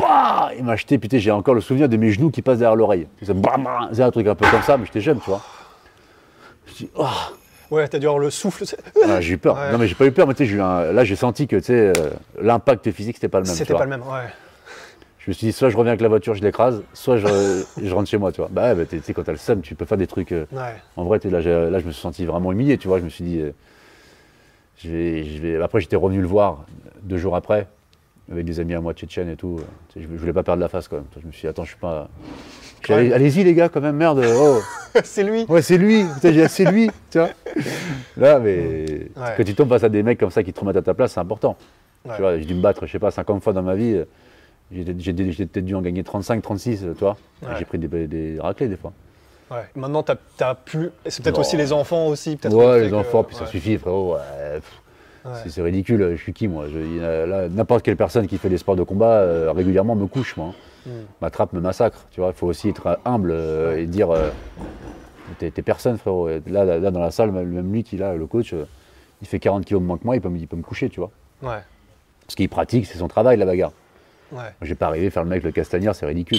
Bah 0.00 0.50
il 0.56 0.64
m'a 0.64 0.76
jeté, 0.76 0.98
putain 0.98 1.18
j'ai 1.18 1.30
encore 1.30 1.54
le 1.54 1.60
souvenir 1.60 1.88
de 1.88 1.96
mes 1.96 2.10
genoux 2.10 2.30
qui 2.30 2.42
passent 2.42 2.58
derrière 2.58 2.76
l'oreille. 2.76 3.06
C'est 3.22 4.02
un 4.02 4.10
truc 4.10 4.26
un 4.26 4.34
peu 4.34 4.46
comme 4.50 4.62
ça, 4.62 4.76
mais 4.76 4.84
j'étais 4.86 5.00
jeune, 5.00 5.20
tu 5.20 5.30
vois. 5.30 5.40
Je 6.66 6.72
dis 6.74 6.90
oh. 6.96 7.06
Ouais, 7.70 7.88
t'as 7.88 7.98
dû 7.98 8.06
avoir 8.06 8.18
le 8.18 8.28
souffle. 8.28 8.64
Ah, 9.02 9.20
j'ai 9.22 9.34
eu 9.34 9.38
peur. 9.38 9.56
Ouais. 9.56 9.72
Non, 9.72 9.78
mais 9.78 9.86
j'ai 9.88 9.94
pas 9.94 10.04
eu 10.04 10.12
peur, 10.12 10.26
mais 10.28 10.34
tu 10.34 10.46
sais, 10.46 10.60
un- 10.60 10.92
là, 10.92 11.04
j'ai 11.04 11.16
senti 11.16 11.46
que 11.46 11.56
tu 11.56 11.62
sais, 11.62 11.72
euh, 11.96 12.10
l'impact 12.38 12.90
physique, 12.90 13.16
c'était 13.16 13.28
pas 13.28 13.38
le 13.40 13.46
même. 13.46 13.54
C'était 13.54 13.72
pas 13.72 13.84
le 13.84 13.90
même, 13.90 14.02
ouais. 14.02 14.28
Je 15.20 15.30
me 15.30 15.32
suis 15.32 15.46
dit, 15.46 15.52
soit 15.54 15.70
je 15.70 15.76
reviens 15.78 15.92
avec 15.92 16.02
la 16.02 16.08
voiture, 16.08 16.34
je 16.34 16.42
l'écrase, 16.42 16.82
soit 16.92 17.16
je, 17.16 17.62
je 17.82 17.94
rentre 17.94 18.10
chez 18.10 18.18
moi, 18.18 18.30
tu 18.30 18.42
vois. 18.42 18.50
Bah, 18.52 18.64
ouais, 18.64 18.74
bah, 18.74 18.84
tu 18.84 19.00
sais, 19.00 19.14
quand 19.14 19.22
t'as 19.22 19.32
le 19.32 19.38
seum, 19.38 19.62
tu 19.62 19.74
peux 19.74 19.86
faire 19.86 19.96
des 19.96 20.06
trucs. 20.06 20.32
euh, 20.32 20.44
Ouais. 20.52 20.74
En 20.96 21.04
vrai, 21.04 21.18
là, 21.24 21.40
là, 21.40 21.78
je 21.78 21.86
me 21.86 21.92
suis 21.92 22.02
senti 22.02 22.26
vraiment 22.26 22.52
humilié, 22.52 22.76
tu 22.76 22.88
vois. 22.88 22.98
Je 22.98 23.04
me 23.04 23.08
suis 23.08 23.24
dit, 23.24 23.40
euh, 23.40 23.52
je 24.84 24.90
vais, 24.90 25.24
je 25.24 25.40
vais... 25.40 25.62
après, 25.62 25.80
j'étais 25.80 25.96
revenu 25.96 26.20
le 26.20 26.26
voir 26.26 26.64
deux 27.02 27.16
jours 27.16 27.36
après, 27.36 27.68
avec 28.32 28.44
des 28.46 28.58
amis 28.60 28.74
à 28.74 28.80
moi 28.80 28.94
tchétchènes 28.94 29.28
et 29.28 29.36
tout. 29.36 29.60
Tu 29.92 30.00
sais, 30.00 30.06
Je, 30.08 30.12
je 30.12 30.18
voulais 30.20 30.32
pas 30.32 30.42
perdre 30.42 30.60
la 30.60 30.68
face 30.68 30.88
quand 30.88 30.96
même. 30.96 31.04
Je 31.20 31.26
me 31.26 31.32
suis 31.32 31.42
dit, 31.42 31.46
attends, 31.48 31.64
je 31.64 31.68
suis 31.70 31.78
pas. 31.78 32.08
Allez- 32.88 33.12
Allez-y, 33.12 33.44
les 33.44 33.54
gars, 33.54 33.68
quand 33.68 33.80
même, 33.80 33.96
merde. 33.96 34.24
Oh. 34.36 34.58
c'est 35.04 35.22
lui. 35.22 35.44
Ouais, 35.48 35.62
c'est 35.62 35.78
lui. 35.78 36.04
C'est 36.48 36.64
lui, 36.64 36.90
tu 37.10 37.18
vois. 37.18 37.28
Là, 38.16 38.38
mais 38.40 38.84
Ouais. 39.16 39.34
quand 39.36 39.44
tu 39.44 39.54
tombes 39.54 39.68
face 39.68 39.84
à 39.84 39.88
des 39.88 40.02
mecs 40.02 40.18
comme 40.18 40.30
ça 40.30 40.42
qui 40.42 40.52
te 40.52 40.58
remettent 40.60 40.76
à 40.78 40.82
ta 40.82 40.94
place, 40.94 41.12
c'est 41.12 41.20
important. 41.20 41.56
Ouais. 42.04 42.12
Tu 42.16 42.20
vois, 42.22 42.38
j'ai 42.38 42.44
dû 42.44 42.54
me 42.54 42.60
battre, 42.62 42.84
je 42.86 42.90
sais 42.92 42.98
pas, 42.98 43.10
50 43.12 43.42
fois 43.42 43.52
dans 43.52 43.62
ma 43.62 43.74
vie. 43.76 44.00
J'ai 44.72 44.84
j'ai- 44.98 45.12
peut-être 45.46 45.64
dû 45.64 45.74
en 45.74 45.82
gagner 45.82 46.02
35, 46.02 46.42
36, 46.42 46.80
tu 46.80 46.86
vois. 46.98 47.16
Ouais. 47.42 47.50
J'ai 47.58 47.64
pris 47.66 47.78
des, 47.78 48.06
des 48.08 48.38
raclés 48.40 48.68
des 48.68 48.76
fois. 48.76 48.92
Ouais. 49.50 49.58
Maintenant, 49.76 50.02
t'as 50.02 50.16
as 50.40 50.54
pu. 50.54 50.90
et 51.04 51.10
C'est 51.10 51.22
peut-être 51.22 51.36
Oh. 51.38 51.42
aussi 51.42 51.56
les 51.58 51.72
enfants 51.74 52.06
aussi. 52.08 52.38
Ouais, 52.50 52.80
les 52.84 52.90
que- 52.90 52.94
enfants, 52.94 53.22
puis 53.22 53.36
ça 53.36 53.46
suffit, 53.46 53.76
frérot. 53.76 54.14
ouais, 54.14 54.54
pff, 54.54 54.81
Ouais. 55.24 55.30
c'est- 55.48 55.62
ridicule, 55.62 56.12
je 56.16 56.22
suis 56.22 56.32
qui 56.32 56.48
moi? 56.48 56.66
Je- 56.68 57.48
N'importe 57.48 57.82
quelle 57.84 57.96
personne 57.96 58.26
qui 58.26 58.38
fait 58.38 58.48
des 58.48 58.58
sports 58.58 58.76
de 58.76 58.82
combat 58.82 59.18
euh, 59.20 59.52
régulièrement 59.52 59.94
me 59.94 60.06
couche, 60.06 60.36
moi. 60.36 60.48
hein. 60.48 60.54
Hmm. 60.86 60.90
M'attrape, 61.20 61.52
me 61.52 61.60
massacre. 61.60 62.06
Tu 62.10 62.20
vois, 62.20 62.30
il 62.30 62.34
faut 62.34 62.48
aussi 62.48 62.68
être 62.70 62.98
humble 63.04 63.30
euh, 63.32 63.78
et 63.78 63.86
dire 63.86 64.10
euh, 64.10 64.30
t'es 65.38 65.50
personne, 65.62 65.96
frérot. 65.96 66.28
Là, 66.48 66.64
là, 66.64 66.78
là, 66.78 66.90
dans 66.90 67.00
la 67.00 67.10
salle, 67.12 67.30
même 67.30 67.72
lui 67.72 67.84
qui 67.84 67.96
là, 67.96 68.14
le 68.14 68.26
coach, 68.26 68.54
il 69.20 69.26
fait 69.28 69.38
40 69.38 69.64
kilos 69.64 69.80
de 69.80 69.86
moins 69.86 69.96
que 69.98 70.04
moi, 70.04 70.16
il 70.16 70.20
peut, 70.20 70.28
me- 70.28 70.38
il 70.38 70.48
peut 70.48 70.56
me 70.56 70.62
coucher, 70.62 70.88
tu 70.88 70.98
vois? 71.00 71.10
Ouais. 71.42 71.60
Parce 72.26 72.34
qu'il 72.34 72.48
pratique, 72.48 72.86
c'est 72.86 72.98
son 72.98 73.08
travail, 73.08 73.36
la 73.36 73.46
bagarre. 73.46 73.72
Ouais. 74.32 74.38
Moi, 74.38 74.50
j'ai 74.62 74.74
pas 74.74 74.86
arrivé 74.86 75.06
à 75.06 75.10
faire 75.10 75.22
le 75.24 75.30
mec 75.30 75.42
le 75.44 75.52
castagnard, 75.52 75.94
c'est 75.94 76.06
ridicule. 76.06 76.38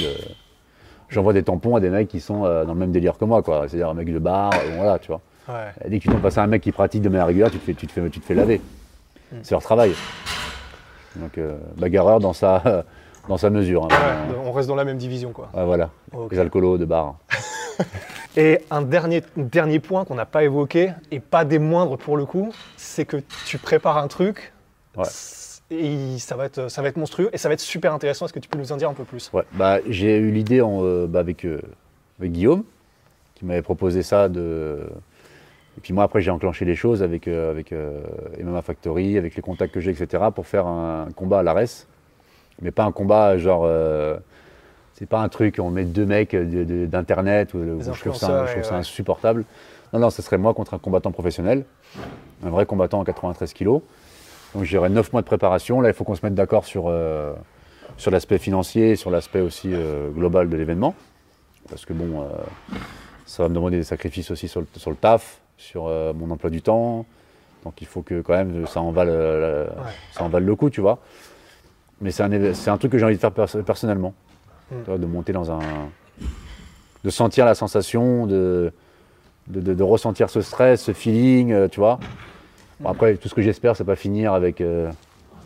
J'envoie 1.09 1.31
des 1.33 1.43
tampons 1.43 1.75
à 1.75 1.79
des 1.79 1.89
mecs 1.89 2.07
qui 2.07 2.19
sont 2.19 2.41
dans 2.41 2.73
le 2.73 2.79
même 2.79 2.91
délire 2.91 3.17
que 3.17 3.25
moi, 3.25 3.41
quoi. 3.43 3.67
C'est-à-dire 3.69 3.89
un 3.89 3.93
mec 3.93 4.11
de 4.11 4.19
bar, 4.19 4.51
voilà, 4.75 4.99
tu 4.99 5.07
vois? 5.07 5.21
Ouais. 5.49 5.71
Dès 5.87 5.97
que 5.99 6.03
tu 6.03 6.09
tombes 6.09 6.21
face 6.21 6.37
à 6.37 6.43
un 6.43 6.47
mec 6.47 6.61
qui 6.61 6.71
pratique 6.71 7.01
de 7.01 7.09
manière 7.09 7.27
régulière, 7.27 7.51
tu 7.51 7.57
te 7.59 7.65
fais, 7.65 7.73
tu 7.73 7.87
te 7.87 7.91
fais, 7.91 8.09
tu 8.09 8.19
te 8.19 8.25
fais 8.25 8.33
laver. 8.33 8.61
Hmm. 9.31 9.37
C'est 9.43 9.51
leur 9.51 9.61
travail. 9.63 9.93
Donc, 11.15 11.37
euh, 11.37 11.57
bagarreur 11.77 12.19
dans 12.19 12.33
sa, 12.33 12.85
dans 13.27 13.37
sa 13.37 13.49
mesure. 13.49 13.85
hein. 13.85 13.87
Ouais, 13.89 14.35
on 14.45 14.51
reste 14.51 14.67
dans 14.67 14.75
la 14.75 14.85
même 14.85 14.97
division, 14.97 15.31
quoi. 15.31 15.49
Ouais, 15.53 15.65
voilà. 15.65 15.89
Ok. 16.13 16.31
Les 16.31 16.39
alcoolos 16.39 16.77
de 16.77 16.85
bar. 16.85 17.15
Et 18.35 18.61
un 18.71 18.81
dernier, 18.81 19.21
dernier 19.37 19.79
point 19.79 20.05
qu'on 20.05 20.15
n'a 20.15 20.25
pas 20.25 20.43
évoqué, 20.43 20.91
et 21.11 21.19
pas 21.19 21.45
des 21.45 21.59
moindres 21.59 21.97
pour 21.99 22.17
le 22.17 22.25
coup, 22.25 22.51
c'est 22.77 23.05
que 23.05 23.17
tu 23.45 23.59
prépares 23.59 23.99
un 23.99 24.07
truc, 24.07 24.53
et 25.69 26.17
ça 26.17 26.35
va, 26.35 26.45
être, 26.45 26.67
ça 26.67 26.81
va 26.81 26.87
être 26.87 26.97
monstrueux, 26.97 27.29
et 27.31 27.37
ça 27.37 27.47
va 27.47 27.53
être 27.53 27.59
super 27.59 27.93
intéressant. 27.93 28.25
Est-ce 28.25 28.33
que 28.33 28.39
tu 28.39 28.49
peux 28.49 28.57
nous 28.57 28.71
en 28.71 28.77
dire 28.77 28.89
un 28.89 28.93
peu 28.93 29.03
plus? 29.03 29.29
Ouais, 29.33 29.43
bah, 29.53 29.79
j'ai 29.87 30.17
eu 30.17 30.31
l'idée 30.31 30.61
en, 30.61 30.83
euh, 30.83 31.05
bah, 31.05 31.19
avec, 31.19 31.45
euh, 31.45 31.61
avec 32.19 32.31
Guillaume, 32.31 32.63
qui 33.35 33.45
m'avait 33.45 33.61
proposé 33.61 34.01
ça. 34.01 34.29
De... 34.29 34.89
Et 35.77 35.81
puis 35.81 35.93
moi, 35.93 36.03
après, 36.03 36.21
j'ai 36.21 36.31
enclenché 36.31 36.65
les 36.65 36.75
choses 36.75 37.01
avec, 37.01 37.27
euh, 37.27 37.49
avec 37.51 37.71
euh, 37.71 38.01
MMA 38.41 38.61
Factory, 38.61 39.17
avec 39.17 39.35
les 39.35 39.41
contacts 39.41 39.73
que 39.73 39.79
j'ai, 39.79 39.91
etc., 39.91 40.25
pour 40.33 40.45
faire 40.45 40.67
un 40.67 41.07
combat 41.15 41.39
à 41.39 41.43
l'ARES. 41.43 41.87
Mais 42.61 42.71
pas 42.71 42.83
un 42.83 42.91
combat 42.91 43.37
genre. 43.37 43.63
euh, 43.65 44.17
c'est 44.93 45.07
pas 45.09 45.21
un 45.21 45.29
truc, 45.29 45.57
on 45.59 45.71
met 45.71 45.85
deux 45.85 46.05
mecs 46.05 46.35
de- 46.35 46.85
d'internet, 46.85 47.55
ou, 47.55 47.81
je 47.81 47.99
trouve 47.99 48.15
ça, 48.15 48.45
je 48.45 48.51
trouve 48.51 48.63
ça 48.63 48.73
ouais. 48.73 48.77
insupportable. 48.77 49.43
Non, 49.91 49.99
non, 49.99 50.09
ce 50.11 50.21
serait 50.21 50.37
moi 50.37 50.53
contre 50.53 50.75
un 50.75 50.77
combattant 50.77 51.11
professionnel, 51.11 51.65
un 52.45 52.49
vrai 52.51 52.65
combattant 52.67 52.99
en 52.99 53.03
93 53.03 53.53
kilos. 53.53 53.81
Donc 54.53 54.63
j'aurais 54.65 54.89
9 54.89 55.11
mois 55.11 55.21
de 55.23 55.25
préparation. 55.27 55.81
Là, 55.81 55.89
il 55.89 55.95
faut 55.95 56.03
qu'on 56.03 56.13
se 56.15 56.23
mette 56.23 56.35
d'accord 56.35 56.65
sur, 56.65 56.85
euh, 56.87 57.33
sur 57.97 58.11
l'aspect 58.11 58.37
financier, 58.37 58.95
sur 58.95 59.09
l'aspect 59.09 59.41
aussi 59.41 59.69
euh, 59.73 60.09
global 60.11 60.47
de 60.47 60.55
l'événement. 60.55 60.93
Parce 61.69 61.85
que 61.85 61.93
bon, 61.93 62.21
euh, 62.21 62.25
ça 63.25 63.43
va 63.43 63.49
me 63.49 63.55
demander 63.55 63.77
des 63.77 63.83
sacrifices 63.83 64.29
aussi 64.29 64.47
sur 64.47 64.61
le, 64.61 64.67
sur 64.77 64.91
le 64.91 64.95
taf, 64.97 65.41
sur 65.57 65.87
euh, 65.87 66.13
mon 66.13 66.29
emploi 66.31 66.49
du 66.49 66.61
temps. 66.61 67.05
Donc 67.63 67.81
il 67.81 67.87
faut 67.87 68.01
que 68.01 68.21
quand 68.21 68.33
même 68.33 68.67
ça 68.67 68.81
en 68.81 68.91
vale, 68.91 69.09
euh, 69.09 69.67
ça 70.11 70.23
en 70.23 70.29
vale 70.29 70.43
le 70.43 70.55
coup, 70.55 70.69
tu 70.69 70.81
vois. 70.81 70.99
Mais 72.01 72.11
c'est 72.11 72.23
un, 72.23 72.31
un 72.31 72.77
truc 72.77 72.91
que 72.91 72.97
j'ai 72.97 73.05
envie 73.05 73.15
de 73.15 73.19
faire 73.21 73.31
perso- 73.31 73.63
personnellement. 73.63 74.13
Mm. 74.71 74.75
Tu 74.83 74.89
vois, 74.89 74.97
de 74.97 75.05
monter 75.05 75.31
dans 75.33 75.51
un. 75.51 75.59
de 77.03 77.09
sentir 77.09 77.45
la 77.45 77.55
sensation, 77.55 78.25
de, 78.27 78.73
de, 79.47 79.61
de- 79.61 79.73
de 79.73 79.83
ressentir 79.83 80.29
ce 80.29 80.41
stress, 80.41 80.81
ce 80.81 80.91
feeling, 80.93 81.51
euh, 81.53 81.67
tu 81.69 81.79
vois. 81.79 81.99
Bon, 82.79 82.89
après, 82.89 83.15
tout 83.15 83.29
ce 83.29 83.33
que 83.35 83.41
j'espère, 83.41 83.75
c'est 83.75 83.83
pas 83.85 83.95
finir 83.95 84.33
avec. 84.33 84.59
euh, 84.61 84.91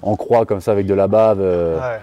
en 0.04 0.16
croix 0.16 0.46
comme 0.46 0.62
ça, 0.62 0.72
avec 0.72 0.86
de 0.86 0.94
la 0.94 1.08
bave. 1.08 1.40
Ouais. 1.40 2.00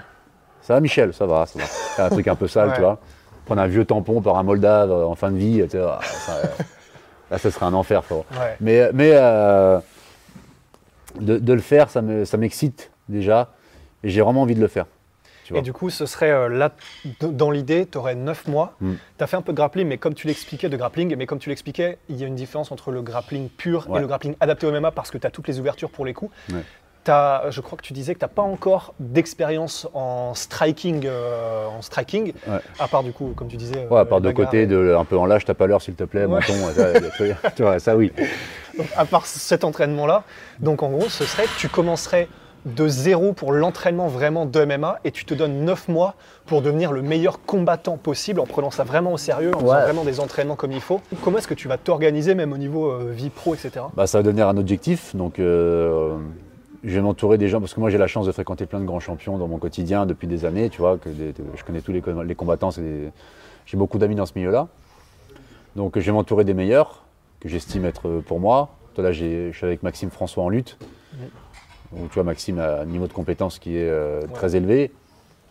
ça 0.63 0.75
va, 0.75 0.81
Michel, 0.81 1.15
ça 1.15 1.27
va, 1.27 1.47
ça 1.47 1.59
va. 1.61 1.65
C'est 1.65 2.03
un 2.03 2.09
truc 2.11 2.27
un 2.29 2.35
peu 2.35 2.49
sale, 2.49 2.69
Ouais. 2.71 2.75
tu 2.75 2.81
vois. 2.81 2.99
Prendre 3.47 3.61
un 3.63 3.67
vieux 3.69 3.85
tampon 3.85 4.21
par 4.21 4.37
un 4.37 4.43
Moldave 4.43 4.91
en 4.91 5.15
fin 5.15 5.31
de 5.31 5.37
vie, 5.37 5.65
tu 5.71 5.79
vois, 5.79 6.01
ça, 6.03 6.33
euh, 6.33 6.47
là, 7.31 7.39
ça 7.39 7.51
serait 7.51 7.67
un 7.67 7.75
enfer, 7.75 8.05
frérot. 8.05 8.25
Ouais. 8.33 8.57
Mais, 8.61 8.91
mais 8.93 9.11
euh, 9.15 9.79
de, 11.21 11.39
de 11.39 11.53
le 11.53 11.61
faire, 11.61 11.91
ça 11.91 12.03
me- 12.03 12.25
ça 12.25 12.37
m'excite 12.37 12.91
déjà. 13.09 13.53
Et 14.03 14.11
j'ai 14.11 14.21
vraiment 14.21 14.43
envie 14.43 14.55
de 14.55 14.61
le 14.61 14.69
faire. 14.69 14.87
Et 15.55 15.61
du 15.61 15.75
coup, 15.75 15.91
ce 15.91 16.07
serait 16.07 16.31
euh, 16.31 16.49
là, 16.49 16.71
dans 17.21 17.51
l'idée, 17.51 17.87
tu 17.87 17.99
aurais 17.99 18.15
9 18.15 18.49
mois. 18.49 18.77
Mm. 18.81 18.93
Tu 19.19 19.25
as 19.25 19.27
fait 19.27 19.37
un 19.37 19.43
peu 19.43 19.53
de 19.53 19.57
grappling, 19.57 19.87
mais 19.87 19.99
comme 19.99 20.15
tu 20.15 20.27
l'expliquais, 20.27 20.71
de 20.71 20.77
grappling, 20.77 21.15
mais 21.17 21.27
comme 21.27 21.39
tu 21.39 21.51
l'expliquais, 21.51 21.99
il 22.09 22.17
y 22.17 22.25
a 22.25 22.27
une 22.27 22.35
différence 22.35 22.73
entre 22.73 22.91
le 22.91 23.03
grappling 23.03 23.51
pur 23.51 23.89
Ouais. 23.91 23.99
et 23.99 24.01
le 24.01 24.07
grappling 24.07 24.35
adapté 24.41 24.67
au 24.67 24.73
MMA 24.73 24.91
parce 24.93 25.11
que 25.11 25.19
tu 25.19 25.27
as 25.27 25.31
toutes 25.31 25.47
les 25.47 25.61
ouvertures 25.61 25.91
pour 25.91 26.07
les 26.07 26.15
coups. 26.15 26.33
Ouais. 26.51 26.61
T'as- 27.05 27.51
je 27.51 27.61
crois 27.61 27.77
que 27.77 27.83
tu 27.83 27.93
disais 27.93 28.15
que 28.15 28.19
tu 28.19 28.25
n'as 28.25 28.29
pas 28.31 28.41
encore 28.43 28.95
d'expérience 28.99 29.87
en 29.93 30.35
striking, 30.35 31.05
euh, 31.07 31.67
en 31.67 31.83
striking 31.83 32.33
Ouais. 32.49 32.59
à 32.79 32.89
part 32.89 33.03
du 33.03 33.13
coup, 33.13 33.33
comme 33.37 33.49
tu 33.49 33.57
disais. 33.59 33.77
euh, 33.85 33.89
Ouais, 33.95 34.01
à 34.01 34.05
part 34.07 34.21
de 34.23 34.29
bagarre 34.29 34.47
côté, 34.47 34.63
et- 34.63 34.67
de, 34.67 34.95
un 34.99 35.05
peu 35.05 35.19
en 35.19 35.27
lâche, 35.27 35.45
tape 35.45 35.61
à 35.61 35.67
l'heure, 35.67 35.83
s'il 35.83 35.95
te 35.95 36.05
plaît, 36.05 36.23
Ouais. 36.25 36.29
menton. 36.41 36.55
ça, 36.75 37.51
tu 37.55 37.63
vois, 37.63 37.79
ça 37.79 37.95
oui. 37.95 38.11
Donc, 38.79 38.87
à 38.97 39.05
part 39.05 39.27
cet 39.27 39.63
entraînement-là, 39.65 40.25
donc 40.59 40.83
en 40.83 40.89
gros, 40.91 41.09
ce 41.09 41.25
serait 41.25 41.45
tu 41.59 41.69
commencerais 41.69 42.27
de 42.65 42.89
zéro 42.89 43.35
pour 43.35 43.53
l'entraînement 43.53 44.09
vraiment 44.09 44.47
de 44.47 44.65
MMA 44.65 44.99
et 45.05 45.11
tu 45.13 45.27
te 45.27 45.35
donnes 45.35 45.65
9 45.65 45.87
mois 45.89 46.15
pour 46.47 46.63
devenir 46.63 46.91
le 46.91 47.03
meilleur 47.03 47.39
combattant 47.45 47.99
possible 47.99 48.41
en 48.41 48.47
prenant 48.47 48.71
ça 48.71 48.83
vraiment 48.83 49.13
au 49.13 49.19
sérieux, 49.19 49.53
en 49.55 49.61
faisant 49.61 49.81
vraiment 49.83 50.03
des 50.05 50.19
entraînements 50.19 50.57
comme 50.57 50.73
il 50.73 50.81
faut. 50.81 51.01
Comment 51.23 51.37
est-ce 51.39 51.47
que 51.47 51.53
tu 51.55 51.69
vas 51.69 51.77
t'organiser 51.77 52.35
même 52.35 52.53
au 52.55 52.57
niveau 52.57 52.91
euh, 52.91 53.13
vie 53.15 53.29
pro, 53.31 53.55
etc. 53.55 53.85
Bah, 53.95 54.07
ça 54.07 54.19
va 54.19 54.23
devenir 54.23 54.49
un 54.49 54.57
objectif. 54.57 55.15
Donc, 55.15 55.39
euh, 55.39 56.15
je 56.85 56.95
vais 56.95 57.01
m'entourer 57.01 57.39
des 57.39 57.49
gens, 57.49 57.61
parce 57.61 57.73
que 57.75 57.81
moi 57.81 57.91
j'ai 57.91 57.99
la 57.99 58.07
chance 58.07 58.27
de 58.27 58.33
fréquenter 58.33 58.67
plein 58.67 58.81
de 58.81 58.85
grands 58.85 59.01
champions 59.01 59.39
dans 59.39 59.49
mon 59.49 59.59
quotidien 59.59 60.07
depuis 60.07 60.27
des 60.27 60.45
années, 60.45 60.69
tu 60.71 60.79
vois, 60.83 60.99
que 60.99 61.09
des- 61.09 61.33
je 61.57 61.65
connais 61.65 61.81
tous 61.81 61.93
les, 61.93 62.01
com- 62.03 62.23
les 62.23 62.35
combattants, 62.35 62.71
des- 62.71 63.11
j'ai 63.67 63.77
beaucoup 63.77 63.99
d'amis 63.99 64.15
dans 64.15 64.27
ce 64.27 64.33
milieu-là. 64.37 64.69
Donc, 65.77 65.99
je 65.99 66.05
vais 66.05 66.13
m'entourer 66.13 66.45
des 66.45 66.55
meilleurs, 66.55 67.03
que 67.41 67.49
j'estime 67.49 67.85
être 67.85 68.09
euh, 68.09 68.21
pour 68.21 68.39
moi. 68.39 68.71
Toi, 68.95 69.05
là, 69.05 69.13
je 69.13 69.51
suis 69.53 69.67
avec 69.67 69.83
Maxime 69.83 70.11
François 70.11 70.45
en 70.45 70.49
lutte. 70.49 70.79
Donc, 71.93 72.09
tu 72.11 72.15
vois, 72.15 72.25
Maxime 72.25 72.59
a 72.59 72.81
un 72.81 72.85
niveau 72.85 73.07
de 73.07 73.13
compétence 73.13 73.59
qui 73.59 73.77
est 73.77 73.89
euh, 73.89 74.21
très 74.35 74.55
élevé. 74.57 74.93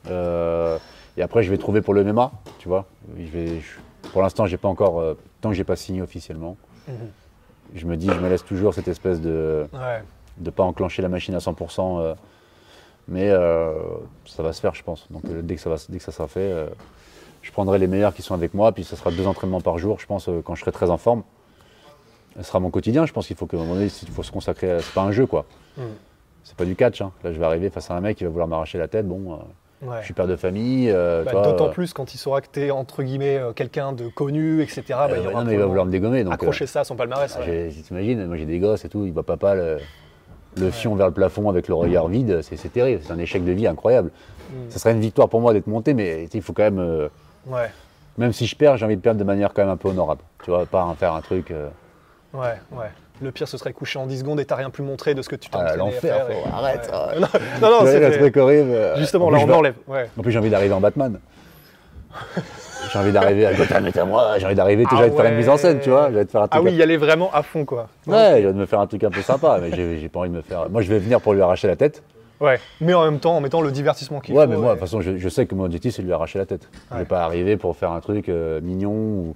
Euh, 0.09 0.77
et 1.17 1.21
après, 1.21 1.43
je 1.43 1.49
vais 1.49 1.57
trouver 1.57 1.81
pour 1.81 1.93
le 1.93 2.03
MMA, 2.03 2.31
tu 2.59 2.67
vois. 2.67 2.85
Je 3.17 3.23
vais, 3.31 3.47
je- 3.59 4.09
pour 4.11 4.21
l'instant, 4.21 4.45
j'ai 4.45 4.57
pas 4.57 4.67
encore, 4.69 4.99
euh, 4.99 5.15
tant 5.41 5.49
que 5.49 5.55
j'ai 5.55 5.63
pas 5.63 5.75
signé 5.75 6.01
officiellement, 6.01 6.57
je 7.75 7.85
me 7.85 7.97
dis, 7.97 8.07
je 8.07 8.19
me 8.19 8.29
laisse 8.29 8.43
toujours 8.45 8.73
cette 8.73 8.87
espèce 8.87 9.19
de 9.21 9.65
Ouais. 9.73 10.01
De 10.37 10.49
pas 10.49 10.63
enclencher 10.63 11.01
la 11.01 11.09
machine 11.09 11.35
à 11.35 11.39
100%. 11.39 11.99
euh, 12.01 12.15
mais 13.07 13.29
euh, 13.29 13.73
ça 14.25 14.43
va 14.43 14.53
se 14.53 14.61
faire, 14.61 14.73
je 14.75 14.83
pense. 14.83 15.07
Donc 15.11 15.23
euh, 15.25 15.41
dès, 15.41 15.55
que 15.55 15.61
ça 15.61 15.69
va, 15.69 15.75
dès 15.89 15.97
que 15.97 16.03
ça 16.03 16.11
sera 16.11 16.27
fait, 16.27 16.53
je 17.41 17.51
prendrai 17.51 17.77
les 17.79 17.87
meilleurs 17.87 18.13
qui 18.13 18.21
sont 18.21 18.33
avec 18.33 18.53
moi. 18.53 18.71
Puis 18.71 18.83
ce 18.85 18.95
sera 18.95 19.11
deux 19.11 19.27
entraînements 19.27 19.61
par 19.61 19.77
jour, 19.77 19.99
je 19.99 20.05
pense, 20.05 20.29
quand 20.45 20.55
je 20.55 20.61
serai 20.61 20.71
très 20.71 20.89
en 20.89 20.97
forme. 20.97 21.23
Ce 22.37 22.43
sera 22.43 22.59
mon 22.59 22.69
quotidien. 22.71 23.05
Je 23.05 23.13
pense 23.13 23.27
qu'il 23.27 23.35
faut 23.35 23.45
qu'à 23.45 23.57
un 23.57 23.59
moment 23.61 23.73
donné, 23.75 23.87
il 24.01 24.09
faut 24.09 24.23
se 24.23 24.31
consacrer. 24.31 24.71
à- 24.71 24.79
C'est 24.79 24.93
pas 24.93 25.01
un 25.03 25.11
jeu, 25.11 25.25
quoi. 25.27 25.45
Mm. 25.77 25.81
C'est 26.43 26.55
pas 26.57 26.65
du 26.65 26.75
catch. 26.75 27.01
hein. 27.01 27.11
Là, 27.23 27.31
je 27.33 27.39
vais 27.39 27.45
arriver 27.45 27.69
face 27.69 27.91
à 27.91 27.95
un 27.95 28.01
mec 28.01 28.17
qui 28.17 28.23
va 28.23 28.29
vouloir 28.29 28.47
m'arracher 28.47 28.77
la 28.77 28.87
tête. 28.87 29.07
Bon, 29.07 29.39
Ouais. 29.81 29.97
je 29.99 30.05
suis 30.05 30.13
père 30.13 30.27
de 30.27 30.35
famille. 30.37 30.89
euh, 30.89 31.23
Bah, 31.25 31.43
D'autant 31.43 31.67
euh, 31.67 31.71
plus 31.71 31.91
quand 31.93 32.13
il 32.13 32.17
saura 32.17 32.39
que 32.39 32.47
tu 32.51 32.61
es 32.61 32.71
entre 32.71 33.03
guillemets 33.03 33.37
euh, 33.37 33.51
quelqu'un 33.51 33.91
de 33.91 34.07
connu, 34.07 34.61
etc. 34.61 34.81
bah, 34.87 35.09
il 35.17 35.23
y 35.23 35.27
aura 35.27 35.41
non, 35.41 35.45
mais 35.45 35.53
il 35.53 35.59
va 35.59 35.65
vouloir 35.65 35.85
me 35.85 35.91
dégommer. 35.91 36.23
Donc, 36.23 36.33
accrocher 36.33 36.65
ça 36.67 36.79
à 36.79 36.83
son 36.85 36.95
palmarès. 36.95 37.37
Ouais. 37.37 37.69
T'imagines, 37.85 38.25
moi 38.25 38.37
j'ai 38.37 38.45
des 38.45 38.59
gosses 38.59 38.85
et 38.85 38.89
tout, 38.89 39.05
il 39.05 39.11
voit 39.11 39.23
papa 39.23 39.55
le, 39.55 39.77
le 40.57 40.71
fion 40.71 40.95
vers 40.95 41.07
le 41.07 41.13
plafond 41.13 41.49
avec 41.49 41.67
le 41.67 41.73
regard 41.73 42.07
vide, 42.07 42.41
c'est 42.41 42.71
terrible, 42.71 43.01
c'est 43.05 43.13
un 43.13 43.19
échec 43.19 43.43
de 43.43 43.51
vie 43.51 43.67
incroyable. 43.67 44.11
Mm. 44.51 44.53
Ce 44.69 44.79
serait 44.79 44.91
une 44.93 44.99
victoire 45.01 45.29
pour 45.29 45.41
moi 45.41 45.53
d'être 45.53 45.67
monté, 45.67 45.93
mais 45.93 46.27
il 46.33 46.41
faut 46.41 46.53
quand 46.53 46.63
même, 46.63 46.79
euh, 46.79 47.07
Ouais. 47.47 47.69
même 48.17 48.33
si 48.33 48.45
je 48.45 48.55
perds, 48.55 48.77
j'ai 48.77 48.85
envie 48.85 48.95
de 48.95 49.01
perdre 49.01 49.19
de 49.19 49.23
manière 49.25 49.53
quand 49.53 49.61
même 49.63 49.71
un 49.71 49.77
peu 49.77 49.89
honorable. 49.89 50.21
Tu 50.43 50.51
vois, 50.51 50.65
pas 50.65 50.83
en 50.85 50.93
faire 50.95 51.13
un 51.13 51.21
truc. 51.21 51.51
euh, 51.51 51.69
Ouais, 52.33 52.55
ouais. 52.71 52.87
Le 53.21 53.31
pire, 53.31 53.47
ce 53.47 53.57
serait 53.57 53.73
coucher 53.73 53.99
en 53.99 54.07
10 54.07 54.19
secondes 54.19 54.39
et 54.39 54.45
t'as 54.45 54.55
rien 54.55 54.69
pu 54.71 54.81
montrer 54.81 55.13
de 55.13 55.21
ce 55.21 55.29
que 55.29 55.35
tu 55.35 55.49
t'es 55.49 55.57
Ah, 55.59 55.75
l'enfer, 55.75 56.27
et- 56.29 56.49
arrête, 56.51 56.91
Ouais. 56.91 57.19
non, 57.19 57.27
non, 57.61 57.79
non, 57.81 57.85
c'est 57.85 58.17
truc 58.17 58.35
horrible. 58.37 58.71
euh, 58.71 58.97
Justement, 58.97 59.27
en 59.27 59.29
là, 59.29 59.39
plus, 59.43 59.51
on 59.51 59.55
enlève. 59.55 59.75
Ouais. 59.87 60.09
En 60.17 60.21
plus, 60.23 60.31
j'ai 60.31 60.39
envie 60.39 60.49
d'arriver 60.49 60.73
en 60.73 60.81
Batman. 60.81 61.19
J'ai 62.91 62.99
envie 62.99 63.11
d'arriver 63.11 63.45
à 63.45 63.53
côté 63.55 63.73
à 63.99 64.05
moi, 64.05 64.37
j'ai 64.37 64.45
envie 64.45 64.55
d'arriver 64.55 64.83
Ah 64.87 64.93
déjà 64.95 65.09
de 65.09 65.15
faire 65.15 65.25
une 65.25 65.37
mise 65.37 65.49
en 65.49 65.57
scène, 65.57 65.77
ouais. 65.77 65.83
tu 65.83 65.89
vois. 65.89 66.09
J'ai 66.11 66.17
envie 66.17 66.25
de 66.25 66.29
faire 66.31 66.41
un 66.43 66.47
Ah 66.51 66.61
oui, 66.61 66.73
y 66.73 66.83
aller 66.83 66.97
vraiment 66.97 67.31
à 67.33 67.41
fond, 67.41 67.65
quoi. 67.65 67.87
Ouais, 68.07 68.41
il 68.41 68.45
va 68.45 68.51
de 68.51 68.57
me 68.57 68.65
faire 68.65 68.79
un 68.81 68.87
truc 68.87 69.03
un 69.03 69.09
peu 69.09 69.21
sympa, 69.21 69.57
mais 69.61 69.71
j'ai 69.73 69.99
j'ai 69.99 70.09
pas 70.09 70.19
envie 70.19 70.29
de 70.29 70.35
me 70.35 70.41
faire. 70.41 70.69
Moi, 70.69 70.81
je 70.81 70.89
vais 70.89 70.99
venir 70.99 71.19
pour 71.21 71.33
lui 71.33 71.41
arracher 71.41 71.67
la 71.67 71.75
tête. 71.75 72.03
Ouais, 72.41 72.59
mais 72.81 72.93
en 72.93 73.05
même 73.05 73.19
temps, 73.19 73.37
en 73.37 73.41
mettant 73.41 73.61
le 73.61 73.71
divertissement 73.71 74.19
qu'il 74.19 74.35
Ouais, 74.35 74.43
faut. 74.43 74.49
mais 74.51 74.57
moi, 74.57 74.65
de 74.65 74.69
et- 74.71 74.79
toute 74.79 74.79
façon, 74.81 74.99
je, 75.01 75.17
je 75.17 75.29
sais 75.29 75.45
que 75.45 75.55
mon 75.55 75.63
objectif, 75.63 75.95
c'est 75.95 76.01
de 76.01 76.07
lui 76.07 76.13
arracher 76.13 76.39
la 76.39 76.45
tête. 76.45 76.67
Je 76.89 76.93
Ouais. 76.95 76.99
vais 77.01 77.07
pas 77.07 77.23
arriver 77.23 77.55
pour 77.57 77.75
faire 77.77 77.91
un 77.91 78.01
truc 78.01 78.27
euh, 78.27 78.59
mignon 78.61 78.91
ou 78.91 79.35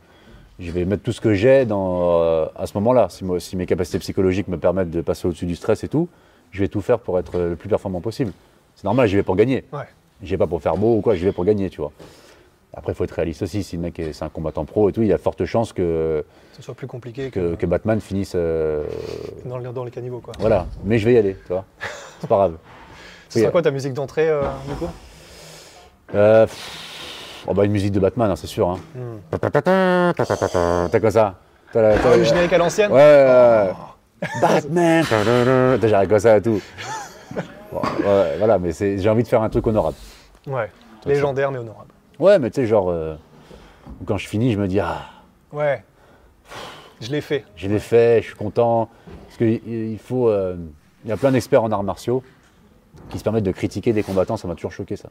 je 0.60 0.70
vais 0.72 0.84
mettre 0.86 1.04
tout 1.04 1.14
ce 1.14 1.22
que 1.22 1.34
j'ai 1.34 1.66
dans 1.66 2.22
euh, 2.22 2.46
à 2.58 2.68
ce 2.68 2.74
moment-là. 2.78 3.08
Si, 3.10 3.24
si 3.40 3.56
mes 3.56 3.66
capacités 3.66 3.98
psychologiques 4.00 4.50
me 4.50 4.58
permettent 4.58 4.92
de 4.92 5.02
passer 5.02 5.26
au-dessus 5.28 5.46
du 5.46 5.56
stress 5.56 5.84
et 5.86 5.88
tout, 5.88 6.10
je 6.52 6.60
vais 6.60 6.68
tout 6.68 6.82
faire 6.82 7.00
pour 7.00 7.18
être 7.18 7.36
euh, 7.40 7.50
le 7.52 7.56
plus 7.56 7.70
performant 7.70 8.02
possible. 8.02 8.34
C'est 8.76 8.84
normal, 8.84 9.08
j'y 9.08 9.16
vais 9.16 9.24
pour 9.24 9.38
gagner. 9.38 9.64
Ouais. 9.72 9.80
J'y 10.22 10.32
vais 10.32 10.38
pas 10.38 10.48
pour 10.48 10.62
faire 10.62 10.76
beau 10.76 10.96
ou 10.98 11.02
quoi, 11.02 11.16
j'y 11.16 11.24
vais 11.24 11.32
pour 11.32 11.46
gagner, 11.46 11.70
tu 11.70 11.80
vois. 11.82 11.92
Après, 12.78 12.92
il 12.92 12.96
faut 12.96 13.04
être 13.04 13.12
réaliste 13.12 13.42
aussi. 13.42 13.64
Si 13.64 13.76
le 13.76 13.82
mec 13.82 13.98
est, 13.98 14.14
c'est 14.14 14.24
un 14.24 14.30
combattant 14.30 14.64
pro 14.64 14.88
et 14.88 14.94
tout, 14.94 15.02
il 15.02 15.08
y 15.08 15.14
a 15.14 15.18
forte 15.18 15.44
chance 15.46 15.74
que, 15.74 16.24
que 16.52 16.58
ce 16.58 16.62
soit 16.62 16.76
plus 16.76 16.86
compliqué 16.88 17.32
que, 17.32 17.40
que, 17.52 17.56
que 17.56 17.66
Batman 17.66 18.00
finisse. 18.00 18.34
euh, 18.36 18.84
dans, 19.46 19.58
les, 19.58 19.70
dans 19.74 19.84
les 19.84 19.90
caniveaux, 19.92 20.20
quoi. 20.20 20.34
voilà. 20.40 20.68
Mais 20.86 21.00
je 21.00 21.06
vais 21.06 21.14
y 21.14 21.18
aller, 21.18 21.36
tu 21.48 21.54
vois. 21.54 21.66
C'est 22.22 22.28
pas 22.28 22.36
grave. 22.36 22.54
Ce 23.30 23.40
sera 23.42 23.52
quoi 23.52 23.62
ta 23.64 23.72
musique 23.72 23.94
d'entrée, 23.94 24.30
euh, 24.30 24.44
du 24.70 24.76
coup? 24.76 24.88
Euh, 26.16 26.46
pff, 26.46 27.44
oh 27.48 27.54
bah 27.54 27.66
une 27.66 27.72
musique 27.74 27.92
de 27.92 28.00
Batman, 28.00 28.32
hein, 28.32 28.36
c'est 28.38 28.48
sûr. 28.48 28.70
Hein. 28.70 28.80
T'as 29.32 31.00
quoi 31.00 31.12
ça? 31.12 31.36
T'as 31.74 31.82
la- 31.82 31.98
t'as 31.98 32.12
Ah, 32.14 32.18
Le 32.18 32.24
générique 32.24 32.54
à 32.54 32.58
l'ancienne? 32.58 32.92
Ouais, 32.92 32.98
ouais. 32.98 33.74
Batman 34.42 35.04
T'as 35.10 35.88
j'arrive 35.88 36.10
comme 36.10 36.20
ça 36.20 36.38
et 36.38 36.42
tout. 36.42 36.62
Bon, 37.72 37.82
ouais, 37.82 38.38
voilà, 38.38 38.58
mais 38.58 38.72
c'est- 38.72 38.98
j'ai 39.00 39.10
envie 39.10 39.24
de 39.24 39.28
faire 39.28 39.42
un 39.42 39.50
truc 39.50 39.68
honorable. 39.68 39.98
Ouais. 40.48 40.72
Légendaire, 41.06 41.52
mais 41.52 41.58
honorable. 41.60 41.87
Ouais, 42.20 42.40
mais 42.40 42.50
tu 42.50 42.62
sais, 42.62 42.68
genre, 42.68 42.90
euh, 42.90 43.16
quand 44.06 44.18
je 44.18 44.28
finis, 44.28 44.52
je 44.54 44.60
me 44.60 44.68
dis, 44.68 44.80
ah, 44.80 45.02
Ouais. 45.52 45.84
Je 47.00 47.12
l'ai 47.12 47.22
fait. 47.22 47.46
je 47.56 47.68
l'ai 47.68 47.80
fait, 47.80 48.22
je 48.22 48.28
suis 48.28 48.36
content. 48.36 48.90
Parce 49.26 49.38
qu'il 49.38 49.62
il 49.68 50.00
faut. 50.00 50.30
euh, 50.30 50.56
Il 51.06 51.10
y 51.10 51.12
a 51.14 51.18
plein 51.18 51.32
d'experts 51.32 51.64
en 51.64 51.72
arts 51.72 51.84
martiaux 51.84 52.24
qui 53.12 53.20
se 53.20 53.24
permettent 53.24 53.44
de 53.44 53.52
critiquer 53.52 53.94
des 53.94 54.02
combattants, 54.02 54.36
ça 54.36 54.48
m'a 54.48 54.56
toujours 54.56 54.72
choqué 54.72 54.96
ça. 54.96 55.10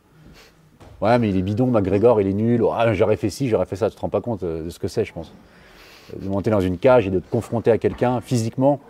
Ouais, 1.01 1.17
mais 1.21 1.29
il 1.31 1.37
est 1.37 1.43
bidon, 1.43 1.67
McGregor, 1.69 2.21
il 2.21 2.27
est 2.27 2.33
nul. 2.33 2.65
Ah, 2.73 2.93
j'aurais 2.93 3.17
fait 3.17 3.31
ci, 3.31 3.49
j'aurais 3.49 3.67
fait 3.67 3.77
ça. 3.77 3.89
Tu 3.89 3.95
te 3.97 4.01
rends 4.01 4.09
pas 4.09 4.21
compte 4.21 4.43
euh, 4.43 4.65
de 4.65 4.71
ce 4.71 4.79
que 4.81 4.89
c'est, 4.89 5.05
je 5.05 5.13
pense. 5.13 5.33
De 6.17 6.29
monter 6.29 6.51
dans 6.51 6.61
une 6.61 6.77
cage 6.79 7.07
et 7.07 7.11
de 7.11 7.21
te 7.21 7.31
confronter 7.31 7.71
à 7.71 7.79
quelqu'un 7.79 8.21
physiquement, 8.21 8.81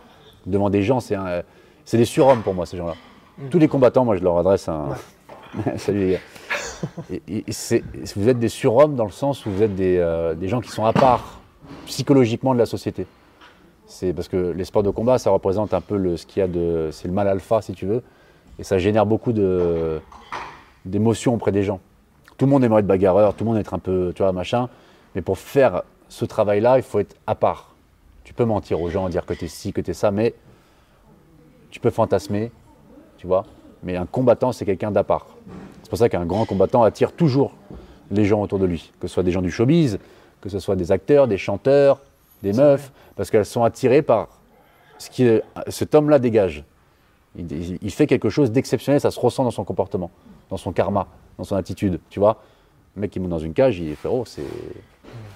devant 0.47 0.71
des 0.71 0.83
gens, 0.83 1.01
c'est 1.01 1.15
un- 1.17 1.43
c'est 1.85 1.99
des 1.99 2.05
surhommes 2.07 2.43
pour 2.43 2.55
moi, 2.55 2.65
ces 2.65 2.77
gens-là. 2.79 2.95
Tous 3.51 3.59
les 3.59 3.69
combattants, 3.69 4.05
moi, 4.07 4.17
je 4.17 4.23
leur 4.23 4.39
adresse 4.39 4.69
un. 4.69 4.87
Salut 5.77 5.99
les 6.07 6.13
gars. 6.13 6.19
Vous 8.17 8.29
êtes 8.29 8.39
des 8.39 8.49
surhommes 8.49 8.97
dans 8.97 9.05
le 9.05 9.11
sens 9.11 9.47
où 9.47 9.51
vous 9.51 9.63
êtes 9.63 9.75
des, 9.75 9.99
euh, 9.99 10.35
des 10.35 10.49
gens 10.49 10.61
qui 10.61 10.71
sont 10.71 10.85
à 10.85 10.93
part 10.93 11.41
psychologiquement 11.87 12.55
de 12.55 12.59
la 12.59 12.67
société. 12.67 13.07
C'est 13.87 14.13
parce 14.13 14.29
que 14.29 14.37
les 14.37 14.65
sports 14.65 14.83
de 14.83 14.91
combat, 14.91 15.19
ça 15.19 15.31
représente 15.31 15.73
un 15.73 15.81
peu 15.81 15.97
le, 15.97 16.17
ce 16.17 16.27
qu'il 16.27 16.41
y 16.41 16.43
a 16.43 16.49
de. 16.49 16.89
C'est 16.93 17.09
le 17.09 17.15
mal 17.15 17.29
alpha, 17.29 17.63
si 17.63 17.73
tu 17.73 17.87
veux. 17.87 18.03
Et 18.59 18.65
ça 18.65 18.79
génère 18.79 19.07
beaucoup 19.07 19.33
d'émotions 20.85 21.35
auprès 21.35 21.53
des 21.53 21.63
gens. 21.63 21.81
Tout 22.37 22.47
le 22.47 22.51
monde 22.51 22.65
aimerait 22.65 22.81
être 22.81 22.87
bagarreur, 22.87 23.35
tout 23.35 23.45
le 23.45 23.51
monde 23.51 23.59
être 23.59 23.75
un 23.75 23.79
peu, 23.79 24.13
tu 24.15 24.23
vois, 24.23 24.33
machin. 24.33 24.69
Mais 25.15 25.23
pour 25.23 25.39
faire 25.39 25.83
ce 26.09 26.25
travail-là, 26.25 26.79
il 26.79 26.83
faut 26.83 26.99
être 26.99 27.17
à 27.27 27.35
part. 27.35 27.75
Tu 28.25 28.35
peux 28.35 28.45
mentir 28.45 28.81
aux 28.81 28.91
gens, 28.91 29.09
dire 29.09 29.25
que 29.25 29.35
t'es 29.35 29.49
ci, 29.49 29.73
que 29.73 29.81
t'es 29.81 29.95
ça, 29.95 30.11
mais 30.11 30.35
tu 31.71 31.81
peux 31.81 31.91
fantasmer, 31.91 32.51
tu 33.19 33.27
vois. 33.27 33.45
Mais 33.83 33.97
un 33.97 34.07
combattant, 34.07 34.53
c'est 34.53 34.65
quelqu'un 34.65 34.91
d'à 34.91 35.05
part. 35.05 35.29
C'est 35.87 35.91
pour 35.91 35.99
ça 36.01 36.09
qu'un 36.09 36.27
grand 36.27 36.47
combattant 36.47 36.83
attire 36.83 37.13
toujours 37.13 37.53
les 38.11 38.25
gens 38.25 38.43
autour 38.43 38.59
de 38.59 38.67
lui, 38.67 38.91
que 38.99 39.07
ce 39.07 39.15
soit 39.15 39.23
des 39.23 39.31
gens 39.31 39.41
du 39.41 39.53
showbiz, 39.53 40.01
que 40.41 40.49
ce 40.49 40.59
soit 40.59 40.75
des 40.75 40.91
acteurs, 40.91 41.29
des 41.29 41.39
chanteurs, 41.39 42.01
des 42.43 42.53
meufs, 42.53 42.91
parce 43.15 43.31
qu'elles 43.31 43.47
sont 43.47 43.63
attirées 43.63 44.03
par 44.03 44.27
ce 44.99 45.09
que 45.11 45.45
cet 45.69 45.95
homme-là 45.95 46.19
dégage. 46.19 46.65
Il, 47.37 47.53
il- 47.53 47.79
il 47.81 47.91
fait 47.93 48.09
quelque 48.09 48.31
chose 48.31 48.51
d'exceptionnel, 48.51 49.01
ça 49.01 49.13
se 49.13 49.21
ressent 49.21 49.45
dans 49.45 49.53
son 49.53 49.63
comportement, 49.63 50.11
dans 50.51 50.57
son 50.57 50.73
karma, 50.73 51.07
dans 51.39 51.45
son 51.45 51.55
attitude, 51.55 52.01
tu 52.11 52.19
vois. 52.19 52.43
Le 52.97 53.03
mec 53.03 53.13
qui 53.13 53.21
monte 53.21 53.31
dans 53.31 53.39
une 53.39 53.55
cage, 53.55 53.79
il 53.79 53.89
est 53.89 53.95
frérot, 53.95 54.25
c'est 54.27 54.43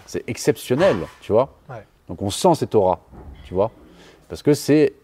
c'est 0.07 0.25
exceptionnel, 0.29 0.97
tu 1.21 1.31
vois. 1.31 1.55
Ouais. 1.69 1.87
Donc 2.09 2.23
on 2.23 2.31
sent 2.31 2.57
cette 2.57 2.75
aura, 2.75 2.99
tu 3.45 3.55
vois, 3.55 3.71
parce 4.29 4.43
que 4.43 4.53
c'est 4.53 4.95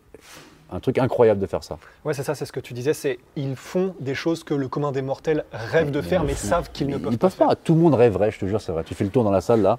un 0.70 0.80
truc 0.80 0.98
incroyable 0.98 1.40
de 1.40 1.46
faire 1.46 1.62
ça. 1.62 1.78
Ouais, 2.04 2.12
c'est 2.14 2.22
ça, 2.22 2.34
c'est 2.34 2.44
ce 2.44 2.52
que 2.52 2.60
tu 2.60 2.74
disais, 2.74 2.92
c'est 2.94 3.18
ils 3.36 3.54
font 3.56 3.94
des 4.00 4.14
choses 4.14 4.42
que 4.44 4.54
le 4.54 4.68
commun 4.68 4.92
des 4.92 5.02
mortels 5.02 5.44
rêve 5.52 5.90
de 5.90 6.00
faire, 6.02 6.24
mais 6.24 6.34
savent 6.34 6.70
qu'ils 6.72 6.88
ne 6.88 6.98
peuvent 6.98 7.12
ils 7.12 7.18
pas 7.18 7.28
peuvent 7.28 7.48
pas. 7.48 7.54
Tout 7.56 7.74
le 7.74 7.80
monde 7.80 7.94
rêverait, 7.94 8.30
je 8.30 8.38
te 8.40 8.46
jure, 8.46 8.60
c'est 8.60 8.72
vrai. 8.72 8.82
Tu 8.84 8.94
fais 8.94 9.04
le 9.04 9.10
tour 9.10 9.22
dans 9.24 9.30
la 9.30 9.40
salle 9.40 9.62
là, 9.62 9.78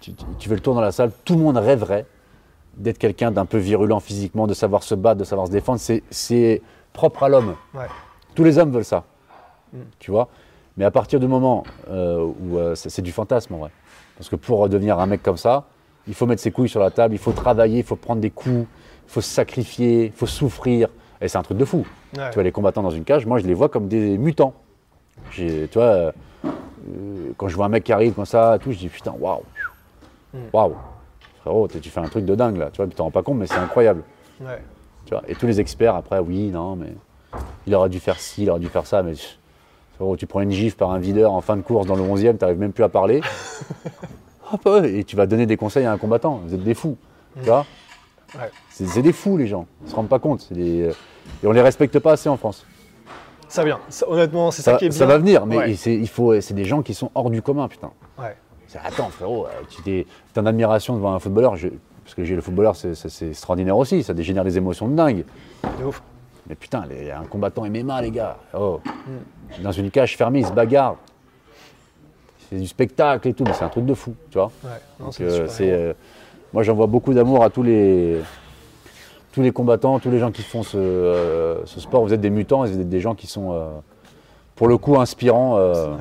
tu, 0.00 0.12
tu- 0.14 0.24
tu 0.38 0.48
fais 0.48 0.54
le 0.54 0.60
tour 0.60 0.74
dans 0.74 0.80
la 0.80 0.92
salle, 0.92 1.10
tout 1.24 1.34
le 1.34 1.40
monde 1.40 1.56
rêverait 1.56 2.06
d'être 2.76 2.98
quelqu'un 2.98 3.30
d'un 3.30 3.46
peu 3.46 3.58
virulent 3.58 4.00
physiquement, 4.00 4.46
de 4.46 4.54
savoir 4.54 4.82
se 4.82 4.94
battre, 4.94 5.18
de 5.20 5.24
savoir 5.24 5.46
se 5.46 5.52
défendre. 5.52 5.80
C'est- 6.10 6.62
propre 6.92 7.24
à 7.24 7.28
l'homme. 7.28 7.56
Ouais. 7.74 7.86
Tous 8.36 8.44
les 8.44 8.56
hommes 8.58 8.70
veulent 8.70 8.84
ça. 8.84 9.02
Mm. 9.72 9.78
Tu 9.98 10.12
vois? 10.12 10.28
Mais 10.76 10.84
à 10.84 10.92
partir 10.92 11.18
du 11.18 11.26
moment 11.26 11.64
euh, 11.90 12.24
où 12.24 12.56
euh, 12.58 12.76
c'est 12.76 13.02
du 13.02 13.10
fantasme 13.10 13.54
en 13.54 13.58
vrai. 13.58 13.70
Parce 14.16 14.28
que 14.28 14.36
pour 14.36 14.68
devenir 14.68 15.00
un 15.00 15.06
mec 15.06 15.20
comme 15.20 15.36
ça, 15.36 15.64
il 16.06 16.14
faut 16.14 16.26
mettre 16.26 16.40
ses 16.42 16.52
couilles 16.52 16.68
sur 16.68 16.78
la 16.80 16.92
table, 16.92 17.14
il 17.14 17.18
faut 17.18 17.32
travailler, 17.32 17.78
il 17.78 17.84
faut 17.84 17.96
prendre 17.96 18.20
des 18.20 18.30
coups, 18.30 18.66
faut 19.06 19.20
se 19.20 19.28
sacrifier, 19.30 20.06
il 20.06 20.12
faut 20.12 20.26
souffrir. 20.26 20.88
Et 21.20 21.28
c'est 21.28 21.38
un 21.38 21.42
truc 21.42 21.58
de 21.58 21.64
fou. 21.64 21.86
Ouais. 22.16 22.28
Tu 22.30 22.34
vois, 22.34 22.42
les 22.42 22.52
combattants 22.52 22.82
dans 22.82 22.90
une 22.90 23.04
cage, 23.04 23.26
moi 23.26 23.38
je 23.38 23.46
les 23.46 23.54
vois 23.54 23.68
comme 23.68 23.88
des 23.88 24.18
mutants. 24.18 24.54
Tu 25.30 25.68
vois, 25.74 25.82
euh, 25.82 26.12
quand 27.36 27.48
je 27.48 27.56
vois 27.56 27.66
un 27.66 27.70
mec 27.70 27.84
qui 27.84 27.92
arrive 27.92 28.12
comme 28.14 28.26
ça, 28.26 28.58
tout, 28.60 28.72
je 28.72 28.78
dis 28.78 28.88
putain, 28.88 29.14
waouh, 29.18 29.42
Mm. 30.34 30.38
waouh, 30.52 30.74
frérot, 31.42 31.68
tu 31.68 31.88
fais 31.90 32.00
un 32.00 32.08
truc 32.08 32.24
de 32.24 32.34
dingue 32.34 32.56
là, 32.56 32.68
tu 32.72 32.78
vois, 32.78 32.88
tu 32.88 32.94
t'en 32.96 33.04
rends 33.04 33.10
pas 33.12 33.22
compte, 33.22 33.36
mais 33.38 33.46
c'est 33.46 33.54
incroyable. 33.54 34.02
Ouais. 34.40 34.60
Tu 35.06 35.10
vois. 35.14 35.22
Et 35.28 35.34
tous 35.36 35.46
les 35.46 35.60
experts, 35.60 35.94
après, 35.94 36.18
oui, 36.18 36.48
non, 36.48 36.74
mais 36.74 36.92
il 37.68 37.74
aurait 37.76 37.88
dû 37.88 38.00
faire 38.00 38.18
ci, 38.18 38.42
il 38.42 38.50
aurait 38.50 38.58
dû 38.60 38.66
faire 38.68 38.84
ça, 38.86 39.02
mais 39.04 39.12
frérot, 39.94 40.16
tu 40.16 40.26
prends 40.26 40.40
une 40.40 40.50
gifle 40.50 40.76
par 40.76 40.90
un 40.90 40.98
videur 40.98 41.32
en 41.32 41.40
fin 41.40 41.56
de 41.56 41.62
course 41.62 41.86
dans 41.86 41.94
le 41.94 42.02
11e, 42.02 42.36
tu 42.36 42.38
n'arrives 42.44 42.58
même 42.58 42.72
plus 42.72 42.82
à 42.84 42.88
parler. 42.88 43.20
Et 44.84 45.04
tu 45.04 45.16
vas 45.16 45.26
donner 45.26 45.46
des 45.46 45.56
conseils 45.56 45.84
à 45.86 45.92
un 45.92 45.98
combattant, 45.98 46.40
vous 46.44 46.54
êtes 46.54 46.62
des 46.62 46.74
fous. 46.74 46.96
Tu 47.40 47.46
vois 47.48 47.64
Ouais. 48.36 48.50
c'est, 48.70 49.02
des 49.02 49.12
fous, 49.12 49.36
les 49.36 49.46
gens, 49.46 49.66
ils 49.84 49.90
se 49.90 49.94
rendent 49.94 50.08
pas 50.08 50.18
compte. 50.18 50.52
des- 50.52 50.82
euh, 50.88 50.92
Et 51.42 51.46
on 51.46 51.52
les 51.52 51.60
respecte 51.62 51.98
pas 51.98 52.12
assez 52.12 52.28
en 52.28 52.36
France. 52.36 52.66
Ça 53.48 53.64
vient. 53.64 53.78
Ça, 53.88 54.08
honnêtement, 54.08 54.50
c'est 54.50 54.62
ça, 54.62 54.72
Ça, 54.72 54.78
qui 54.78 54.86
est 54.86 54.88
bien. 54.88 54.98
ça 54.98 55.06
va 55.06 55.18
venir, 55.18 55.46
mais 55.46 55.56
Ouais. 55.56 55.74
c'est, 55.76 55.94
il 55.94 56.08
faut, 56.08 56.40
c'est 56.40 56.54
des 56.54 56.64
gens 56.64 56.82
qui 56.82 56.94
sont 56.94 57.10
hors 57.14 57.30
du 57.30 57.40
commun, 57.42 57.68
putain. 57.68 57.90
Ouais. 58.18 58.36
Attends, 58.84 59.08
frérot, 59.10 59.46
euh, 59.46 59.50
tu 59.70 59.82
t'es 59.82 60.06
en 60.36 60.46
admiration 60.46 60.96
devant 60.96 61.14
un 61.14 61.20
footballeur, 61.20 61.54
je- 61.54 61.68
parce 62.02 62.14
que 62.16 62.24
j'ai 62.24 62.34
le 62.34 62.40
footballeur, 62.42 62.74
c'est, 62.74 62.90
extraordinaire 63.22 63.76
aussi, 63.78 64.02
ça 64.02 64.12
dégénère 64.14 64.42
des 64.44 64.56
émotions 64.56 64.88
de 64.88 64.96
dingue. 64.96 65.24
De 65.78 65.84
ouf. 65.84 66.02
Mais 66.48 66.56
putain, 66.56 66.84
les- 66.90 67.12
un 67.12 67.24
combattant 67.24 67.64
MMA, 67.64 68.02
les 68.02 68.10
gars. 68.10 68.36
Oh. 68.52 68.80
Mm. 68.84 69.62
Dans 69.62 69.70
une 69.72 69.90
cage 69.92 70.16
fermée, 70.16 70.40
il 70.40 70.46
se 70.46 70.52
bagarre. 70.52 70.96
C'est 72.50 72.56
du 72.58 72.66
spectacle 72.66 73.28
et 73.28 73.32
tout, 73.32 73.44
mais 73.44 73.52
c'est 73.54 73.64
un 73.64 73.68
truc 73.68 73.86
de 73.86 73.94
fou, 73.94 74.14
tu 74.30 74.38
vois. 74.38 74.50
Ouais. 74.64 75.10
C'est 75.48 75.96
moi, 76.54 76.62
j'envoie 76.62 76.86
beaucoup 76.86 77.12
d'amour 77.12 77.42
à 77.44 77.50
tous 77.50 77.62
les, 77.64 78.20
tous 79.32 79.42
les 79.42 79.50
combattants, 79.50 79.98
tous 79.98 80.10
les 80.10 80.20
gens 80.20 80.30
qui 80.30 80.42
font 80.42 80.62
ce, 80.62 80.76
euh, 80.78 81.66
ce 81.66 81.80
sport. 81.80 82.02
Vous 82.04 82.14
êtes 82.14 82.20
des 82.20 82.30
mutants 82.30 82.64
et 82.64 82.70
vous 82.70 82.80
êtes 82.80 82.88
des 82.88 83.00
gens 83.00 83.14
qui 83.16 83.26
sont, 83.26 83.52
euh, 83.52 83.66
pour 84.54 84.68
le 84.68 84.78
coup, 84.78 84.98
inspirants 85.00 85.56
euh, 85.58 85.94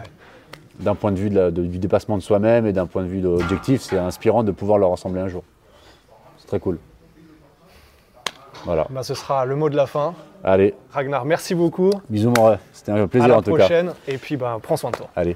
d'un 0.79 0.93
point 0.95 1.11
de 1.11 1.17
vue 1.17 1.29
de 1.31 1.35
la- 1.35 1.49
de- 1.51 1.63
du 1.65 1.79
dépassement 1.79 2.17
de 2.17 2.21
soi-même 2.21 2.67
et 2.67 2.71
d'un 2.73 2.85
point 2.85 3.01
de 3.01 3.07
vue 3.07 3.19
de 3.21 3.27
objectif. 3.27 3.81
C'est 3.81 3.97
inspirant 3.97 4.43
de 4.43 4.51
pouvoir 4.51 4.77
leur 4.77 4.89
ressembler 4.91 5.21
un 5.21 5.27
jour. 5.27 5.43
C'est 6.37 6.47
très 6.47 6.59
cool. 6.59 6.77
Voilà. 8.65 8.85
Bah, 8.91 9.01
ce 9.03 9.13
sera 9.15 9.45
le 9.45 9.55
mot 9.55 9.69
de 9.69 9.75
la 9.75 9.87
fin. 9.87 10.13
Allez, 10.43 10.73
Ragnar, 10.91 11.25
merci 11.25 11.55
beaucoup. 11.55 11.89
bisous 12.09 12.31
mon. 12.37 12.57
C'était 12.73 12.91
un 12.91 13.03
à 13.03 13.07
plaisir 13.07 13.27
la 13.29 13.37
en 13.37 13.41
tout 13.41 13.51
cas. 13.55 13.57
prochaine. 13.65 13.93
Et 14.07 14.17
puis, 14.17 14.37
bah, 14.37 14.57
prends 14.61 14.77
soin 14.77 14.91
de 14.91 14.97
toi. 14.97 15.07
Allez. 15.15 15.35